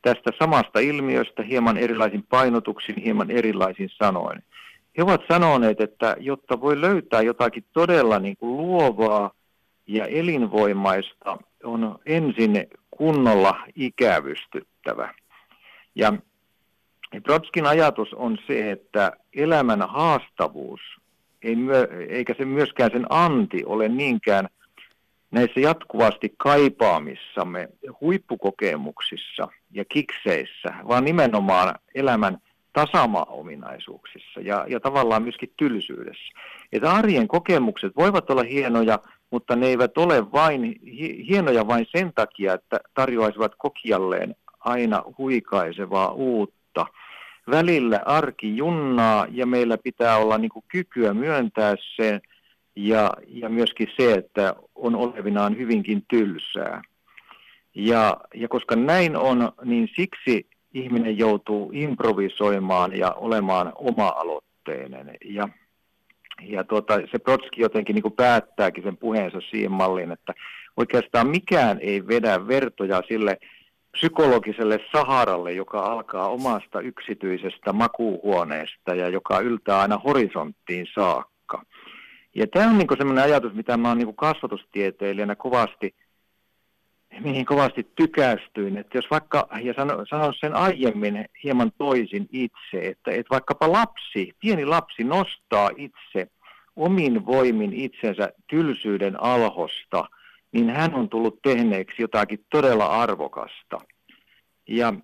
tästä 0.02 0.30
samasta 0.38 0.78
ilmiöstä 0.78 1.42
hieman 1.42 1.76
erilaisin 1.76 2.22
painotuksin, 2.22 2.96
hieman 2.96 3.30
erilaisin 3.30 3.88
sanoin. 3.88 4.42
He 4.98 5.02
ovat 5.02 5.20
sanoneet, 5.28 5.80
että 5.80 6.16
jotta 6.20 6.60
voi 6.60 6.80
löytää 6.80 7.22
jotakin 7.22 7.64
todella 7.72 8.18
niin 8.18 8.36
kuin 8.36 8.56
luovaa 8.56 9.30
ja 9.86 10.06
elinvoimaista, 10.06 11.38
on 11.64 11.98
ensin 12.06 12.66
kunnolla 12.90 13.60
ikävystyttävä. 13.74 15.14
Ja 15.94 16.12
Brodskin 17.22 17.66
ajatus 17.66 18.14
on 18.14 18.38
se, 18.46 18.70
että 18.70 19.12
elämän 19.34 19.88
haastavuus, 19.88 20.80
ei 21.42 21.56
myö, 21.56 21.88
eikä 22.08 22.34
se 22.38 22.44
myöskään 22.44 22.90
sen 22.92 23.06
anti 23.08 23.64
ole 23.64 23.88
niinkään 23.88 24.48
näissä 25.30 25.60
jatkuvasti 25.60 26.34
kaipaamissamme 26.36 27.68
huippukokemuksissa 28.00 29.48
ja 29.72 29.84
kikseissä, 29.84 30.74
vaan 30.88 31.04
nimenomaan 31.04 31.74
elämän 31.94 32.38
tasama-ominaisuuksissa 32.72 34.40
ja, 34.40 34.66
ja 34.68 34.80
tavallaan 34.80 35.22
myöskin 35.22 35.52
tylsyydessä. 35.56 36.32
Että 36.72 36.92
arjen 36.92 37.28
kokemukset 37.28 37.92
voivat 37.96 38.30
olla 38.30 38.42
hienoja, 38.42 38.98
mutta 39.30 39.56
ne 39.56 39.66
eivät 39.66 39.98
ole 39.98 40.32
vain 40.32 40.80
hienoja 41.28 41.68
vain 41.68 41.86
sen 41.96 42.12
takia, 42.14 42.54
että 42.54 42.80
tarjoaisivat 42.94 43.52
kokijalleen 43.58 44.36
aina 44.60 45.02
huikaisevaa 45.18 46.10
uutta. 46.12 46.55
Välillä 47.50 48.02
arki 48.04 48.56
junnaa 48.56 49.26
ja 49.30 49.46
meillä 49.46 49.78
pitää 49.78 50.16
olla 50.16 50.38
niin 50.38 50.50
kykyä 50.68 51.14
myöntää 51.14 51.74
sen 51.96 52.20
ja, 52.76 53.10
ja 53.28 53.48
myöskin 53.48 53.88
se, 53.96 54.12
että 54.12 54.54
on 54.74 54.94
olevinaan 54.94 55.56
hyvinkin 55.56 56.04
tylsää. 56.08 56.82
Ja, 57.74 58.16
ja 58.34 58.48
koska 58.48 58.76
näin 58.76 59.16
on, 59.16 59.52
niin 59.64 59.88
siksi 59.96 60.46
ihminen 60.74 61.18
joutuu 61.18 61.70
improvisoimaan 61.74 62.98
ja 62.98 63.12
olemaan 63.12 63.72
oma-aloitteinen. 63.74 65.10
Ja, 65.24 65.48
ja 66.42 66.64
tuota, 66.64 66.94
se 67.10 67.18
Protski 67.18 67.62
jotenkin 67.62 67.94
niin 67.94 68.02
kuin 68.02 68.16
päättääkin 68.16 68.84
sen 68.84 68.96
puheensa 68.96 69.40
siihen 69.40 69.72
malliin, 69.72 70.12
että 70.12 70.34
oikeastaan 70.76 71.28
mikään 71.28 71.78
ei 71.80 72.06
vedä 72.06 72.48
vertoja 72.48 73.02
sille 73.08 73.38
psykologiselle 73.96 74.80
saharalle, 74.92 75.52
joka 75.52 75.80
alkaa 75.80 76.28
omasta 76.28 76.80
yksityisestä 76.80 77.72
makuuhuoneesta 77.72 78.94
ja 78.94 79.08
joka 79.08 79.40
yltää 79.40 79.80
aina 79.80 79.98
horisonttiin 79.98 80.86
saakka. 80.94 81.62
Ja 82.34 82.46
tämä 82.46 82.70
on 82.70 82.78
niin 82.78 82.88
semmoinen 82.98 83.24
ajatus, 83.24 83.52
mitä 83.52 83.76
mä 83.76 83.88
oon 83.88 83.98
niin 83.98 84.16
kasvatustieteilijänä 84.16 85.34
kovasti– 85.34 85.94
mihin 87.20 87.46
kovasti 87.46 87.86
tykästyin, 87.96 88.76
että 88.76 88.98
jos 88.98 89.10
vaikka, 89.10 89.48
ja 89.62 89.74
sano, 89.74 90.04
sanon 90.10 90.34
sen 90.40 90.54
aiemmin 90.54 91.24
hieman 91.44 91.72
toisin 91.78 92.28
itse, 92.32 92.88
että, 92.88 93.10
että 93.10 93.30
vaikkapa 93.30 93.72
lapsi, 93.72 94.32
pieni 94.40 94.64
lapsi 94.64 95.04
nostaa 95.04 95.70
itse 95.76 96.30
omin 96.76 97.26
voimin 97.26 97.72
itsensä 97.72 98.32
tylsyyden 98.46 99.22
alhosta, 99.22 100.04
niin 100.56 100.70
hän 100.70 100.94
on 100.94 101.08
tullut 101.08 101.42
tehneeksi 101.42 102.02
jotakin 102.02 102.44
todella 102.50 102.86
arvokasta. 102.86 103.78
Ja 104.68 104.94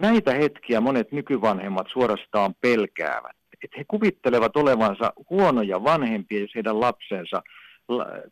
näitä 0.00 0.34
hetkiä 0.34 0.80
monet 0.80 1.12
nykyvanhemmat 1.12 1.86
suorastaan 1.92 2.54
pelkäävät. 2.60 3.36
Että 3.64 3.78
he 3.78 3.84
kuvittelevat 3.88 4.56
olevansa 4.56 5.12
huonoja 5.30 5.84
vanhempia, 5.84 6.40
jos 6.40 6.54
heidän 6.54 6.80
lapsensa 6.80 7.42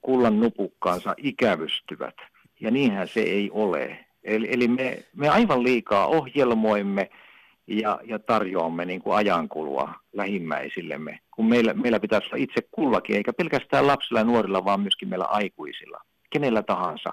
kullan 0.01 0.41
nupukkaansa 0.41 1.15
ikävystyvät– 1.17 2.15
ja 2.61 2.71
niinhän 2.71 3.09
se 3.09 3.21
ei 3.21 3.51
ole. 3.53 3.99
Eli, 4.25 4.49
eli 4.51 4.69
me, 4.69 4.99
me 5.17 5.29
aivan 5.29 5.63
liikaa 5.63 6.07
ohjelmoimme 6.07 7.11
ja, 7.67 8.01
ja 8.05 8.19
tarjoamme 8.19 8.85
niin 8.85 9.03
kuin 9.03 9.17
ajankulua 9.17 9.95
lähimmäisillemme, 10.13 11.19
kun 11.35 11.49
meillä, 11.49 11.75
meillä 11.75 12.01
pitäisi 12.01 12.27
olla 12.27 12.43
itse 12.43 12.63
kullakin, 12.71 13.17
eikä 13.17 13.33
pelkästään 13.33 13.87
lapsilla 13.87 14.21
ja 14.21 14.25
nuorilla, 14.25 14.65
vaan 14.65 14.81
myöskin 14.81 15.09
meillä 15.09 15.25
aikuisilla, 15.25 16.01
kenellä 16.31 16.63
tahansa, 16.63 17.13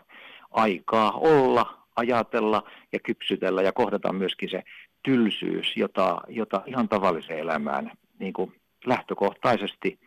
aikaa 0.52 1.12
olla, 1.12 1.78
ajatella 1.96 2.64
ja 2.94 3.00
kypsytellä 3.00 3.62
ja 3.62 3.72
kohdata 3.72 4.14
myöskin 4.14 4.50
se 4.50 4.64
tylsyys, 5.04 5.78
jota, 5.78 6.22
jota 6.28 6.62
ihan 6.66 6.90
tavalliseen 6.90 7.40
elämään 7.40 7.92
niin 8.20 8.34
kuin 8.34 8.56
lähtökohtaisesti 8.86 10.00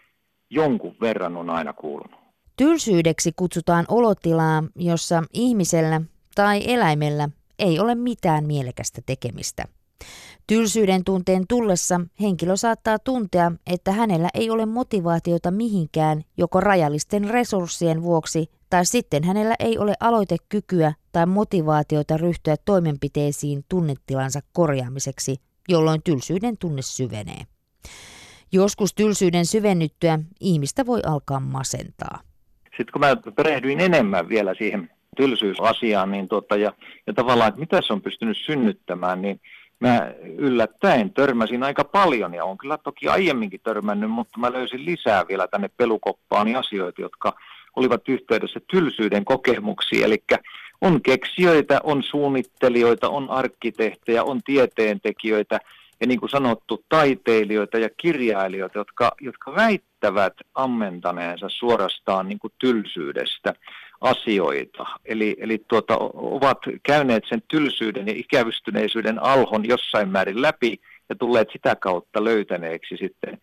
jonkun 0.50 0.96
verran 1.00 1.36
on 1.36 1.50
aina 1.50 1.72
kuulunut. 1.72 2.20
Tylsyydeksi 2.56 3.32
kutsutaan 3.36 3.84
olotilaa, 3.88 4.64
jossa 4.76 5.22
ihmisellä 5.32 6.00
tai 6.34 6.60
eläimellä 6.72 7.28
ei 7.58 7.80
ole 7.80 7.94
mitään 7.94 8.46
mielekästä 8.46 9.02
tekemistä. 9.06 9.64
Tylsyyden 10.46 11.04
tunteen 11.04 11.44
tullessa 11.48 12.00
henkilö 12.20 12.56
saattaa 12.56 12.98
tuntea, 12.98 13.52
että 13.66 13.92
hänellä 13.92 14.28
ei 14.34 14.50
ole 14.50 14.66
motivaatiota 14.66 15.50
mihinkään 15.50 16.22
joko 16.36 16.60
rajallisten 16.60 17.30
resurssien 17.30 18.02
vuoksi 18.02 18.50
tai 18.70 18.86
sitten 18.86 19.24
hänellä 19.24 19.54
ei 19.58 19.78
ole 19.78 19.94
aloitekykyä 20.00 20.92
tai 21.12 21.26
motivaatiota 21.26 22.16
ryhtyä 22.16 22.56
toimenpiteisiin 22.64 23.64
tunnetilansa 23.68 24.40
korjaamiseksi, 24.52 25.36
jolloin 25.68 26.02
tylsyyden 26.02 26.58
tunne 26.58 26.82
syvenee. 26.82 27.42
Joskus 28.52 28.94
tylsyyden 28.94 29.46
syvennyttyä 29.46 30.18
ihmistä 30.40 30.86
voi 30.86 31.00
alkaa 31.06 31.40
masentaa 31.40 32.20
sitten 32.76 32.92
kun 32.92 33.00
mä 33.00 33.16
perehdyin 33.36 33.80
enemmän 33.80 34.28
vielä 34.28 34.54
siihen 34.54 34.90
tylsyysasiaan, 35.16 36.10
niin 36.10 36.28
tota, 36.28 36.56
ja, 36.56 36.72
ja 37.06 37.12
tavallaan, 37.12 37.48
että 37.48 37.60
mitä 37.60 37.80
se 37.82 37.92
on 37.92 38.02
pystynyt 38.02 38.36
synnyttämään, 38.36 39.22
niin 39.22 39.40
mä 39.80 40.12
yllättäen 40.36 41.12
törmäsin 41.12 41.62
aika 41.62 41.84
paljon, 41.84 42.34
ja 42.34 42.44
on 42.44 42.58
kyllä 42.58 42.78
toki 42.78 43.08
aiemminkin 43.08 43.60
törmännyt, 43.64 44.10
mutta 44.10 44.38
mä 44.38 44.52
löysin 44.52 44.84
lisää 44.84 45.24
vielä 45.28 45.48
tänne 45.48 45.70
pelukoppaani 45.76 46.54
asioita, 46.54 47.00
jotka 47.00 47.32
olivat 47.76 48.08
yhteydessä 48.08 48.60
tylsyyden 48.70 49.24
kokemuksiin, 49.24 50.04
eli 50.04 50.22
on 50.80 51.02
keksijöitä, 51.02 51.80
on 51.82 52.02
suunnittelijoita, 52.02 53.08
on 53.08 53.30
arkkitehtejä, 53.30 54.24
on 54.24 54.40
tieteentekijöitä, 54.44 55.58
ja 56.00 56.06
niin 56.06 56.20
kuin 56.20 56.30
sanottu, 56.30 56.84
taiteilijoita 56.88 57.78
ja 57.78 57.88
kirjailijoita, 57.96 58.78
jotka, 58.78 59.12
jotka 59.20 59.54
väittävät 59.54 60.34
ammentaneensa 60.54 61.46
suorastaan 61.48 62.28
niin 62.28 62.38
kuin 62.38 62.52
tylsyydestä 62.58 63.54
asioita. 64.00 64.86
Eli, 65.04 65.36
eli 65.38 65.64
tuota, 65.68 65.96
ovat 66.14 66.58
käyneet 66.82 67.24
sen 67.28 67.42
tylsyyden 67.48 68.06
ja 68.06 68.12
ikävystyneisyyden 68.16 69.22
alhon 69.22 69.68
jossain 69.68 70.08
määrin 70.08 70.42
läpi 70.42 70.80
ja 71.08 71.14
tulleet 71.14 71.48
sitä 71.52 71.76
kautta 71.76 72.24
löytäneeksi 72.24 72.96
sitten 72.96 73.38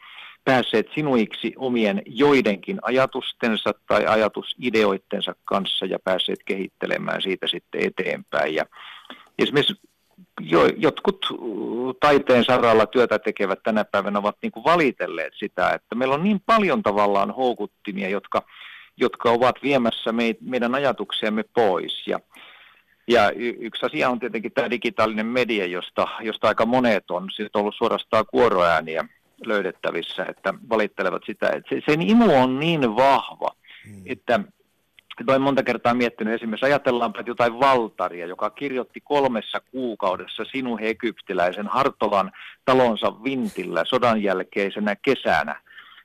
päässeet 0.45 0.87
sinuiksi 0.95 1.53
omien 1.57 2.01
joidenkin 2.05 2.79
ajatustensa 2.81 3.73
tai 3.87 4.05
ajatusideoittensa 4.05 5.35
kanssa 5.45 5.85
ja 5.85 5.99
päässeet 5.99 6.39
kehittelemään 6.45 7.21
siitä 7.21 7.47
sitten 7.47 7.81
eteenpäin. 7.81 8.55
Ja 8.55 8.65
esimerkiksi 9.39 9.75
jo, 10.41 10.65
jotkut 10.77 11.25
taiteen 11.99 12.45
saralla 12.45 12.85
työtä 12.85 13.19
tekevät 13.19 13.59
tänä 13.63 13.85
päivänä 13.85 14.19
ovat 14.19 14.37
niin 14.41 14.51
kuin 14.51 14.63
valitelleet 14.63 15.33
sitä, 15.35 15.69
että 15.69 15.95
meillä 15.95 16.15
on 16.15 16.23
niin 16.23 16.41
paljon 16.45 16.83
tavallaan 16.83 17.31
houkuttimia, 17.31 18.09
jotka, 18.09 18.41
jotka 18.97 19.31
ovat 19.31 19.55
viemässä 19.63 20.11
me, 20.11 20.35
meidän 20.41 20.75
ajatuksiamme 20.75 21.43
pois. 21.43 22.07
Ja, 22.07 22.19
ja 23.07 23.31
y- 23.31 23.57
yksi 23.59 23.85
asia 23.85 24.09
on 24.09 24.19
tietenkin 24.19 24.51
tämä 24.51 24.69
digitaalinen 24.69 25.25
media, 25.25 25.65
josta, 25.65 26.07
josta 26.21 26.47
aika 26.47 26.65
monet 26.65 27.11
on 27.11 27.29
sitten 27.31 27.59
ollut 27.59 27.75
suorastaan 27.75 28.25
kuoroääniä 28.31 29.05
löydettävissä, 29.45 30.25
että 30.29 30.53
valittelevat 30.69 31.21
sitä. 31.25 31.49
Että 31.49 31.69
se, 31.69 31.81
sen 31.85 32.01
imu 32.01 32.35
on 32.35 32.59
niin 32.59 32.95
vahva, 32.95 33.55
hmm. 33.85 34.01
että 34.05 34.39
olen 35.27 35.41
monta 35.41 35.63
kertaa 35.63 35.93
miettinyt 35.93 36.33
esimerkiksi, 36.33 36.65
ajatellaanpa 36.65 37.19
että 37.19 37.29
jotain 37.29 37.59
Valtaria, 37.59 38.25
joka 38.25 38.49
kirjoitti 38.49 39.01
kolmessa 39.01 39.61
kuukaudessa 39.71 40.45
sinun 40.45 40.79
egyptiläisen 40.81 41.67
Hartolan 41.67 42.31
talonsa 42.65 43.23
vintillä 43.23 43.83
sodan 43.85 44.23
jälkeisenä 44.23 44.95
kesänä, 44.95 45.61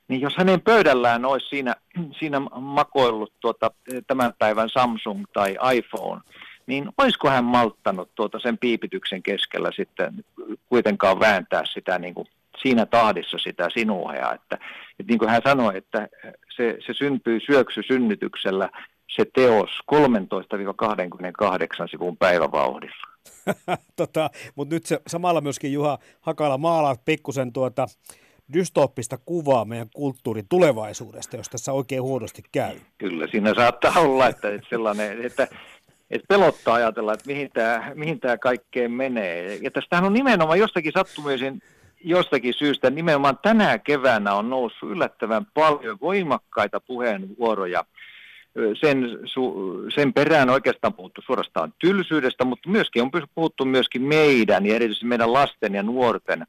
niin 0.09 0.21
jos 0.21 0.37
hänen 0.37 0.61
pöydällään 0.61 1.25
olisi 1.25 1.47
siinä, 1.47 1.75
siinä 2.19 2.39
makoillut 2.61 3.33
tuota, 3.39 3.71
tämän 4.07 4.33
päivän 4.39 4.69
Samsung 4.69 5.25
tai 5.33 5.57
iPhone, 5.73 6.21
niin 6.67 6.89
olisiko 6.97 7.29
hän 7.29 7.45
malttanut 7.45 8.09
tuota 8.15 8.39
sen 8.39 8.57
piipityksen 8.57 9.23
keskellä 9.23 9.71
sitten 9.75 10.25
kuitenkaan 10.69 11.19
vääntää 11.19 11.63
sitä 11.73 11.99
niin 11.99 12.13
kuin 12.13 12.27
siinä 12.61 12.85
tahdissa 12.85 13.37
sitä 13.37 13.69
sinuhea. 13.73 14.33
Että, 14.33 14.55
että 14.99 15.11
niin 15.11 15.19
kuin 15.19 15.29
hän 15.29 15.41
sanoi, 15.43 15.77
että 15.77 16.07
se, 16.55 16.77
se 16.85 16.93
syntyy 16.93 17.39
syöksysynnytyksellä 17.39 18.69
se 19.15 19.25
teos 19.35 19.69
13-28 19.93 21.87
sivun 21.91 22.17
päivävauhdilla. 22.17 23.09
tota, 23.95 24.29
Mutta 24.55 24.75
nyt 24.75 24.85
se, 24.85 25.01
samalla 25.07 25.41
myöskin 25.41 25.73
Juha 25.73 25.97
Hakala 26.21 26.57
maalaat 26.57 27.05
pikkusen 27.05 27.53
tuota 27.53 27.87
dystooppista 28.53 29.17
kuvaa 29.17 29.65
meidän 29.65 29.89
kulttuurin 29.93 30.47
tulevaisuudesta, 30.49 31.37
jos 31.37 31.49
tässä 31.49 31.73
oikein 31.73 32.01
huonosti 32.01 32.43
käy. 32.51 32.75
Kyllä, 32.97 33.27
siinä 33.27 33.53
saattaa 33.53 33.93
olla, 33.99 34.27
että, 34.27 34.47
sellainen, 34.69 35.25
että, 35.25 35.47
että 36.09 36.25
pelottaa 36.27 36.75
ajatella, 36.75 37.13
että 37.13 37.27
mihin 37.27 37.49
tämä, 37.53 37.91
mihin 37.95 38.19
tämä 38.19 38.37
kaikkeen 38.37 38.91
menee. 38.91 39.55
Ja 39.61 39.71
tästähän 39.71 40.05
on 40.05 40.13
nimenomaan 40.13 40.59
jostakin 40.59 40.91
sattumisin 40.91 41.61
jostakin 42.03 42.53
syystä 42.53 42.89
nimenomaan 42.89 43.39
tänä 43.41 43.77
keväänä 43.79 44.33
on 44.33 44.49
noussut 44.49 44.89
yllättävän 44.89 45.45
paljon 45.53 45.97
voimakkaita 46.01 46.79
puheenvuoroja 46.79 47.85
sen, 48.81 49.19
sen 49.95 50.13
perään 50.13 50.49
oikeastaan 50.49 50.93
puhuttu 50.93 51.21
suorastaan 51.21 51.73
tylsyydestä, 51.79 52.45
mutta 52.45 52.69
myöskin 52.69 53.01
on 53.01 53.11
puhuttu 53.35 53.65
myöskin 53.65 54.01
meidän 54.01 54.65
ja 54.65 54.75
erityisesti 54.75 55.05
meidän 55.05 55.33
lasten 55.33 55.75
ja 55.75 55.83
nuorten 55.83 56.47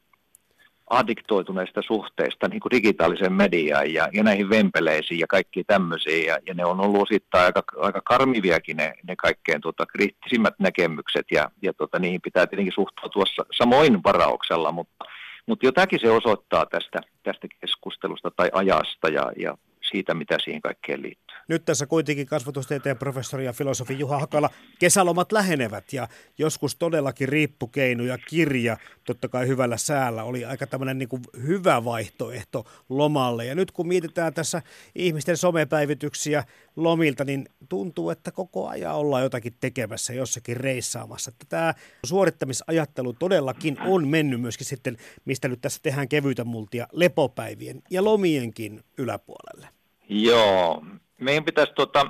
addiktoituneista 0.91 1.81
suhteista 1.81 2.47
niin 2.47 2.59
kuin 2.59 2.71
digitaaliseen 2.71 3.33
mediaan 3.33 3.93
ja, 3.93 4.09
ja 4.13 4.23
näihin 4.23 4.49
vempeleisiin 4.49 5.19
ja 5.19 5.27
kaikkiin 5.27 5.65
tämmöisiin. 5.65 6.25
Ja, 6.25 6.39
ja 6.47 6.53
ne 6.53 6.65
on 6.65 6.79
ollut 6.79 7.01
osittain 7.01 7.45
aika, 7.45 7.63
aika 7.77 8.01
karmiviakin 8.01 8.77
ne, 8.77 8.93
ne 9.07 9.15
kaikkein 9.15 9.61
tuota, 9.61 9.85
kriittisimmät 9.85 10.53
näkemykset 10.59 11.25
ja, 11.31 11.51
ja 11.61 11.73
tuota, 11.73 11.99
niihin 11.99 12.21
pitää 12.21 12.47
tietenkin 12.47 12.73
suhtautua 12.73 13.23
samoin 13.57 14.03
varauksella, 14.03 14.71
mutta, 14.71 15.05
mutta 15.45 15.65
jotakin 15.65 15.99
se 15.99 16.09
osoittaa 16.09 16.65
tästä, 16.65 16.99
tästä 17.23 17.47
keskustelusta 17.61 18.31
tai 18.31 18.49
ajasta 18.53 19.09
ja, 19.09 19.31
ja 19.37 19.57
siitä, 19.91 20.13
mitä 20.13 20.37
siihen 20.43 20.61
kaikkeen 20.61 21.01
liittyy. 21.01 21.30
Nyt 21.47 21.65
tässä 21.65 21.85
kuitenkin 21.85 22.27
kasvatustieteen 22.27 22.97
professori 22.97 23.45
ja 23.45 23.53
filosofi 23.53 23.99
Juha 23.99 24.19
Hakala 24.19 24.49
kesälomat 24.79 25.31
lähenevät 25.31 25.93
ja 25.93 26.07
joskus 26.37 26.75
todellakin 26.75 27.29
riippukeinu 27.29 28.03
ja 28.03 28.17
kirja, 28.17 28.77
totta 29.03 29.27
kai 29.27 29.47
hyvällä 29.47 29.77
säällä, 29.77 30.23
oli 30.23 30.45
aika 30.45 30.67
tämmöinen 30.67 30.97
niin 30.97 31.09
kuin 31.09 31.21
hyvä 31.47 31.85
vaihtoehto 31.85 32.65
lomalle. 32.89 33.45
Ja 33.45 33.55
nyt 33.55 33.71
kun 33.71 33.87
mietitään 33.87 34.33
tässä 34.33 34.61
ihmisten 34.95 35.37
somepäivityksiä 35.37 36.43
lomilta, 36.75 37.23
niin 37.23 37.45
tuntuu, 37.69 38.09
että 38.09 38.31
koko 38.31 38.67
ajan 38.67 38.95
ollaan 38.95 39.23
jotakin 39.23 39.53
tekemässä, 39.59 40.13
jossakin 40.13 40.57
reissaamassa. 40.57 41.31
Että 41.31 41.45
tämä 41.49 41.73
suorittamisajattelu 42.05 43.13
todellakin 43.13 43.77
on 43.81 44.07
mennyt 44.07 44.41
myöskin 44.41 44.67
sitten, 44.67 44.97
mistä 45.25 45.47
nyt 45.47 45.61
tässä 45.61 45.79
tehdään 45.83 46.09
kevyitä 46.09 46.43
multia, 46.43 46.87
lepopäivien 46.91 47.81
ja 47.89 48.03
lomienkin 48.03 48.83
yläpuolelle. 48.97 49.67
Joo, 50.09 50.83
meidän 51.21 51.45
pitäisi, 51.45 51.73
tuota, 51.73 52.07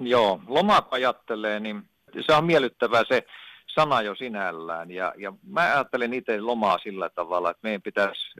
joo, 0.00 0.40
lomaa 0.46 0.88
ajattelee, 0.90 1.60
niin 1.60 1.88
se 2.20 2.32
on 2.32 2.44
miellyttävää 2.44 3.02
se 3.08 3.26
sana 3.66 4.02
jo 4.02 4.14
sinällään. 4.14 4.90
Ja, 4.90 5.14
ja 5.16 5.32
mä 5.46 5.60
ajattelen 5.60 6.14
itse 6.14 6.40
lomaa 6.40 6.78
sillä 6.78 7.10
tavalla, 7.10 7.50
että 7.50 7.60
meidän 7.62 7.82
pitäisi, 7.82 8.34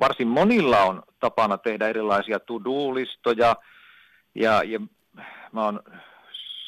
varsin 0.00 0.28
monilla 0.28 0.82
on 0.82 1.02
tapana 1.20 1.58
tehdä 1.58 1.88
erilaisia 1.88 2.40
to-do-listoja, 2.40 3.56
ja, 4.34 4.62
ja 4.62 4.80
mä 5.52 5.64
oon 5.64 5.80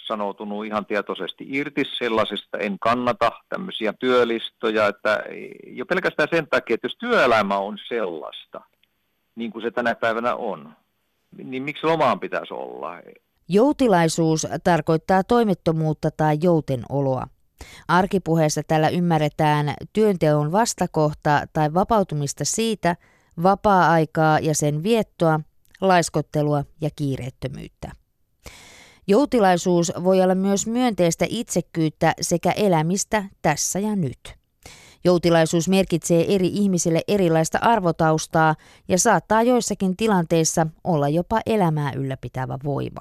sanoutunut 0.07 0.67
ihan 0.67 0.87
tietoisesti 0.87 1.47
irti 1.49 1.85
sellaisesta, 1.99 2.59
en 2.59 2.79
kannata 2.79 3.33
tämmöisiä 3.49 3.93
työlistoja, 3.93 4.87
että 4.87 5.25
jo 5.67 5.87
pelkästään 5.87 6.29
sen 6.31 6.49
takia, 6.49 6.75
että 6.75 6.87
jos 6.87 6.97
työelämä 6.97 7.57
on 7.57 7.79
sellaista, 7.89 8.61
niin 9.35 9.51
kuin 9.51 9.63
se 9.63 9.71
tänä 9.71 9.95
päivänä 9.95 10.35
on, 10.35 10.77
niin 11.45 11.63
miksi 11.63 11.87
lomaan 11.87 12.21
pitäisi 12.21 12.55
olla? 12.55 12.91
Joutilaisuus 13.49 14.47
tarkoittaa 14.65 15.25
toimettomuutta 15.25 16.11
tai 16.11 16.39
joutenoloa. 16.43 17.27
Arkipuheessa 17.89 18.63
tällä 18.69 18.89
ymmärretään 18.89 19.75
työnteon 19.93 20.53
vastakohta 20.53 21.47
tai 21.53 21.75
vapautumista 21.75 22.45
siitä, 22.45 22.97
vapaa-aikaa 23.43 24.39
ja 24.39 24.55
sen 24.55 24.83
viettoa, 24.83 25.41
laiskottelua 25.81 26.65
ja 26.81 26.91
kiireettömyyttä. 26.97 27.93
Joutilaisuus 29.07 29.93
voi 30.05 30.23
olla 30.23 30.35
myös 30.35 30.67
myönteistä 30.67 31.27
itsekkyyttä 31.29 32.15
sekä 32.21 32.53
elämistä 32.53 33.25
tässä 33.43 33.79
ja 33.79 33.97
nyt. 33.97 34.42
Joutilaisuus 35.05 35.69
merkitsee 35.69 36.35
eri 36.35 36.47
ihmisille 36.47 37.01
erilaista 37.09 37.59
arvotaustaa 37.63 38.55
ja 38.89 38.99
saattaa 38.99 39.43
joissakin 39.43 39.97
tilanteissa 39.97 40.67
olla 40.85 41.09
jopa 41.09 41.41
elämää 41.47 41.93
ylläpitävä 41.97 42.59
voima. 42.65 43.01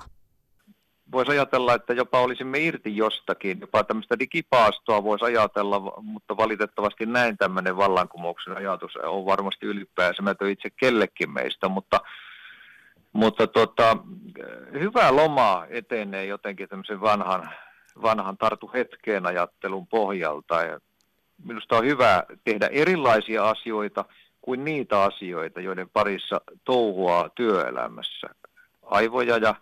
Voisi 1.12 1.32
ajatella, 1.32 1.74
että 1.74 1.94
jopa 1.94 2.20
olisimme 2.20 2.60
irti 2.60 2.98
jostakin, 2.98 3.60
jopa 3.62 3.84
tämmöistä 3.84 4.20
digipaastoa 4.20 5.04
voisi 5.04 5.26
ajatella, 5.26 6.02
mutta 6.02 6.38
valitettavasti 6.38 7.06
näin 7.06 7.38
tämmöinen 7.38 7.78
vallankumouksen 7.78 8.58
ajatus 8.58 8.96
on 8.96 9.26
varmasti 9.26 9.66
ylipääsemätön 9.66 10.50
itse 10.50 10.70
kellekin 10.70 11.32
meistä, 11.32 11.70
mutta 11.70 12.00
mutta 13.14 13.48
tota, 13.48 13.98
hyvä 14.74 15.16
loma 15.16 15.66
etenee 15.70 16.26
jotenkin 16.26 16.70
tämmöisen 16.70 17.02
vanhan, 17.02 17.50
vanhan 18.02 18.38
tartu 18.38 18.72
hetkeen 18.74 19.26
ajattelun 19.26 19.88
pohjalta. 19.88 20.62
Ja 20.62 20.80
minusta 21.44 21.78
on 21.78 21.86
hyvä 21.86 22.24
tehdä 22.44 22.68
erilaisia 22.72 23.50
asioita 23.50 24.06
kuin 24.42 24.66
niitä 24.66 25.02
asioita, 25.02 25.62
joiden 25.62 25.90
parissa 25.90 26.42
touhua 26.64 27.30
työelämässä. 27.36 28.28
Aivoja 28.82 29.38
ja 29.38 29.56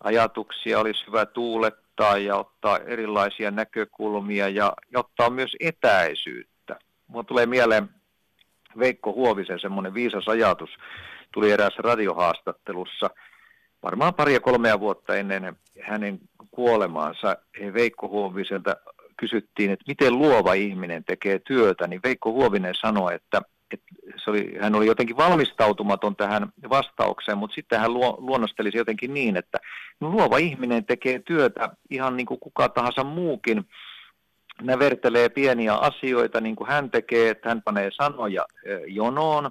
ajatuksia 0.00 0.78
olisi 0.78 1.06
hyvä 1.06 1.26
tuulettaa 1.26 2.18
ja 2.18 2.36
ottaa 2.36 2.78
erilaisia 2.78 3.50
näkökulmia 3.50 4.48
ja, 4.48 4.72
ja 4.92 4.98
ottaa 4.98 5.30
myös 5.30 5.56
etäisyyttä. 5.60 6.78
Mulla 7.06 7.24
tulee 7.24 7.46
mieleen 7.46 7.88
Veikko 8.78 9.12
Huovisen 9.12 9.60
semmoinen 9.60 9.94
viisas 9.94 10.28
ajatus, 10.28 10.70
tuli 11.32 11.50
eräässä 11.50 11.82
radiohaastattelussa 11.82 13.10
varmaan 13.82 14.14
paria 14.14 14.40
kolmea 14.40 14.80
vuotta 14.80 15.16
ennen 15.16 15.56
hänen 15.82 16.20
kuolemaansa 16.50 17.36
Veikko 17.74 18.08
Huoviselta 18.08 18.76
kysyttiin, 19.16 19.70
että 19.70 19.84
miten 19.88 20.18
luova 20.18 20.54
ihminen 20.54 21.04
tekee 21.04 21.38
työtä, 21.38 21.86
niin 21.86 22.00
Veikko 22.04 22.32
Huovinen 22.32 22.74
sanoi, 22.74 23.14
että, 23.14 23.42
että 23.70 23.86
se 24.24 24.30
oli, 24.30 24.58
hän 24.60 24.74
oli 24.74 24.86
jotenkin 24.86 25.16
valmistautumaton 25.16 26.16
tähän 26.16 26.52
vastaukseen, 26.68 27.38
mutta 27.38 27.54
sitten 27.54 27.80
hän 27.80 27.94
luo, 27.94 28.16
luonnosteli 28.18 28.72
se 28.72 28.78
jotenkin 28.78 29.14
niin, 29.14 29.36
että 29.36 29.58
no, 30.00 30.10
luova 30.10 30.38
ihminen 30.38 30.84
tekee 30.84 31.18
työtä 31.18 31.70
ihan 31.90 32.16
niin 32.16 32.26
kuin 32.26 32.40
kuka 32.40 32.68
tahansa 32.68 33.04
muukin, 33.04 33.64
nävertelee 34.62 35.28
pieniä 35.28 35.74
asioita 35.74 36.40
niin 36.40 36.56
kuin 36.56 36.68
hän 36.68 36.90
tekee, 36.90 37.30
että 37.30 37.48
hän 37.48 37.62
panee 37.62 37.90
sanoja 37.90 38.44
jonoon, 38.86 39.50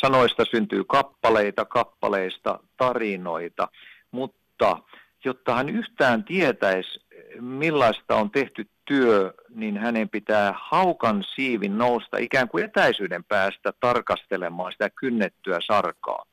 sanoista 0.00 0.44
syntyy 0.44 0.84
kappaleita, 0.84 1.64
kappaleista 1.64 2.58
tarinoita, 2.76 3.68
mutta 4.10 4.78
jotta 5.24 5.54
hän 5.54 5.68
yhtään 5.68 6.24
tietäisi, 6.24 7.03
millaista 7.40 8.16
on 8.16 8.30
tehty 8.30 8.66
työ, 8.84 9.34
niin 9.54 9.78
hänen 9.78 10.08
pitää 10.08 10.54
haukan 10.56 11.24
siivin 11.34 11.78
nousta 11.78 12.18
ikään 12.18 12.48
kuin 12.48 12.64
etäisyyden 12.64 13.24
päästä 13.24 13.72
tarkastelemaan 13.80 14.72
sitä 14.72 14.90
kynnettyä 14.90 15.58
sarkaa. 15.66 16.24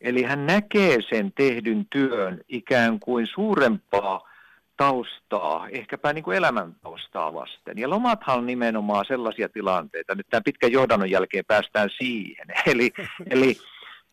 Eli 0.00 0.22
hän 0.22 0.46
näkee 0.46 0.98
sen 1.08 1.32
tehdyn 1.32 1.86
työn 1.90 2.40
ikään 2.48 3.00
kuin 3.00 3.26
suurempaa 3.26 4.28
taustaa, 4.76 5.68
ehkäpä 5.68 6.12
niin 6.12 6.24
kuin 6.24 6.36
elämän 6.36 6.76
taustaa 6.82 7.34
vasten. 7.34 7.78
Ja 7.78 7.90
lomathan 7.90 8.38
on 8.38 8.46
nimenomaan 8.46 9.04
sellaisia 9.04 9.48
tilanteita, 9.48 10.14
nyt 10.14 10.26
tämän 10.30 10.44
pitkän 10.44 10.72
johdannon 10.72 11.10
jälkeen 11.10 11.44
päästään 11.44 11.90
siihen. 11.90 12.46
Eli, 12.72 12.92
eli 13.30 13.56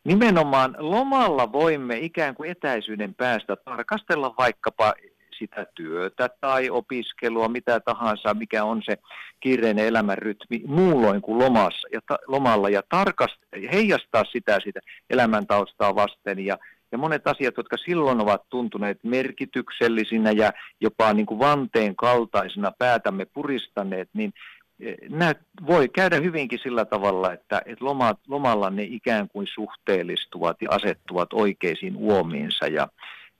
nimenomaan 0.04 0.76
lomalla 0.78 1.52
voimme 1.52 1.98
ikään 1.98 2.34
kuin 2.34 2.50
etäisyyden 2.50 3.14
päästä 3.14 3.56
tarkastella 3.56 4.34
vaikkapa 4.38 4.94
sitä 5.38 5.66
työtä 5.74 6.28
tai 6.40 6.70
opiskelua, 6.70 7.48
mitä 7.48 7.80
tahansa, 7.80 8.34
mikä 8.34 8.64
on 8.64 8.82
se 8.84 8.96
kiireinen 9.40 9.86
elämänrytmi 9.86 10.62
muulloin 10.66 11.22
kuin 11.22 11.38
lomassa 11.38 11.88
ja 11.92 12.00
ta- 12.08 12.18
lomalla. 12.26 12.68
Ja 12.68 12.82
tarkast- 12.94 13.70
heijastaa 13.72 14.24
sitä, 14.32 14.58
sitä 14.64 14.80
elämäntaustaa 15.10 15.94
vasten. 15.94 16.38
Ja 16.38 16.58
ja 16.92 16.98
monet 16.98 17.26
asiat, 17.26 17.56
jotka 17.56 17.76
silloin 17.76 18.20
ovat 18.20 18.42
tuntuneet 18.48 18.98
merkityksellisinä 19.04 20.30
ja 20.30 20.52
jopa 20.80 21.12
niin 21.12 21.26
kuin 21.26 21.38
vanteen 21.38 21.96
kaltaisina 21.96 22.72
päätämme 22.78 23.24
puristaneet, 23.24 24.08
niin 24.14 24.32
eh, 24.80 24.94
näet, 25.08 25.38
voi 25.66 25.88
käydä 25.88 26.16
hyvinkin 26.16 26.58
sillä 26.62 26.84
tavalla, 26.84 27.32
että, 27.32 27.62
että 27.66 27.84
lomat, 27.84 28.18
lomalla 28.28 28.70
ne 28.70 28.82
ikään 28.82 29.28
kuin 29.28 29.46
suhteellistuvat 29.46 30.62
ja 30.62 30.68
asettuvat 30.70 31.32
oikeisiin 31.32 31.96
uomiinsa. 31.96 32.66
Ja, 32.66 32.88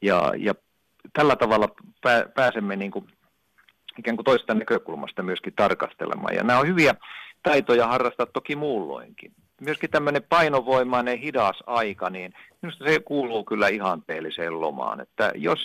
ja, 0.02 0.32
ja 0.38 0.54
tällä 1.12 1.36
tavalla 1.36 1.68
pääsemme 2.34 2.76
niin 2.76 2.90
kuin 2.90 3.06
ikään 3.98 4.16
kuin 4.16 4.24
toista 4.24 4.54
näkökulmasta 4.54 5.22
myöskin 5.22 5.52
tarkastelemaan. 5.56 6.34
Ja 6.34 6.42
nämä 6.42 6.58
on 6.58 6.66
hyviä 6.66 6.94
taitoja 7.42 7.86
harrastaa 7.86 8.26
toki 8.26 8.56
muulloinkin 8.56 9.32
myöskin 9.60 9.90
tämmöinen 9.90 10.22
painovoimainen 10.22 11.18
hidas 11.18 11.62
aika, 11.66 12.10
niin 12.10 12.32
minusta 12.62 12.84
se 12.84 13.00
kuuluu 13.00 13.44
kyllä 13.44 13.68
ihanteelliseen 13.68 14.60
lomaan. 14.60 15.00
Että 15.00 15.32
jos 15.34 15.64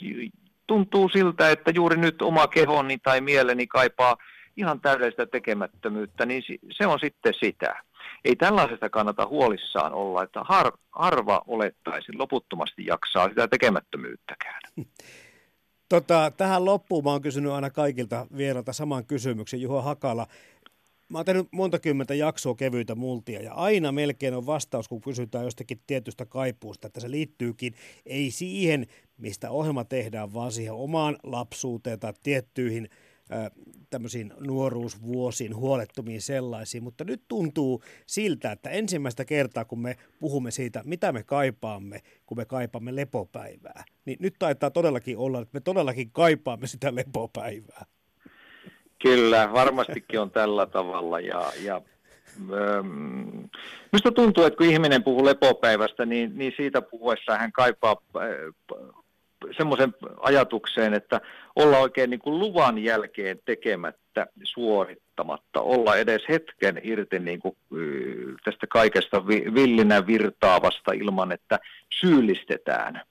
tuntuu 0.68 1.10
siltä, 1.10 1.50
että 1.50 1.72
juuri 1.76 1.98
nyt 1.98 2.22
oma 2.22 2.48
kehoni 2.48 2.98
tai 2.98 3.22
mieleni 3.22 3.68
kaipaa 3.68 4.18
ihan 4.58 4.82
täydellistä 4.82 5.26
tekemättömyyttä, 5.26 6.26
niin 6.26 6.44
se 6.72 6.88
on 6.88 7.00
sitten 7.00 7.34
sitä. 7.40 7.84
ei 8.26 8.36
tällaisesta 8.36 8.90
kannata 8.90 9.28
huolissaan 9.28 9.94
olla, 9.94 10.24
että 10.24 10.40
har, 10.44 10.72
harva 10.92 11.42
olettaisi 11.48 12.14
loputtomasti 12.18 12.86
jaksaa 12.86 13.30
sitä 13.30 13.48
tekemättömyyttäkään. 13.48 14.62
Tota, 15.92 16.32
tähän 16.38 16.66
loppuun 16.66 17.04
mä 17.04 17.12
oon 17.12 17.22
kysynyt 17.22 17.52
aina 17.52 17.70
kaikilta 17.70 18.28
vierailta 18.38 18.74
saman 18.74 19.06
kysymyksen. 19.06 19.62
Juho 19.62 19.82
Hakala, 19.82 20.28
mä 21.10 21.18
oon 21.18 21.26
tehnyt 21.26 21.48
monta 21.52 21.80
kymmentä 21.80 22.14
jaksoa 22.14 22.56
kevyitä 22.56 22.96
multia 22.96 23.42
ja 23.42 23.54
aina 23.54 23.92
melkein 23.92 24.34
on 24.34 24.46
vastaus, 24.46 24.88
kun 24.88 25.02
kysytään 25.02 25.46
jostakin 25.46 25.82
tietystä 25.88 26.26
kaipuusta, 26.26 26.88
että 26.88 27.00
se 27.00 27.12
liittyykin 27.12 27.74
ei 28.06 28.32
siihen, 28.32 28.88
mistä 29.18 29.52
ohjelma 29.52 29.84
tehdään, 29.84 30.34
vaan 30.34 30.52
siihen 30.52 30.74
omaan 30.74 31.18
lapsuuteen 31.24 32.00
tai 32.00 32.14
tiettyihin 32.24 32.90
tämmöisiin 33.90 34.34
nuoruusvuosiin, 34.40 35.56
huolettomiin 35.56 36.22
sellaisiin, 36.22 36.84
mutta 36.84 37.04
nyt 37.04 37.22
tuntuu 37.28 37.84
siltä, 38.06 38.52
että 38.52 38.70
ensimmäistä 38.70 39.26
kertaa, 39.26 39.66
kun 39.66 39.82
me 39.82 39.98
puhumme 40.20 40.52
siitä, 40.52 40.82
mitä 40.86 41.12
me 41.12 41.24
kaipaamme, 41.24 42.02
kun 42.26 42.38
me 42.38 42.46
kaipaamme 42.46 42.96
lepopäivää, 42.96 43.84
niin 44.06 44.18
nyt 44.22 44.36
taitaa 44.40 44.70
todellakin 44.72 45.18
olla, 45.18 45.42
että 45.42 45.54
me 45.54 45.60
todellakin 45.60 46.12
kaipaamme 46.12 46.68
sitä 46.68 46.96
lepopäivää. 46.96 47.86
Kyllä, 49.02 49.50
varmastikin 49.54 50.20
on 50.20 50.32
tällä 50.32 50.66
tavalla 50.66 51.20
ja, 51.20 51.52
ja 51.64 51.82
Minusta 53.92 54.12
tuntuu, 54.16 54.44
että 54.44 54.58
kun 54.58 54.66
ihminen 54.66 55.04
puhuu 55.04 55.26
lepopäivästä, 55.26 56.06
niin, 56.06 56.32
niin 56.36 56.54
siitä 56.58 56.82
puhuessa 56.82 57.38
hän 57.38 57.52
kaipaa 57.52 58.02
semmoisen 59.58 59.94
ajatukseen, 60.20 60.94
että 60.94 61.22
olla 61.56 61.78
oikein 61.78 62.10
niin 62.10 62.20
kuin 62.20 62.40
luvan 62.40 62.78
jälkeen 62.78 63.40
tekemättä, 63.46 64.28
suorittamatta, 64.44 65.62
olla 65.62 65.96
edes 65.96 66.22
hetken 66.30 66.82
irti 66.84 67.20
niin 67.20 67.40
kuin 67.40 67.56
tästä 68.44 68.68
kaikesta 68.68 69.28
villinä 69.28 70.08
virtaavasta 70.08 70.92
ilman, 70.92 71.32
että 71.32 71.60
syyllistetään. 72.00 73.02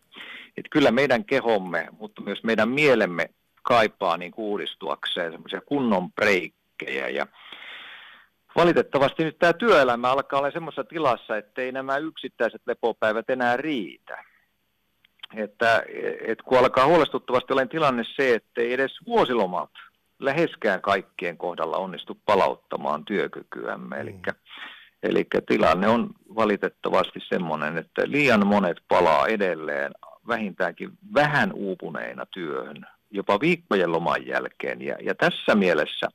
Et 0.57 0.67
kyllä 0.71 0.91
meidän 0.91 1.25
kehomme, 1.25 1.89
mutta 1.99 2.23
myös 2.23 2.45
meidän 2.45 2.69
mielemme 2.69 3.31
kaipaa 3.63 4.17
niin 4.17 4.33
kuin 4.33 4.47
uudistuakseen 4.47 5.33
semmoisia 5.33 5.61
kunnon 5.61 6.13
breikkejä 6.13 7.09
ja 7.09 7.27
Valitettavasti 8.57 9.25
nyt 9.25 9.39
tämä 9.39 9.53
työelämä 9.53 10.11
alkaa 10.11 10.39
olla 10.39 10.51
semmoisessa 10.51 10.85
tilassa, 10.85 11.37
että 11.37 11.63
ei 11.63 11.73
nämä 11.73 11.97
yksittäiset 11.97 12.63
lepopäivät 12.67 13.31
enää 13.31 13.57
riitä 13.57 14.25
että, 15.37 15.83
että 16.27 16.45
kun 16.45 16.59
alkaa 16.59 16.87
huolestuttavasti 16.87 17.53
olen 17.53 17.69
tilanne 17.69 18.05
se, 18.17 18.35
että 18.35 18.61
ei 18.61 18.73
edes 18.73 18.93
vuosilomat 19.07 19.71
läheskään 20.19 20.81
kaikkien 20.81 21.39
kohdalla 21.39 21.77
onnistu 21.77 22.19
palauttamaan 22.27 23.05
työkykyämme. 23.05 23.97
Mm. 23.97 24.01
Eli, 24.01 24.15
eli 25.03 25.27
tilanne 25.47 25.89
on 25.89 26.11
valitettavasti 26.37 27.21
semmoinen, 27.29 27.79
että 27.79 28.03
liian 28.05 28.47
monet 28.47 28.77
palaa 28.89 29.27
edelleen 29.27 29.93
vähintäänkin 30.29 30.91
vähän 31.15 31.53
uupuneina 31.53 32.27
työhön, 32.27 32.87
jopa 33.11 33.41
viikkojen 33.41 33.93
loman 33.93 34.27
jälkeen. 34.27 34.83
Ja, 34.83 34.97
ja 35.03 35.15
tässä 35.15 35.55
mielessä 35.55 36.09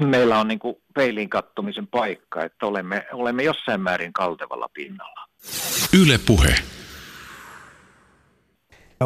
meillä 0.00 0.38
on 0.38 0.48
niin 0.48 0.58
kuin 0.58 0.76
peiliin 0.94 1.30
kattomisen 1.30 1.86
paikka, 1.86 2.44
että 2.44 2.66
olemme, 2.66 3.06
olemme 3.12 3.42
jossain 3.42 3.80
määrin 3.80 4.12
kaltevalla 4.12 4.68
pinnalla. 4.74 5.28
Yle 6.02 6.18
puhe. 6.26 6.54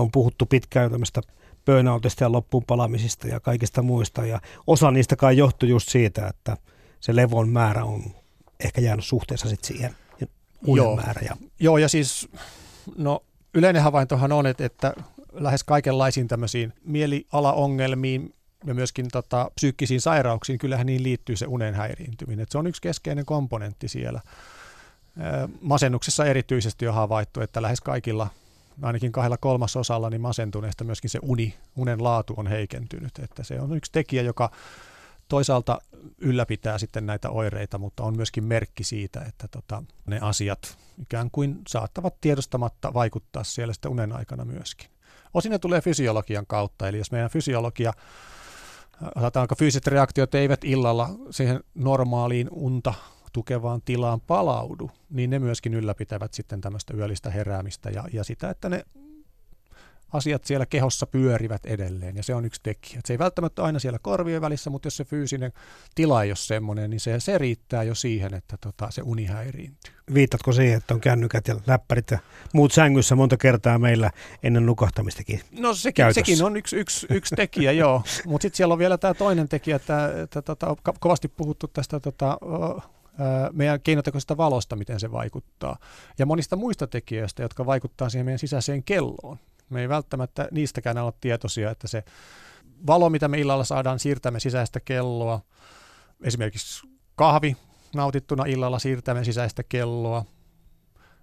On 0.00 0.10
puhuttu 0.10 0.46
pitkään 0.46 0.90
tämmöistä 0.90 1.20
burnoutista 1.64 2.24
ja 2.24 2.32
loppuun 2.32 2.64
palamisista 2.66 3.28
ja 3.28 3.40
kaikista 3.40 3.82
muista. 3.82 4.26
Ja 4.26 4.40
osa 4.66 4.90
niistä 4.90 5.16
kai 5.16 5.36
johtui 5.36 5.68
just 5.68 5.88
siitä, 5.88 6.26
että 6.26 6.56
se 7.00 7.16
levon 7.16 7.48
määrä 7.48 7.84
on 7.84 8.02
ehkä 8.60 8.80
jäänyt 8.80 9.04
suhteessa 9.04 9.48
sitten 9.48 9.68
siihen 9.68 9.96
Joo. 10.66 10.96
määrä. 10.96 11.20
Ja... 11.24 11.36
Joo, 11.60 11.78
ja 11.78 11.88
siis 11.88 12.28
no, 12.96 13.22
yleinen 13.54 13.82
havaintohan 13.82 14.32
on, 14.32 14.46
että, 14.46 14.64
että 14.64 14.94
lähes 15.32 15.64
kaikenlaisiin 15.64 16.28
tämmöisiin 16.28 16.72
mielialaongelmiin 16.84 18.34
ja 18.66 18.74
myöskin 18.74 19.06
tota, 19.12 19.50
psyykkisiin 19.54 20.00
sairauksiin, 20.00 20.58
kyllähän 20.58 20.86
niin 20.86 21.02
liittyy 21.02 21.36
se 21.36 21.46
unen 21.46 21.74
häiriintyminen. 21.74 22.42
Et 22.42 22.50
se 22.50 22.58
on 22.58 22.66
yksi 22.66 22.82
keskeinen 22.82 23.26
komponentti 23.26 23.88
siellä. 23.88 24.20
Masennuksessa 25.60 26.24
erityisesti 26.24 26.88
on 26.88 26.94
havaittu, 26.94 27.40
että 27.40 27.62
lähes 27.62 27.80
kaikilla 27.80 28.30
ainakin 28.82 29.12
kahdella 29.12 29.36
kolmasosalla 29.36 30.10
niin 30.10 30.20
masentuneesta 30.20 30.84
myöskin 30.84 31.10
se 31.10 31.18
uni, 31.22 31.54
unen 31.76 32.04
laatu 32.04 32.34
on 32.36 32.46
heikentynyt. 32.46 33.18
Että 33.18 33.42
se 33.42 33.60
on 33.60 33.76
yksi 33.76 33.92
tekijä, 33.92 34.22
joka 34.22 34.50
toisaalta 35.28 35.78
ylläpitää 36.18 36.78
sitten 36.78 37.06
näitä 37.06 37.30
oireita, 37.30 37.78
mutta 37.78 38.02
on 38.02 38.16
myöskin 38.16 38.44
merkki 38.44 38.84
siitä, 38.84 39.20
että 39.20 39.48
tota, 39.48 39.82
ne 40.06 40.18
asiat 40.22 40.78
ikään 41.02 41.30
kuin 41.30 41.58
saattavat 41.68 42.20
tiedostamatta 42.20 42.94
vaikuttaa 42.94 43.44
siellä 43.44 43.72
sitten 43.72 43.90
unen 43.90 44.12
aikana 44.12 44.44
myöskin. 44.44 44.90
Osin 45.34 45.52
ne 45.52 45.58
tulee 45.58 45.80
fysiologian 45.80 46.46
kautta, 46.46 46.88
eli 46.88 46.98
jos 46.98 47.12
meidän 47.12 47.30
fysiologia, 47.30 47.92
sanotaanko 49.14 49.54
fyysiset 49.54 49.86
reaktiot 49.86 50.34
eivät 50.34 50.64
illalla 50.64 51.10
siihen 51.30 51.60
normaaliin 51.74 52.48
unta 52.50 52.94
tukevaan 53.32 53.82
tilaan 53.82 54.20
palaudu, 54.20 54.90
niin 55.10 55.30
ne 55.30 55.38
myöskin 55.38 55.74
ylläpitävät 55.74 56.34
sitten 56.34 56.60
tämmöistä 56.60 56.94
yöllistä 56.96 57.30
heräämistä 57.30 57.90
ja, 57.90 58.04
ja 58.12 58.24
sitä, 58.24 58.50
että 58.50 58.68
ne 58.68 58.84
asiat 60.12 60.44
siellä 60.44 60.66
kehossa 60.66 61.06
pyörivät 61.06 61.66
edelleen, 61.66 62.16
ja 62.16 62.22
se 62.22 62.34
on 62.34 62.44
yksi 62.44 62.60
tekijä. 62.62 62.98
Et 62.98 63.06
se 63.06 63.12
ei 63.14 63.18
välttämättä 63.18 63.62
aina 63.64 63.78
siellä 63.78 63.98
korvien 63.98 64.40
välissä, 64.40 64.70
mutta 64.70 64.86
jos 64.86 64.96
se 64.96 65.04
fyysinen 65.04 65.52
tila 65.94 66.22
ei 66.22 66.30
ole 66.30 66.36
semmoinen, 66.36 66.90
niin 66.90 67.00
se, 67.00 67.20
se 67.20 67.38
riittää 67.38 67.82
jo 67.82 67.94
siihen, 67.94 68.34
että 68.34 68.56
tota, 68.60 68.90
se 68.90 69.02
uni 69.02 69.24
häiriintyy. 69.24 69.94
Viitatko 70.14 70.52
siihen, 70.52 70.76
että 70.76 70.94
on 70.94 71.00
kännykät 71.00 71.48
ja 71.48 71.56
läppärit 71.66 72.10
ja 72.10 72.18
muut 72.52 72.72
sängyssä 72.72 73.14
monta 73.14 73.36
kertaa 73.36 73.78
meillä 73.78 74.10
ennen 74.42 74.66
nukahtamistakin 74.66 75.40
No 75.58 75.74
sekin, 75.74 76.14
sekin 76.14 76.44
on 76.44 76.56
yksi, 76.56 76.76
yksi, 76.76 77.06
yksi 77.10 77.36
tekijä, 77.36 77.72
joo. 77.72 78.02
Mutta 78.26 78.42
sitten 78.42 78.56
siellä 78.56 78.72
on 78.72 78.78
vielä 78.78 78.98
tämä 78.98 79.14
toinen 79.14 79.48
tekijä, 79.48 79.76
että, 79.76 80.22
että 80.22 80.42
tota, 80.42 80.76
kovasti 81.00 81.28
puhuttu 81.28 81.68
tästä 81.68 82.00
tota, 82.00 82.38
meidän 83.52 83.80
keinotekoisesta 83.80 84.36
valosta, 84.36 84.76
miten 84.76 85.00
se 85.00 85.12
vaikuttaa, 85.12 85.78
ja 86.18 86.26
monista 86.26 86.56
muista 86.56 86.86
tekijöistä, 86.86 87.42
jotka 87.42 87.66
vaikuttaa 87.66 88.08
siihen 88.08 88.24
meidän 88.24 88.38
sisäiseen 88.38 88.84
kelloon. 88.84 89.38
Me 89.70 89.80
ei 89.80 89.88
välttämättä 89.88 90.48
niistäkään 90.50 90.98
olla 90.98 91.12
tietoisia, 91.20 91.70
että 91.70 91.88
se 91.88 92.04
valo, 92.86 93.10
mitä 93.10 93.28
me 93.28 93.38
illalla 93.38 93.64
saadaan, 93.64 93.98
siirtämme 93.98 94.40
sisäistä 94.40 94.80
kelloa. 94.80 95.40
Esimerkiksi 96.22 96.88
kahvi 97.14 97.56
nautittuna 97.94 98.44
illalla 98.44 98.78
siirtämme 98.78 99.24
sisäistä 99.24 99.62
kelloa, 99.62 100.24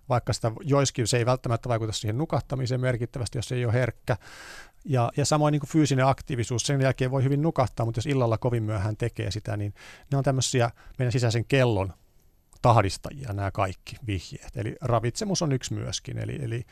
vaikka 0.09 0.33
sitä 0.33 0.51
joiskin 0.61 1.07
se 1.07 1.17
ei 1.17 1.25
välttämättä 1.25 1.69
vaikuta 1.69 1.91
siihen 1.91 2.17
nukahtamiseen 2.17 2.81
merkittävästi, 2.81 3.37
jos 3.37 3.47
se 3.47 3.55
ei 3.55 3.65
ole 3.65 3.73
herkkä. 3.73 4.17
Ja, 4.85 5.11
ja 5.17 5.25
samoin 5.25 5.51
niin 5.51 5.59
kuin 5.59 5.69
fyysinen 5.69 6.07
aktiivisuus, 6.07 6.61
sen 6.61 6.81
jälkeen 6.81 7.11
voi 7.11 7.23
hyvin 7.23 7.41
nukahtaa, 7.41 7.85
mutta 7.85 7.97
jos 7.97 8.05
illalla 8.05 8.37
kovin 8.37 8.63
myöhään 8.63 8.97
tekee 8.97 9.31
sitä, 9.31 9.57
niin 9.57 9.73
ne 10.11 10.17
on 10.17 10.23
tämmöisiä 10.23 10.71
meidän 10.99 11.11
sisäisen 11.11 11.45
kellon 11.45 11.93
tahdistajia 12.61 13.33
nämä 13.33 13.51
kaikki 13.51 13.95
vihjeet. 14.07 14.57
Eli 14.57 14.75
ravitsemus 14.81 15.41
on 15.41 15.51
yksi 15.51 15.73
myöskin. 15.73 16.17
Eli, 16.17 16.39
eli 16.41 16.65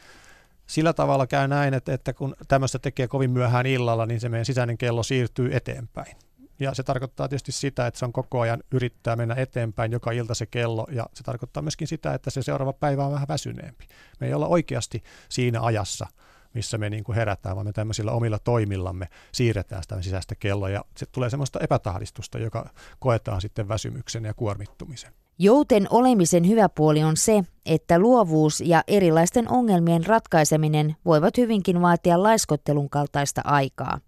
sillä 0.67 0.93
tavalla 0.93 1.27
käy 1.27 1.47
näin, 1.47 1.73
että, 1.73 1.93
että 1.93 2.13
kun 2.13 2.35
tämmöistä 2.47 2.79
tekee 2.79 3.07
kovin 3.07 3.31
myöhään 3.31 3.65
illalla, 3.65 4.05
niin 4.05 4.19
se 4.19 4.29
meidän 4.29 4.45
sisäinen 4.45 4.77
kello 4.77 5.03
siirtyy 5.03 5.55
eteenpäin. 5.55 6.15
Ja 6.59 6.73
se 6.73 6.83
tarkoittaa 6.83 7.27
tietysti 7.27 7.51
sitä, 7.51 7.87
että 7.87 7.99
se 7.99 8.05
on 8.05 8.13
koko 8.13 8.39
ajan 8.39 8.63
yrittää 8.71 9.15
mennä 9.15 9.35
eteenpäin 9.35 9.91
joka 9.91 10.11
ilta 10.11 10.33
se 10.33 10.45
kello, 10.45 10.87
ja 10.91 11.05
se 11.13 11.23
tarkoittaa 11.23 11.63
myöskin 11.63 11.87
sitä, 11.87 12.13
että 12.13 12.29
se 12.29 12.43
seuraava 12.43 12.73
päivä 12.73 13.05
on 13.05 13.13
vähän 13.13 13.27
väsyneempi. 13.27 13.87
Me 14.19 14.27
ei 14.27 14.33
olla 14.33 14.47
oikeasti 14.47 15.03
siinä 15.29 15.61
ajassa, 15.61 16.07
missä 16.53 16.77
me 16.77 16.89
niin 16.89 17.03
kuin 17.03 17.15
herätään, 17.15 17.55
vaan 17.55 17.67
me 17.67 17.71
tämmöisillä 17.71 18.11
omilla 18.11 18.39
toimillamme 18.39 19.07
siirretään 19.31 19.83
sitä 19.83 20.01
sisäistä 20.01 20.35
kelloa, 20.35 20.69
ja 20.69 20.85
se 20.97 21.05
tulee 21.05 21.29
semmoista 21.29 21.59
epätahdistusta, 21.59 22.39
joka 22.39 22.69
koetaan 22.99 23.41
sitten 23.41 23.67
väsymyksen 23.67 24.25
ja 24.25 24.33
kuormittumisen. 24.33 25.13
Jouten 25.39 25.87
olemisen 25.89 26.47
hyvä 26.47 26.69
puoli 26.69 27.03
on 27.03 27.17
se, 27.17 27.43
että 27.65 27.99
luovuus 27.99 28.61
ja 28.61 28.83
erilaisten 28.87 29.51
ongelmien 29.51 30.05
ratkaiseminen 30.05 30.95
voivat 31.05 31.37
hyvinkin 31.37 31.81
vaatia 31.81 32.23
laiskottelun 32.23 32.89
kaltaista 32.89 33.41
aikaa. 33.45 33.99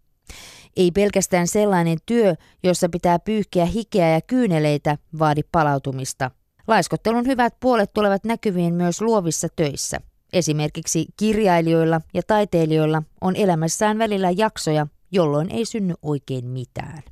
Ei 0.77 0.91
pelkästään 0.91 1.47
sellainen 1.47 1.97
työ, 2.05 2.35
jossa 2.63 2.89
pitää 2.89 3.19
pyyhkiä 3.19 3.65
hikeä 3.65 4.09
ja 4.09 4.21
kyyneleitä, 4.21 4.97
vaadi 5.19 5.41
palautumista. 5.51 6.31
Laiskottelun 6.67 7.25
hyvät 7.25 7.55
puolet 7.59 7.93
tulevat 7.93 8.23
näkyviin 8.23 8.73
myös 8.73 9.01
luovissa 9.01 9.47
töissä. 9.55 9.97
Esimerkiksi 10.35 11.05
kirjailijoilla 11.17 12.01
ja 12.13 12.21
taiteilijoilla 12.27 13.03
on 13.21 13.35
elämässään 13.35 13.97
välillä 13.97 14.31
jaksoja, 14.31 14.87
jolloin 15.11 15.51
ei 15.51 15.65
synny 15.65 15.93
oikein 16.01 16.45
mitään 16.45 17.03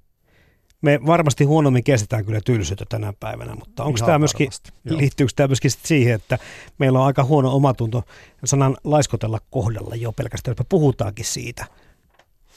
me 0.84 1.00
varmasti 1.06 1.44
huonommin 1.44 1.84
kestetään 1.84 2.26
kyllä 2.26 2.42
tylsyyttä 2.46 2.86
tänä 2.90 3.14
päivänä, 3.20 3.56
mutta 3.56 3.84
onko 3.84 4.00
tämä 4.06 4.20
myöskin, 4.20 4.50
liittyykö 4.84 5.34
tämä 5.36 5.48
myöskin 5.48 5.72
siihen, 5.72 6.16
että 6.16 6.40
meillä 6.78 7.00
on 7.00 7.06
aika 7.06 7.24
huono 7.24 7.56
omatunto 7.56 8.04
sanan 8.46 8.78
laiskotella 8.84 9.40
kohdalla 9.50 9.96
jo 9.96 10.12
pelkästään, 10.12 10.52
että 10.52 10.64
puhutaankin 10.70 11.26
siitä? 11.26 11.66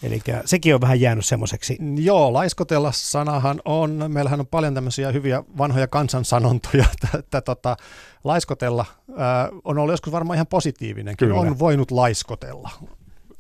Eli 0.03 0.21
sekin 0.45 0.75
on 0.75 0.81
vähän 0.81 1.01
jäänyt 1.01 1.27
semmoiseksi. 1.27 1.79
Joo, 1.97 2.33
laiskotella 2.33 2.93
sanahan 2.93 3.61
on, 3.65 4.05
meillähän 4.09 4.41
on 4.41 4.47
paljon 4.47 4.75
tämmöisiä 4.75 5.13
hyviä 5.13 5.43
vanhoja 5.59 5.89
kansansanontoja, 5.89 6.85
että, 7.19 7.41
tota, 7.41 7.77
laiskotella 8.25 8.85
ää, 9.17 9.49
on 9.65 9.79
ollut 9.79 9.93
joskus 9.93 10.13
varmaan 10.13 10.35
ihan 10.37 10.47
positiivinen. 10.47 11.17
Kyllä. 11.17 11.35
On 11.35 11.59
voinut 11.59 11.91
laiskotella. 11.91 12.71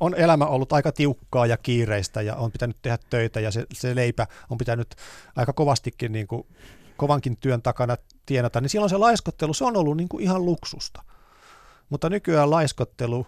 On 0.00 0.14
elämä 0.14 0.46
ollut 0.46 0.72
aika 0.72 0.92
tiukkaa 0.92 1.46
ja 1.46 1.56
kiireistä 1.56 2.22
ja 2.22 2.36
on 2.36 2.52
pitänyt 2.52 2.76
tehdä 2.82 2.98
töitä 3.10 3.40
ja 3.40 3.50
se, 3.50 3.66
se 3.72 3.94
leipä 3.94 4.26
on 4.50 4.58
pitänyt 4.58 4.94
aika 5.36 5.52
kovastikin 5.52 6.12
niin 6.12 6.26
kuin, 6.26 6.46
kovankin 6.96 7.36
työn 7.36 7.62
takana 7.62 7.96
tienata, 8.26 8.60
niin 8.60 8.70
silloin 8.70 8.90
se 8.90 8.96
laiskottelu, 8.96 9.54
se 9.54 9.64
on 9.64 9.76
ollut 9.76 9.96
niin 9.96 10.08
kuin 10.08 10.22
ihan 10.22 10.44
luksusta. 10.44 11.02
Mutta 11.90 12.10
nykyään 12.10 12.50
laiskottelu 12.50 13.26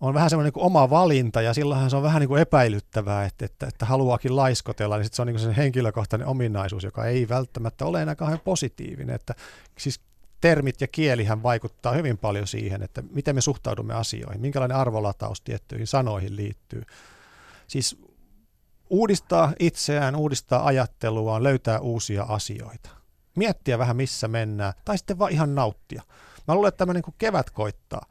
on 0.00 0.14
vähän 0.14 0.30
semmoinen 0.30 0.52
niin 0.54 0.64
oma 0.64 0.90
valinta 0.90 1.42
ja 1.42 1.54
silloinhan 1.54 1.90
se 1.90 1.96
on 1.96 2.02
vähän 2.02 2.20
niin 2.20 2.28
kuin 2.28 2.42
epäilyttävää, 2.42 3.24
että, 3.24 3.44
että, 3.44 3.66
että 3.66 3.86
haluaakin 3.86 4.36
laiskotella, 4.36 4.96
niin 4.96 5.04
sit 5.04 5.14
se 5.14 5.22
on 5.22 5.28
niin 5.28 5.38
sen 5.38 5.52
henkilökohtainen 5.52 6.28
ominaisuus, 6.28 6.84
joka 6.84 7.04
ei 7.04 7.28
välttämättä 7.28 7.86
ole 7.86 8.02
enää 8.02 8.14
kauhean 8.14 8.40
positiivinen. 8.40 9.14
Että, 9.14 9.34
siis 9.78 10.00
termit 10.40 10.80
ja 10.80 10.88
kielihän 10.88 11.42
vaikuttaa 11.42 11.92
hyvin 11.92 12.18
paljon 12.18 12.46
siihen, 12.46 12.82
että 12.82 13.02
miten 13.10 13.34
me 13.34 13.40
suhtaudumme 13.40 13.94
asioihin, 13.94 14.40
minkälainen 14.40 14.76
arvolataus 14.76 15.40
tiettyihin 15.40 15.86
sanoihin 15.86 16.36
liittyy. 16.36 16.82
Siis 17.66 17.98
uudistaa 18.90 19.52
itseään, 19.58 20.16
uudistaa 20.16 20.66
ajatteluaan, 20.66 21.42
löytää 21.42 21.80
uusia 21.80 22.22
asioita. 22.22 22.90
Miettiä 23.36 23.78
vähän 23.78 23.96
missä 23.96 24.28
mennään, 24.28 24.72
tai 24.84 24.98
sitten 24.98 25.18
vaan 25.18 25.32
ihan 25.32 25.54
nauttia. 25.54 26.02
Mä 26.48 26.54
luulen, 26.54 26.68
että 26.68 26.78
tämä 26.78 26.92
niin 26.92 27.02
kuin 27.02 27.14
kevät 27.18 27.50
koittaa 27.50 28.06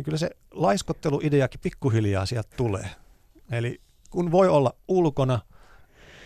niin 0.00 0.04
kyllä 0.04 0.18
se 0.18 0.30
laiskotteluideakin 0.50 1.60
pikkuhiljaa 1.60 2.26
sieltä 2.26 2.56
tulee. 2.56 2.90
Eli 3.52 3.80
kun 4.10 4.32
voi 4.32 4.48
olla 4.48 4.74
ulkona, 4.88 5.40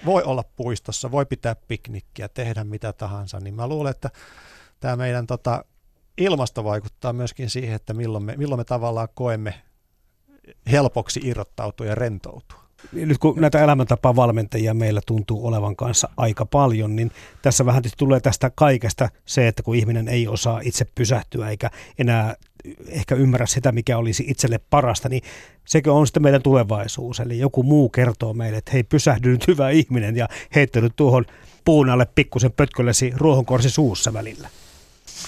voi 0.07 0.23
olla 0.23 0.45
puistossa, 0.57 1.11
voi 1.11 1.27
pitää 1.27 1.57
piknikkiä, 1.69 2.29
tehdä 2.29 2.65
mitä 2.65 2.93
tahansa, 2.93 3.41
niin 3.41 3.55
mä 3.55 3.69
luulen, 3.69 3.91
että 3.91 4.11
tämä 4.81 4.97
meidän 4.97 5.27
tota, 5.27 5.65
ilmasto 6.19 6.65
vaikuttaa 6.65 7.13
myöskin 7.13 7.51
siihen, 7.51 7.75
että 7.75 7.95
milloin 7.95 8.25
me, 8.25 8.35
milloin 8.37 8.61
me 8.61 8.65
tavallaan 8.65 9.09
koemme 9.15 9.55
helpoksi 10.71 11.21
irrottautua 11.25 11.87
ja 11.87 11.95
rentoutua. 11.95 12.65
Nyt 12.93 13.19
kun 13.19 13.41
näitä 13.41 13.65
elämäntapa-valmentajia 13.65 14.75
meillä 14.75 15.01
tuntuu 15.07 15.47
olevan 15.47 15.77
kanssa 15.77 16.09
aika 16.17 16.47
paljon, 16.47 16.97
niin 16.97 17.11
tässä 17.43 17.67
vähän 17.67 17.83
tulee 17.99 18.21
tästä 18.21 18.51
kaikesta 18.55 19.09
se, 19.25 19.49
että 19.49 19.63
kun 19.63 19.77
ihminen 19.77 20.09
ei 20.09 20.29
osaa 20.29 20.61
itse 20.65 20.87
pysähtyä 20.95 21.49
eikä 21.49 21.71
enää 21.99 22.35
ehkä 22.89 23.15
ymmärrä 23.15 23.47
sitä, 23.47 23.73
mikä 23.73 23.99
olisi 23.99 24.25
itselle 24.29 24.61
parasta, 24.71 25.09
niin 25.09 25.23
sekö 25.65 25.93
on 25.93 26.07
sitten 26.07 26.23
meidän 26.23 26.43
tulevaisuus. 26.43 27.21
Eli 27.21 27.39
joku 27.39 27.63
muu 27.63 27.89
kertoo 27.89 28.35
meille, 28.35 28.59
että 28.59 28.73
hei 28.73 28.83
pysähdy 28.83 29.31
nyt 29.31 29.47
hyvä 29.47 29.71
ihminen 29.71 30.17
ja 30.17 30.29
heittänyt 30.55 30.93
tuohon 30.97 31.25
puun 31.65 31.91
alle 31.91 32.07
pikkusen 32.15 32.53
pötköllesi 32.53 33.13
ruohonkorsi 33.17 33.71
suussa 33.71 34.13
välillä. 34.13 34.49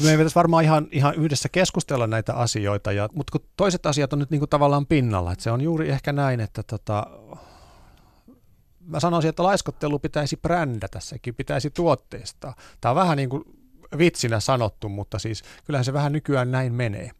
Me 0.02 0.10
ei 0.10 0.18
varmaan 0.34 0.64
ihan, 0.64 0.88
ihan 0.90 1.14
yhdessä 1.14 1.48
keskustella 1.48 2.06
näitä 2.06 2.34
asioita, 2.34 2.92
ja, 2.92 3.08
mutta 3.14 3.38
kun 3.38 3.48
toiset 3.56 3.86
asiat 3.86 4.12
on 4.12 4.18
nyt 4.18 4.30
niin 4.30 4.38
kuin 4.38 4.48
tavallaan 4.48 4.86
pinnalla, 4.86 5.32
että 5.32 5.42
se 5.42 5.50
on 5.50 5.60
juuri 5.60 5.88
ehkä 5.88 6.12
näin, 6.12 6.40
että 6.40 6.62
tota, 6.62 7.06
mä 8.86 9.00
sanoisin, 9.00 9.28
että 9.28 9.42
laiskottelu 9.42 9.98
pitäisi 9.98 10.36
brändätä, 10.36 11.00
sekin 11.00 11.34
pitäisi 11.34 11.70
tuotteistaa. 11.70 12.54
Tämä 12.80 12.90
on 12.90 12.96
vähän 12.96 13.16
niin 13.16 13.28
kuin 13.28 13.44
vitsinä 13.98 14.40
sanottu, 14.40 14.88
mutta 14.88 15.18
siis 15.18 15.42
kyllähän 15.64 15.84
se 15.84 15.92
vähän 15.92 16.12
nykyään 16.12 16.50
näin 16.50 16.74
menee. 16.74 17.10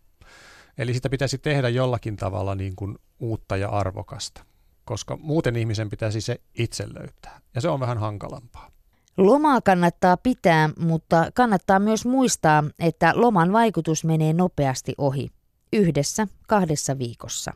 Eli 0.79 0.95
sitä 0.95 1.11
pitäisi 1.11 1.39
tehdä 1.39 1.69
jollakin 1.69 2.17
tavalla 2.17 2.55
niin 2.55 2.77
kuin 2.77 2.99
uutta 3.21 3.57
ja 3.57 3.69
arvokasta, 3.69 4.45
koska 4.85 5.17
muuten 5.17 5.57
ihmisen 5.57 5.91
pitäisi 5.91 6.21
se 6.21 6.41
itse 6.55 6.85
löytää. 6.95 7.41
Ja 7.55 7.61
se 7.61 7.69
on 7.69 7.81
vähän 7.81 7.99
hankalampaa. 7.99 8.71
Lomaa 9.17 9.61
kannattaa 9.61 10.17
pitää, 10.17 10.71
mutta 10.79 11.31
kannattaa 11.35 11.79
myös 11.79 12.07
muistaa, 12.07 12.65
että 12.79 13.13
loman 13.15 13.53
vaikutus 13.53 14.05
menee 14.05 14.33
nopeasti 14.33 14.95
ohi. 14.99 15.29
Yhdessä, 15.73 16.27
kahdessa 16.49 16.99
viikossa. 16.99 17.53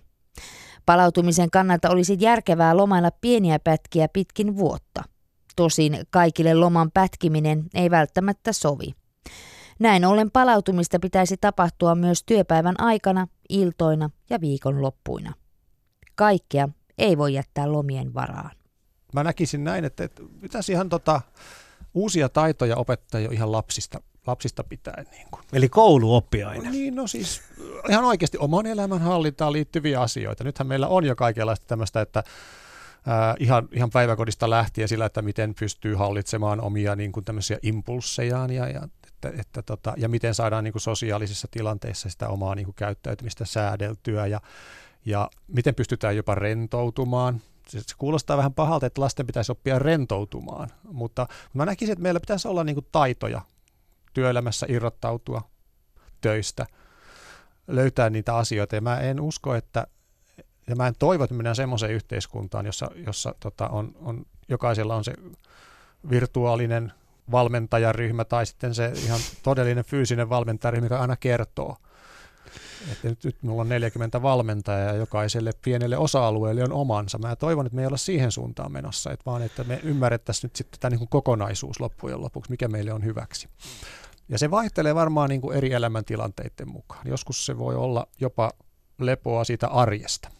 Palautumisen 0.86 1.50
kannalta 1.50 1.90
olisi 1.90 2.16
järkevää 2.20 2.76
lomailla 2.76 3.10
pieniä 3.20 3.58
pätkiä 3.58 4.08
pitkin 4.08 4.56
vuotta. 4.56 5.02
Tosin 5.56 5.98
kaikille 6.10 6.54
loman 6.54 6.90
pätkiminen 6.90 7.64
ei 7.74 7.90
välttämättä 7.90 8.52
sovi. 8.52 8.94
Näin 9.80 10.04
ollen 10.04 10.30
palautumista 10.30 10.98
pitäisi 10.98 11.36
tapahtua 11.36 11.94
myös 11.94 12.22
työpäivän 12.26 12.80
aikana, 12.80 13.26
iltoina 13.48 14.10
ja 14.30 14.40
viikonloppuina. 14.40 15.34
Kaikkea 16.14 16.68
ei 16.98 17.18
voi 17.18 17.34
jättää 17.34 17.72
lomien 17.72 18.14
varaan. 18.14 18.50
Mä 19.12 19.24
näkisin 19.24 19.64
näin, 19.64 19.84
että, 19.84 20.04
että 20.04 20.22
pitäisi 20.40 20.72
ihan 20.72 20.88
tota, 20.88 21.20
uusia 21.94 22.28
taitoja 22.28 22.76
opettaa 22.76 23.20
jo 23.20 23.30
ihan 23.30 23.52
lapsista, 23.52 24.00
lapsista 24.26 24.64
pitäen. 24.64 25.06
Niin 25.10 25.26
kuin. 25.30 25.42
Eli 25.52 25.68
kouluoppiaine. 25.68 26.64
No, 26.64 26.70
niin, 26.70 26.94
no 26.94 27.06
siis 27.06 27.42
ihan 27.88 28.04
oikeasti 28.04 28.38
oman 28.38 28.66
elämän 28.66 29.00
hallintaan 29.00 29.52
liittyviä 29.52 30.00
asioita. 30.00 30.44
Nythän 30.44 30.66
meillä 30.66 30.88
on 30.88 31.04
jo 31.04 31.16
kaikenlaista 31.16 31.66
tämmöistä, 31.66 32.00
että 32.00 32.18
äh, 32.18 33.34
ihan, 33.38 33.68
ihan 33.72 33.90
päiväkodista 33.90 34.50
lähtien 34.50 34.88
sillä, 34.88 35.06
että 35.06 35.22
miten 35.22 35.54
pystyy 35.60 35.94
hallitsemaan 35.94 36.60
omia 36.60 36.96
niin 36.96 37.12
kuin 37.12 37.24
tämmöisiä 37.24 37.58
impulssejaan 37.62 38.50
ja, 38.50 38.68
ja 38.68 38.88
että, 39.26 39.40
että 39.40 39.62
tota, 39.62 39.94
ja 39.96 40.08
miten 40.08 40.34
saadaan 40.34 40.64
niin 40.64 40.72
kuin 40.72 40.82
sosiaalisissa 40.82 41.48
tilanteissa 41.50 42.10
sitä 42.10 42.28
omaa 42.28 42.54
niin 42.54 42.64
kuin 42.64 42.74
käyttäytymistä 42.74 43.44
säädeltyä 43.44 44.26
ja, 44.26 44.40
ja 45.04 45.30
miten 45.48 45.74
pystytään 45.74 46.16
jopa 46.16 46.34
rentoutumaan. 46.34 47.40
Se, 47.68 47.80
kuulostaa 47.98 48.36
vähän 48.36 48.54
pahalta, 48.54 48.86
että 48.86 49.00
lasten 49.00 49.26
pitäisi 49.26 49.52
oppia 49.52 49.78
rentoutumaan, 49.78 50.68
mutta 50.92 51.26
mä 51.54 51.66
näkisin, 51.66 51.92
että 51.92 52.02
meillä 52.02 52.20
pitäisi 52.20 52.48
olla 52.48 52.64
niin 52.64 52.76
kuin 52.76 52.86
taitoja 52.92 53.40
työelämässä 54.14 54.66
irrottautua 54.68 55.42
töistä, 56.20 56.66
löytää 57.66 58.10
niitä 58.10 58.36
asioita. 58.36 58.74
Ja 58.74 58.80
mä 58.80 59.00
en 59.00 59.20
usko, 59.20 59.54
että, 59.54 59.86
ja 60.66 60.76
mä 60.76 60.86
en 60.86 60.94
toivo, 60.98 61.24
että 61.24 61.36
mennään 61.36 61.56
semmoiseen 61.56 61.92
yhteiskuntaan, 61.92 62.66
jossa, 62.66 62.90
jossa 63.06 63.34
tota, 63.40 63.68
on, 63.68 63.92
on, 64.00 64.26
jokaisella 64.48 64.96
on 64.96 65.04
se 65.04 65.14
virtuaalinen 66.10 66.92
valmentajaryhmä 67.30 68.24
tai 68.24 68.46
sitten 68.46 68.74
se 68.74 68.92
ihan 69.04 69.20
todellinen 69.42 69.84
fyysinen 69.84 70.28
valmentajaryhmä, 70.30 70.84
joka 70.84 70.98
aina 70.98 71.16
kertoo. 71.16 71.76
Että 72.92 73.08
nyt, 73.08 73.24
nyt 73.24 73.36
minulla 73.42 73.62
on 73.62 73.68
40 73.68 74.22
valmentajaa 74.22 74.92
ja 74.92 74.94
jokaiselle 74.94 75.52
pienelle 75.64 75.96
osa-alueelle 75.96 76.64
on 76.64 76.72
omansa. 76.72 77.18
Mä 77.18 77.36
toivon, 77.36 77.66
että 77.66 77.76
me 77.76 77.82
ei 77.82 77.86
olla 77.86 77.96
siihen 77.96 78.32
suuntaan 78.32 78.72
menossa, 78.72 79.12
että 79.12 79.24
vaan 79.26 79.42
että 79.42 79.64
me 79.64 79.80
ymmärrettäisiin 79.82 80.48
nyt 80.48 80.56
sitten 80.56 80.80
tämä 80.80 80.96
niin 80.96 81.08
kokonaisuus 81.08 81.80
loppujen 81.80 82.20
lopuksi, 82.20 82.50
mikä 82.50 82.68
meille 82.68 82.92
on 82.92 83.04
hyväksi. 83.04 83.48
Ja 84.28 84.38
se 84.38 84.50
vaihtelee 84.50 84.94
varmaan 84.94 85.28
niin 85.28 85.40
kuin 85.40 85.56
eri 85.56 85.72
elämäntilanteiden 85.72 86.68
mukaan. 86.68 87.08
Joskus 87.08 87.46
se 87.46 87.58
voi 87.58 87.74
olla 87.74 88.06
jopa 88.20 88.50
lepoa 88.98 89.44
siitä 89.44 89.68
arjesta. 89.68 90.30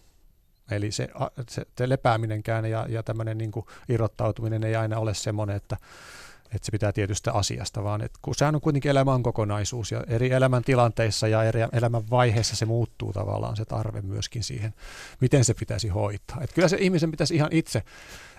Eli 0.71 0.93
se, 0.93 1.09
se, 1.49 1.63
se 1.79 1.89
lepääminenkään 1.89 2.65
ja, 2.65 2.87
ja 2.89 3.03
tämmöinen 3.03 3.39
niin 3.39 3.53
irrottautuminen 3.89 4.65
ei 4.65 4.77
aina 4.77 4.99
ole 4.99 5.15
semmoinen, 5.15 5.57
että 5.57 5.77
että 6.55 6.67
se 6.67 6.73
pitää 6.73 6.93
tietystä 6.93 7.33
asiasta, 7.33 7.85
vaan 7.85 8.03
että 8.03 8.19
kun 8.23 8.35
sehän 8.35 8.55
on 8.55 8.61
kuitenkin 8.61 8.91
elämän 8.91 9.23
kokonaisuus 9.23 9.93
ja 9.93 10.05
eri 10.09 10.33
elämäntilanteissa 10.33 11.29
ja 11.29 11.45
eri 11.45 11.61
elämän 11.73 12.11
vaiheissa 12.11 12.57
se 12.57 12.67
muuttuu 12.67 13.13
tavallaan 13.13 13.57
se 13.57 13.65
tarve 13.65 14.01
myöskin 14.01 14.45
siihen, 14.45 14.75
miten 15.21 15.45
se 15.45 15.55
pitäisi 15.55 15.89
hoitaa. 15.89 16.39
Että 16.41 16.55
kyllä 16.55 16.69
se 16.69 16.77
ihmisen 16.81 17.11
pitäisi 17.11 17.35
ihan 17.35 17.49
itse, 17.53 17.83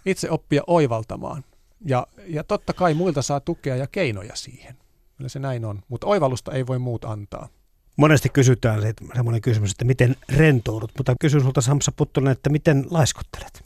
itse 0.06 0.30
oppia 0.30 0.62
oivaltamaan 0.68 1.44
ja, 1.86 2.08
ja 2.28 2.44
totta 2.44 2.74
kai 2.74 2.94
muilta 2.94 3.22
saa 3.22 3.40
tukea 3.40 3.76
ja 3.76 3.88
keinoja 3.88 4.36
siihen. 4.36 4.78
Kyllä 5.18 5.30
se 5.30 5.40
näin 5.40 5.66
on, 5.66 5.82
mutta 5.88 6.08
oivallusta 6.08 6.52
ei 6.52 6.68
voi 6.68 6.80
muut 6.80 7.06
antaa. 7.06 7.48
Monesti 7.98 8.30
kysytään 8.30 8.82
semmoinen 9.16 9.42
kysymys, 9.42 9.72
että 9.72 9.86
miten 9.86 10.16
rentoudut, 10.30 10.92
mutta 10.98 11.16
kysyn 11.22 11.42
sulta 11.42 11.62
Samsa 11.62 11.92
Puttonen, 11.92 12.32
että 12.32 12.50
miten 12.50 12.86
laiskottelet? 12.90 13.66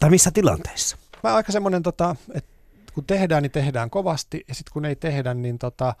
Tai 0.00 0.10
missä 0.10 0.30
tilanteissa? 0.30 0.96
Mä 1.22 1.34
aika 1.34 1.52
semmoinen, 1.52 1.82
tota, 1.82 2.16
että 2.34 2.50
kun 2.98 3.06
tehdään, 3.06 3.42
niin 3.42 3.50
tehdään 3.50 3.90
kovasti, 3.90 4.44
ja 4.48 4.54
sitten 4.54 4.72
kun 4.72 4.84
ei 4.84 4.96
tehdä, 4.96 5.34
niin 5.34 5.58
tota, 5.58 5.94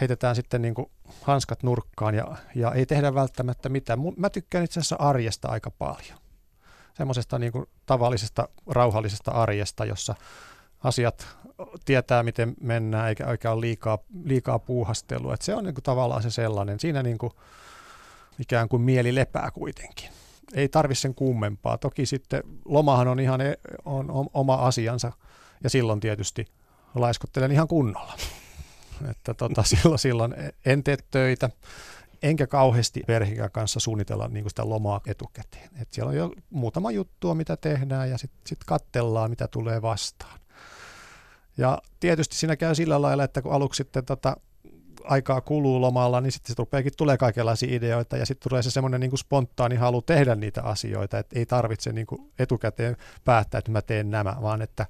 heitetään 0.00 0.36
sitten 0.36 0.62
niin 0.62 0.74
kuin 0.74 0.90
hanskat 1.22 1.62
nurkkaan 1.62 2.14
ja, 2.14 2.36
ja 2.54 2.72
ei 2.72 2.86
tehdä 2.86 3.14
välttämättä 3.14 3.68
mitään. 3.68 3.98
Mä 4.16 4.30
tykkään 4.30 4.64
itse 4.64 4.80
asiassa 4.80 4.96
arjesta 4.98 5.48
aika 5.48 5.70
paljon. 5.70 6.18
Semmoisesta 6.94 7.38
niin 7.38 7.52
tavallisesta 7.86 8.48
rauhallisesta 8.66 9.30
arjesta, 9.30 9.84
jossa 9.84 10.14
asiat 10.82 11.26
tietää, 11.84 12.22
miten 12.22 12.54
mennään, 12.60 13.08
eikä, 13.08 13.30
eikä 13.30 13.52
ole 13.52 13.60
liikaa, 13.60 13.98
liikaa 14.24 14.58
puuhastelua. 14.58 15.34
Et 15.34 15.42
se 15.42 15.54
on 15.54 15.64
niin 15.64 15.74
kuin 15.74 15.84
tavallaan 15.84 16.22
se 16.22 16.30
sellainen. 16.30 16.80
Siinä 16.80 17.02
niin 17.02 17.18
kuin 17.18 17.32
ikään 18.38 18.68
kuin 18.68 18.82
mieli 18.82 19.14
lepää 19.14 19.50
kuitenkin. 19.50 20.08
Ei 20.54 20.68
tarvi 20.68 20.94
sen 20.94 21.14
kummempaa. 21.14 21.78
Toki 21.78 22.06
sitten 22.06 22.42
lomahan 22.64 23.08
on 23.08 23.20
ihan 23.20 23.40
e, 23.40 23.54
on, 23.84 24.10
on 24.10 24.26
oma 24.34 24.54
asiansa– 24.54 25.12
ja 25.64 25.70
silloin 25.70 26.00
tietysti 26.00 26.46
laiskottelen 26.94 27.52
ihan 27.52 27.68
kunnolla. 27.68 28.14
Että 29.10 29.34
tota, 29.34 29.62
silloin, 29.76 29.98
silloin 29.98 30.34
en 30.64 30.84
tee 30.84 30.96
töitä, 31.10 31.50
enkä 32.22 32.46
kauheasti 32.46 33.02
perheen 33.06 33.50
kanssa 33.52 33.80
suunnitella 33.80 34.28
niin 34.28 34.48
sitä 34.48 34.68
lomaa 34.68 35.00
etukäteen. 35.06 35.70
Et 35.80 35.92
siellä 35.92 36.10
on 36.10 36.16
jo 36.16 36.30
muutama 36.50 36.90
juttua, 36.90 37.34
mitä 37.34 37.56
tehdään 37.56 38.10
ja 38.10 38.18
sitten 38.18 38.40
sit 38.46 38.64
kattellaan, 38.66 39.30
mitä 39.30 39.48
tulee 39.48 39.82
vastaan. 39.82 40.40
Ja 41.56 41.78
tietysti 42.00 42.36
siinä 42.36 42.56
käy 42.56 42.74
sillä 42.74 43.02
lailla, 43.02 43.24
että 43.24 43.42
kun 43.42 43.52
aluksi 43.52 43.78
sitten 43.78 44.04
tota, 44.04 44.36
aikaa 45.04 45.40
kuluu 45.40 45.80
lomalla, 45.80 46.20
niin 46.20 46.32
sitten 46.32 46.54
rupeakin 46.58 46.92
tulee 46.96 47.16
kaikenlaisia 47.16 47.76
ideoita 47.76 48.16
ja 48.16 48.26
sitten 48.26 48.48
tulee 48.48 48.62
se 48.62 48.70
semmoinen 48.70 49.00
niin 49.00 49.18
spontaani 49.18 49.76
halu 49.76 50.02
tehdä 50.02 50.34
niitä 50.34 50.62
asioita, 50.62 51.18
että 51.18 51.38
ei 51.38 51.46
tarvitse 51.46 51.92
niin 51.92 52.06
kuin 52.06 52.32
etukäteen 52.38 52.96
päättää, 53.24 53.58
että 53.58 53.70
mä 53.70 53.82
teen 53.82 54.10
nämä, 54.10 54.36
vaan 54.42 54.62
että 54.62 54.86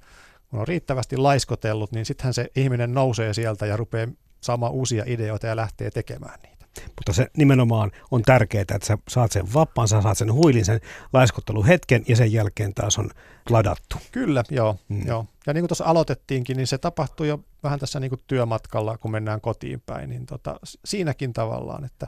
kun 0.49 0.59
on 0.59 0.67
riittävästi 0.67 1.17
laiskotellut, 1.17 1.91
niin 1.91 2.05
sittenhän 2.05 2.33
se 2.33 2.51
ihminen 2.55 2.93
nousee 2.93 3.33
sieltä 3.33 3.65
ja 3.65 3.77
rupeaa 3.77 4.07
saamaan 4.41 4.71
uusia 4.71 5.03
ideoita 5.07 5.47
ja 5.47 5.55
lähtee 5.55 5.91
tekemään 5.91 6.39
niitä. 6.43 6.55
Mutta 6.85 7.13
se 7.13 7.27
nimenomaan 7.37 7.91
on 8.11 8.21
tärkeää, 8.21 8.61
että 8.61 8.79
sä 8.83 8.97
saat 9.07 9.31
sen 9.31 9.53
vappaan, 9.53 9.87
sä 9.87 10.01
saat 10.01 10.17
sen 10.17 10.33
huilin, 10.33 10.65
sen 10.65 10.79
laiskotteluhetken 11.13 12.03
ja 12.07 12.15
sen 12.15 12.31
jälkeen 12.31 12.73
taas 12.73 12.99
on 12.99 13.09
ladattu. 13.49 13.97
Kyllä, 14.11 14.43
joo. 14.49 14.77
Mm. 14.87 15.07
joo. 15.07 15.25
Ja 15.47 15.53
niin 15.53 15.61
kuin 15.61 15.69
tuossa 15.69 15.85
aloitettiinkin, 15.85 16.57
niin 16.57 16.67
se 16.67 16.77
tapahtui 16.77 17.27
jo 17.27 17.39
vähän 17.63 17.79
tässä 17.79 17.99
niin 17.99 18.09
kuin 18.09 18.21
työmatkalla, 18.27 18.97
kun 18.97 19.11
mennään 19.11 19.41
kotiin 19.41 19.81
päin. 19.85 20.09
Niin 20.09 20.25
tota, 20.25 20.59
siinäkin 20.85 21.33
tavallaan, 21.33 21.85
että 21.85 22.07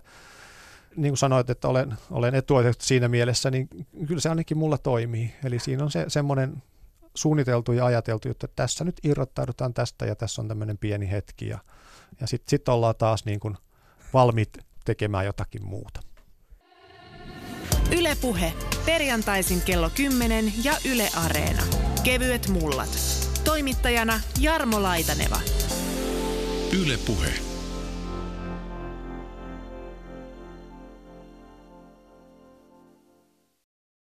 niin 0.96 1.12
kuin 1.12 1.18
sanoit, 1.18 1.50
että 1.50 1.68
olen, 1.68 1.94
olen 2.12 2.36
etuotettu 2.36 2.86
siinä 2.86 3.08
mielessä, 3.08 3.52
niin 3.52 3.70
kyllä 4.08 4.22
se 4.22 4.30
ainakin 4.30 4.58
mulla 4.58 4.78
toimii. 4.78 5.34
Eli 5.44 5.60
siinä 5.60 5.84
on 5.84 5.92
se 5.92 6.06
semmoinen 6.08 6.64
suunniteltu 7.18 7.72
ja 7.72 7.86
ajateltu 7.86 8.30
että 8.30 8.48
tässä 8.56 8.84
nyt 8.84 8.96
irrottaudutaan 9.04 9.74
tästä 9.74 10.06
ja 10.06 10.16
tässä 10.16 10.42
on 10.42 10.48
tämmöinen 10.48 10.78
pieni 10.78 11.12
hetki 11.12 11.48
ja, 11.48 11.60
ja 12.22 12.28
sitten 12.28 12.50
sit 12.50 12.70
ollaan 12.70 12.96
taas 12.98 13.26
niin 13.26 13.40
kuin 13.40 13.58
valmiit 14.14 14.58
tekemään 14.86 15.26
jotakin 15.26 15.66
muuta. 15.66 16.00
Ylepuhe 17.98 18.54
perjantaisin 18.86 19.62
kello 19.62 19.90
10 19.90 20.54
ja 20.64 20.74
Yle 20.92 21.10
Areena. 21.26 21.64
Kevyet 22.04 22.48
mullat. 22.48 22.90
Toimittajana 23.44 24.20
Jarmo 24.40 24.84
Laitaneva. 24.84 25.40
Ylepuhe. 26.84 27.57